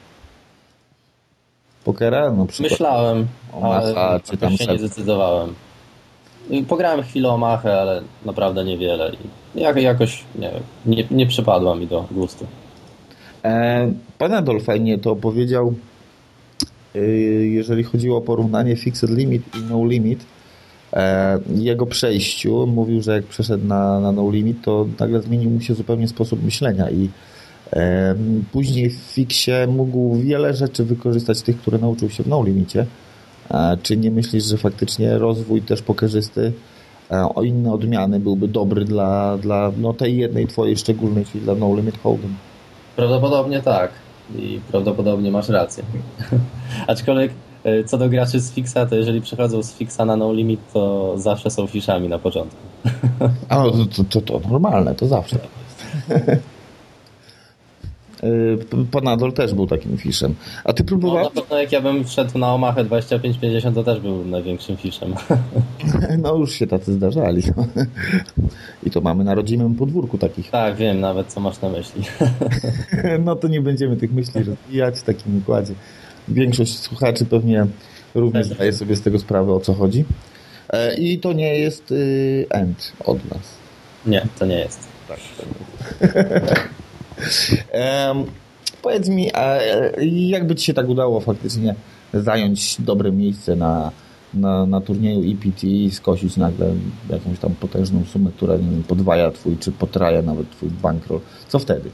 Pokera? 1.84 2.32
Na 2.32 2.46
przykład 2.46 2.70
Myślałem, 2.72 3.26
o 3.52 3.74
ale 3.74 4.20
czy 4.20 4.36
tam 4.36 4.56
się 4.56 4.66
nie 4.66 4.78
zdecydowałem. 4.78 5.54
Pograłem 6.68 7.02
chwilę 7.02 7.28
o 7.28 7.38
Machę, 7.38 7.80
ale 7.80 8.02
naprawdę 8.24 8.64
niewiele. 8.64 9.12
I 9.54 9.60
jak, 9.60 9.76
jakoś 9.76 10.24
nie, 10.38 10.50
nie, 10.86 11.04
nie 11.10 11.26
przypadła 11.26 11.76
mi 11.76 11.86
do 11.86 12.06
gustu. 12.10 12.46
E, 13.44 13.92
Pan 14.18 14.32
Adol 14.32 14.60
fajnie 14.60 14.98
to 14.98 15.10
opowiedział, 15.10 15.74
e, 16.94 17.00
jeżeli 17.46 17.84
chodziło 17.84 18.18
o 18.18 18.20
porównanie 18.20 18.76
Fixed 18.76 19.10
Limit 19.10 19.42
i 19.56 19.58
No 19.70 19.84
Limit. 19.86 20.24
E, 20.92 21.38
Jego 21.54 21.86
przejściu 21.86 22.66
mówił, 22.66 23.02
że 23.02 23.12
jak 23.12 23.24
przeszedł 23.24 23.66
na, 23.66 24.00
na 24.00 24.12
No 24.12 24.30
Limit, 24.30 24.62
to 24.62 24.86
nagle 25.00 25.22
zmienił 25.22 25.50
mu 25.50 25.60
się 25.60 25.74
zupełnie 25.74 26.08
sposób 26.08 26.42
myślenia 26.42 26.90
i 26.90 27.08
później 28.52 28.90
w 28.90 28.96
Fixie 28.96 29.66
mógł 29.66 30.16
wiele 30.16 30.54
rzeczy 30.54 30.84
wykorzystać 30.84 31.42
tych, 31.42 31.58
które 31.58 31.78
nauczył 31.78 32.10
się 32.10 32.22
w 32.22 32.26
No 32.26 32.44
Limicie. 32.44 32.86
E, 33.50 33.76
Czy 33.82 33.96
nie 33.96 34.10
myślisz, 34.10 34.44
że 34.44 34.56
faktycznie 34.56 35.18
rozwój 35.18 35.62
też 35.62 35.82
pokerzysty 35.82 36.52
o 37.34 37.42
inne 37.42 37.72
odmiany 37.72 38.20
byłby 38.20 38.48
dobry 38.48 38.84
dla, 38.84 39.38
dla 39.38 39.72
no, 39.76 39.92
tej 39.92 40.16
jednej 40.16 40.46
twojej 40.46 40.76
szczególnej, 40.76 41.24
czyli 41.24 41.44
dla 41.44 41.54
No 41.54 41.76
Limit 41.76 42.02
Hold'em? 42.02 42.32
Prawdopodobnie 42.96 43.62
tak. 43.62 43.90
I 44.36 44.60
prawdopodobnie 44.70 45.30
masz 45.30 45.48
rację. 45.48 45.84
Aczkolwiek 46.86 47.32
e, 47.64 47.84
co 47.84 47.98
do 47.98 48.08
graczy 48.08 48.40
z 48.40 48.52
Fixa, 48.52 48.86
to 48.90 48.96
jeżeli 48.96 49.20
przechodzą 49.20 49.62
z 49.62 49.72
Fixa 49.72 50.04
na 50.06 50.16
No 50.16 50.32
Limit, 50.32 50.60
to 50.72 51.14
zawsze 51.18 51.50
są 51.50 51.66
fiszami 51.66 52.08
na 52.08 52.18
początku. 52.18 52.56
A 53.48 53.56
no, 53.56 53.72
to, 53.96 54.04
to, 54.04 54.20
to 54.20 54.48
normalne, 54.50 54.94
to 54.94 55.06
zawsze 55.06 55.38
tak. 58.70 58.78
Y, 58.80 58.84
Pan 58.90 59.08
Adol 59.08 59.32
też 59.32 59.54
był 59.54 59.66
takim 59.66 59.98
fiszem. 59.98 60.34
A 60.64 60.72
ty 60.72 60.82
No, 60.82 60.86
próbowałeś? 60.88 61.34
na 61.34 61.40
pewno 61.42 61.58
jak 61.60 61.72
ja 61.72 61.80
bym 61.80 62.04
wszedł 62.04 62.38
na 62.38 62.54
Omachę 62.54 62.84
25-50, 62.84 63.74
to 63.74 63.84
też 63.84 64.00
był 64.00 64.24
największym 64.24 64.76
fiszem. 64.76 65.14
No 66.18 66.36
już 66.36 66.52
się 66.54 66.66
tacy 66.66 66.92
zdarzali. 66.92 67.42
I 68.86 68.90
to 68.90 69.00
mamy 69.00 69.24
na 69.24 69.34
rodzimym 69.34 69.74
podwórku 69.74 70.18
takich. 70.18 70.50
tak, 70.50 70.76
wiem 70.76 71.00
nawet, 71.00 71.26
co 71.26 71.40
masz 71.40 71.60
na 71.60 71.68
myśli. 71.68 72.02
No 73.24 73.36
to 73.36 73.48
nie 73.48 73.60
będziemy 73.60 73.96
tych 73.96 74.12
myśli 74.12 74.42
rozwijać 74.42 74.98
w 74.98 75.02
takim 75.02 75.38
układzie. 75.38 75.74
Większość 76.28 76.78
słuchaczy 76.78 77.24
pewnie 77.24 77.66
również 78.14 78.48
Tak. 78.48 78.56
zdaje 78.56 78.72
sobie 78.72 78.96
z 78.96 79.02
tego 79.02 79.18
sprawę, 79.18 79.52
o 79.52 79.60
co 79.60 79.74
chodzi. 79.74 80.04
E, 80.70 80.94
I 80.96 81.18
to 81.18 81.32
nie 81.32 81.58
jest 81.58 81.92
y, 81.92 82.46
end 82.50 82.92
od 83.04 83.30
nas. 83.30 83.40
Nie, 84.06 84.26
to 84.38 84.46
nie 84.46 84.58
jest. 84.58 84.88
Powiedz 88.82 89.08
mi, 89.08 89.30
e, 89.34 89.60
jakby 90.06 90.54
ci 90.54 90.66
się 90.66 90.74
tak 90.74 90.88
udało 90.88 91.20
faktycznie 91.20 91.74
zająć 92.14 92.76
dobre 92.80 93.12
miejsce 93.12 93.56
na, 93.56 93.90
na, 94.34 94.66
na 94.66 94.80
turnieju 94.80 95.32
EPT 95.32 95.64
i 95.64 95.90
skosić 95.90 96.36
nagle 96.36 96.66
jakąś 97.10 97.38
tam 97.38 97.54
potężną 97.54 98.04
sumę, 98.04 98.30
która 98.36 98.56
nie 98.56 98.70
wiem, 98.70 98.82
podwaja 98.88 99.30
twój, 99.30 99.58
czy 99.58 99.72
potraja 99.72 100.22
nawet 100.22 100.50
twój 100.50 100.68
bankroll. 100.68 101.20
Co 101.48 101.58
wtedy? 101.58 101.90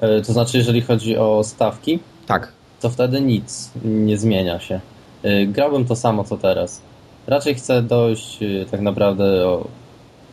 E, 0.00 0.20
To 0.22 0.32
znaczy, 0.32 0.58
jeżeli 0.58 0.80
chodzi 0.80 1.16
o 1.16 1.44
stawki, 1.44 1.98
Tak. 2.26 2.52
to 2.80 2.90
wtedy 2.90 3.20
nic 3.20 3.70
nie 3.84 4.18
zmienia 4.18 4.60
się. 4.60 4.80
Y, 5.24 5.46
Grałbym 5.46 5.84
to 5.84 5.96
samo 5.96 6.24
co 6.24 6.36
teraz. 6.36 6.82
Raczej 7.26 7.54
chcę 7.54 7.82
dojść 7.82 8.38
tak 8.70 8.80
naprawdę 8.80 9.46
o, 9.48 9.68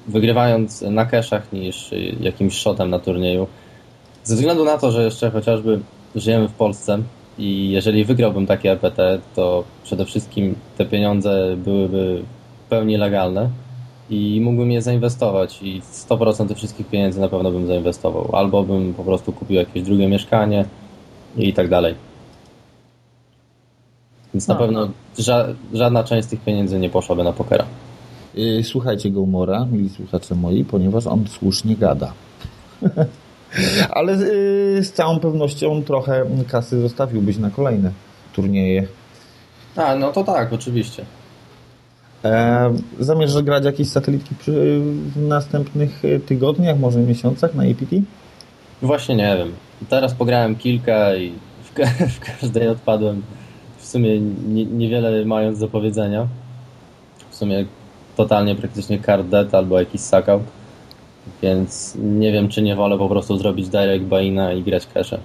wygrywając 0.07 0.81
na 0.81 1.05
cashach 1.05 1.53
niż 1.53 1.91
jakimś 2.19 2.57
shotem 2.61 2.89
na 2.89 2.99
turnieju. 2.99 3.47
Ze 4.29 4.35
względu 4.35 4.65
na 4.65 4.77
to, 4.77 4.91
że 4.91 5.03
jeszcze 5.03 5.31
chociażby 5.31 5.79
żyjemy 6.15 6.47
w 6.47 6.53
Polsce 6.53 6.97
i 7.37 7.69
jeżeli 7.69 8.05
wygrałbym 8.05 8.45
takie 8.47 8.71
EPT, 8.71 8.97
to 9.35 9.63
przede 9.83 10.05
wszystkim 10.05 10.55
te 10.77 10.85
pieniądze 10.85 11.55
byłyby 11.57 12.23
w 12.65 12.69
pełni 12.69 12.97
legalne 12.97 13.49
i 14.09 14.41
mógłbym 14.43 14.71
je 14.71 14.81
zainwestować 14.81 15.59
i 15.63 15.81
100% 15.81 16.47
tych 16.47 16.57
wszystkich 16.57 16.87
pieniędzy 16.87 17.19
na 17.21 17.29
pewno 17.29 17.51
bym 17.51 17.67
zainwestował. 17.67 18.29
Albo 18.35 18.63
bym 18.63 18.93
po 18.93 19.03
prostu 19.03 19.31
kupił 19.33 19.55
jakieś 19.55 19.83
drugie 19.83 20.07
mieszkanie 20.07 20.65
i 21.37 21.53
tak 21.53 21.69
dalej. 21.69 21.95
Więc 24.33 24.47
na 24.47 24.53
No. 24.53 24.59
pewno 24.59 24.89
ża- 25.17 25.53
żadna 25.73 26.03
część 26.03 26.27
z 26.27 26.29
tych 26.31 26.41
pieniędzy 26.41 26.79
nie 26.79 26.89
poszłaby 26.89 27.23
na 27.23 27.33
pokera. 27.33 27.65
Y, 28.37 28.63
Słuchajcie 28.63 29.11
go 29.11 29.21
umora, 29.21 29.65
mili 29.71 29.89
słuchacze 29.89 30.35
moi, 30.35 30.65
ponieważ 30.65 31.07
on 31.07 31.27
słusznie 31.27 31.75
gada. 31.75 32.13
Ale 33.89 34.13
y, 34.13 34.83
z 34.83 34.91
całą 34.91 35.19
pewnością 35.19 35.83
trochę 35.83 36.25
kasy 36.47 36.81
zostawiłbyś 36.81 37.37
na 37.37 37.49
kolejne 37.49 37.91
turnieje. 38.33 38.87
A, 39.75 39.95
no 39.95 40.11
to 40.11 40.23
tak, 40.23 40.53
oczywiście. 40.53 41.05
E, 42.25 42.73
zamierzasz 42.99 43.43
grać 43.43 43.65
jakieś 43.65 43.89
satelitki 43.89 44.35
przy, 44.35 44.79
w 45.15 45.27
następnych 45.27 46.05
e, 46.05 46.19
tygodniach, 46.19 46.79
może 46.79 46.99
miesiącach 46.99 47.55
na 47.55 47.63
APT? 47.63 47.95
Właśnie 48.81 49.15
nie 49.15 49.37
wiem. 49.37 49.51
Teraz 49.89 50.13
pograłem 50.13 50.55
kilka 50.55 51.15
i 51.15 51.33
w, 51.63 51.73
ka- 51.73 51.85
w 52.17 52.19
każdej 52.19 52.67
odpadłem 52.67 53.21
w 53.77 53.85
sumie 53.85 54.19
nie, 54.47 54.65
niewiele 54.65 55.25
mając 55.25 55.59
do 55.59 55.67
powiedzenia. 55.67 56.27
W 57.29 57.35
sumie 57.35 57.65
totalnie 58.17 58.55
praktycznie 58.55 58.99
card 58.99 59.27
dead 59.27 59.55
albo 59.55 59.79
jakiś 59.79 60.01
suckout. 60.01 60.43
Więc 61.41 61.97
nie 62.01 62.31
wiem, 62.31 62.49
czy 62.49 62.61
nie 62.61 62.75
wolę 62.75 62.97
po 62.97 63.09
prostu 63.09 63.37
zrobić 63.37 63.69
direct 63.69 64.05
buy-ina 64.05 64.53
i 64.53 64.63
grać 64.63 64.87
cache. 64.87 65.17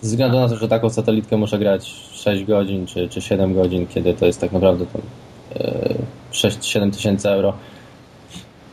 Ze 0.00 0.08
względu 0.08 0.38
na 0.40 0.48
to, 0.48 0.56
że 0.56 0.68
taką 0.68 0.90
satelitkę 0.90 1.36
muszę 1.36 1.58
grać 1.58 1.86
6 2.12 2.44
godzin 2.44 2.86
czy, 2.86 3.08
czy 3.08 3.20
7 3.20 3.54
godzin, 3.54 3.86
kiedy 3.86 4.14
to 4.14 4.26
jest 4.26 4.40
tak 4.40 4.52
naprawdę 4.52 4.86
tam 4.86 5.02
e, 5.54 5.94
6-7 6.32 6.90
tysięcy 6.90 7.28
euro. 7.28 7.52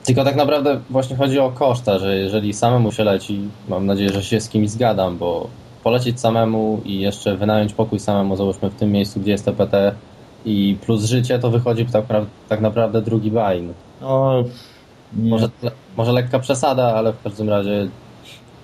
Tylko 0.05 0.23
tak 0.23 0.35
naprawdę 0.35 0.79
właśnie 0.89 1.15
chodzi 1.15 1.39
o 1.39 1.51
koszta, 1.51 1.99
że 1.99 2.17
jeżeli 2.17 2.53
samemu 2.53 2.91
się 2.91 3.03
leci, 3.03 3.39
mam 3.69 3.85
nadzieję, 3.85 4.09
że 4.09 4.23
się 4.23 4.41
z 4.41 4.49
kimś 4.49 4.69
zgadam, 4.69 5.17
bo 5.17 5.47
polecieć 5.83 6.19
samemu 6.19 6.81
i 6.85 6.99
jeszcze 6.99 7.37
wynająć 7.37 7.73
pokój 7.73 7.99
samemu, 7.99 8.35
załóżmy 8.35 8.69
w 8.69 8.75
tym 8.75 8.91
miejscu, 8.91 9.19
gdzie 9.19 9.31
jest 9.31 9.45
TPT 9.45 9.95
i 10.45 10.77
plus 10.85 11.05
życie, 11.05 11.39
to 11.39 11.49
wychodzi 11.49 11.85
tak, 11.85 12.05
tak 12.49 12.61
naprawdę 12.61 13.01
drugi 13.01 13.31
buy-in. 13.31 13.73
O, 14.01 14.43
nie. 15.15 15.29
Może, 15.29 15.49
może 15.97 16.11
lekka 16.11 16.39
przesada, 16.39 16.93
ale 16.95 17.13
w 17.13 17.23
każdym 17.23 17.49
razie 17.49 17.87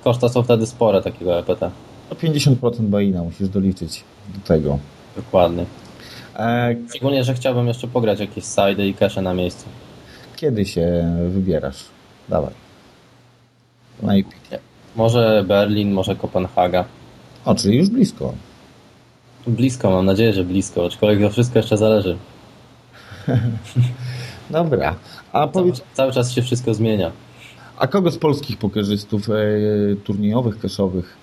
koszta 0.04 0.30
są 0.30 0.44
wtedy 0.44 0.66
spore 0.68 1.02
takiego 1.02 1.40
EPT. 1.40 1.64
O 2.10 2.16
50% 2.16 2.82
baina 2.82 3.24
musisz 3.24 3.50
doliczyć 3.50 4.04
do 4.36 4.48
tego. 4.48 4.80
Dokładnie. 5.16 5.66
E, 6.36 6.76
Szczególnie, 6.90 7.24
że 7.24 7.34
chciałbym 7.34 7.68
jeszcze 7.68 7.88
pograć 7.88 8.20
jakieś 8.20 8.44
side 8.46 8.88
i 8.88 8.94
cache 8.94 9.22
na 9.22 9.34
miejscu. 9.34 9.66
kiedy 10.36 10.66
się 10.66 11.16
wybierasz? 11.30 11.86
Dawaj. 12.30 12.54
Może 14.96 15.44
Berlin, 15.48 15.92
może 15.92 16.16
Kopenhaga. 16.16 16.86
O, 17.46 17.56
czyli 17.56 17.78
już 17.78 17.90
blisko. 17.90 18.34
Blisko, 19.48 19.90
mam 19.90 20.06
nadzieję, 20.06 20.34
że 20.34 20.44
blisko, 20.44 20.86
aczkolwiek 20.86 21.22
to 21.22 21.30
wszystko 21.30 21.60
jeszcze 21.60 21.78
zależy. 21.78 22.18
Dobra. 24.50 24.96
A 25.34 25.40
Cały, 25.40 25.52
powiedz, 25.52 25.84
cały 25.94 26.12
czas 26.12 26.32
się 26.32 26.42
wszystko 26.42 26.74
zmienia. 26.74 27.12
a 27.78 27.88
kogo 27.88 28.12
z 28.12 28.18
polskich 28.18 28.58
pokerzystów 28.58 29.30
e, 29.30 29.34
turniejowych, 30.04 30.60
keszowych 30.60 31.18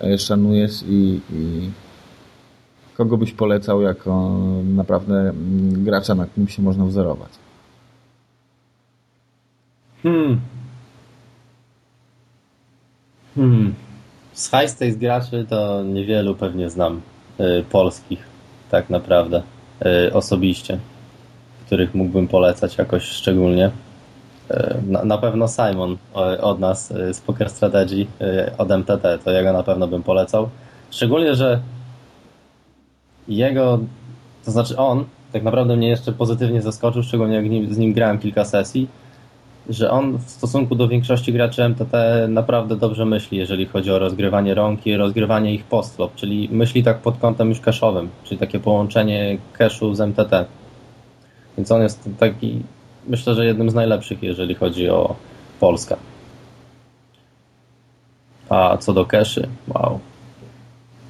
e, 0.00 0.18
szanujesz 0.18 0.82
i, 0.88 1.20
i 1.32 1.70
kogo 2.96 3.16
byś 3.16 3.32
polecał 3.32 3.82
jako 3.82 4.38
naprawdę 4.64 5.14
mm, 5.14 5.84
gracza, 5.84 6.14
na 6.14 6.26
którym 6.26 6.48
się 6.48 6.62
można 6.62 6.84
wzorować? 6.84 7.30
Hmm. 10.02 10.40
Hmm. 13.34 13.74
Z 14.32 14.50
high 14.50 14.98
graczy 14.98 15.46
to 15.48 15.82
niewielu 15.82 16.34
pewnie 16.34 16.70
znam 16.70 17.00
y, 17.40 17.64
polskich, 17.70 18.24
tak 18.70 18.90
naprawdę, 18.90 19.42
y, 20.08 20.14
osobiście, 20.14 20.78
których 21.72 21.94
mógłbym 21.94 22.28
polecać 22.28 22.78
jakoś 22.78 23.02
szczególnie. 23.02 23.70
Y, 24.50 24.74
na, 24.88 25.04
na 25.04 25.18
pewno 25.18 25.48
Simon 25.48 25.96
o, 26.14 26.38
od 26.38 26.60
nas 26.60 26.90
y, 26.90 27.14
z 27.14 27.20
Poker 27.20 27.50
Strategy, 27.50 28.06
od 28.58 28.70
MTT, 28.70 29.18
to 29.24 29.30
jego 29.30 29.52
na 29.52 29.62
pewno 29.62 29.88
bym 29.88 30.02
polecał. 30.02 30.48
Szczególnie, 30.90 31.34
że 31.34 31.60
jego, 33.28 33.78
to 34.44 34.50
znaczy 34.50 34.76
on, 34.76 35.04
tak 35.32 35.42
naprawdę 35.42 35.76
mnie 35.76 35.88
jeszcze 35.88 36.12
pozytywnie 36.12 36.62
zaskoczył, 36.62 37.02
szczególnie 37.02 37.36
jak 37.36 37.50
nim, 37.50 37.74
z 37.74 37.78
nim 37.78 37.92
grałem 37.92 38.18
kilka 38.18 38.44
sesji, 38.44 38.88
że 39.68 39.90
on 39.90 40.18
w 40.18 40.30
stosunku 40.30 40.74
do 40.74 40.88
większości 40.88 41.32
graczy 41.32 41.68
MTT 41.68 41.92
naprawdę 42.28 42.76
dobrze 42.76 43.04
myśli, 43.06 43.38
jeżeli 43.38 43.66
chodzi 43.66 43.90
o 43.90 43.98
rozgrywanie 43.98 44.54
rąk 44.54 44.86
i 44.86 44.96
rozgrywanie 44.96 45.54
ich 45.54 45.64
postflop, 45.64 46.14
czyli 46.14 46.48
myśli 46.52 46.82
tak 46.82 46.98
pod 46.98 47.18
kątem 47.18 47.48
już 47.48 47.60
cashowym, 47.60 48.08
czyli 48.24 48.38
takie 48.38 48.60
połączenie 48.60 49.38
cashu 49.52 49.94
z 49.94 50.00
MTT. 50.00 50.46
Więc 51.56 51.72
on 51.72 51.82
jest 51.82 52.08
taki, 52.18 52.62
myślę, 53.06 53.34
że 53.34 53.46
jednym 53.46 53.70
z 53.70 53.74
najlepszych, 53.74 54.22
jeżeli 54.22 54.54
chodzi 54.54 54.88
o 54.88 55.16
Polskę. 55.60 55.96
A 58.48 58.76
co 58.76 58.92
do 58.92 59.06
cashy, 59.06 59.48
wow. 59.68 60.00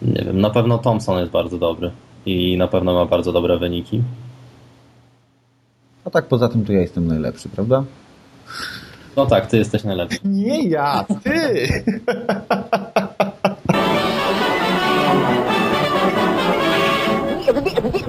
Nie 0.02 0.24
wiem, 0.24 0.40
na 0.40 0.50
pewno 0.50 0.78
Thompson 0.78 1.18
jest 1.18 1.32
bardzo 1.32 1.58
dobry 1.58 1.90
i 2.26 2.56
na 2.56 2.68
pewno 2.68 2.94
ma 2.94 3.04
bardzo 3.04 3.32
dobre 3.32 3.58
wyniki. 3.58 4.02
A 6.04 6.10
tak 6.10 6.26
poza 6.26 6.48
tym 6.48 6.64
to 6.64 6.72
ja 6.72 6.80
jestem 6.80 7.06
najlepszy, 7.06 7.48
prawda? 7.48 7.84
No 9.16 9.26
tak, 9.26 9.46
ty 9.46 9.58
jesteś 9.58 9.84
najlepszy. 9.84 10.18
Nie 10.24 10.68
ja, 10.68 11.04
ty! 11.24 11.68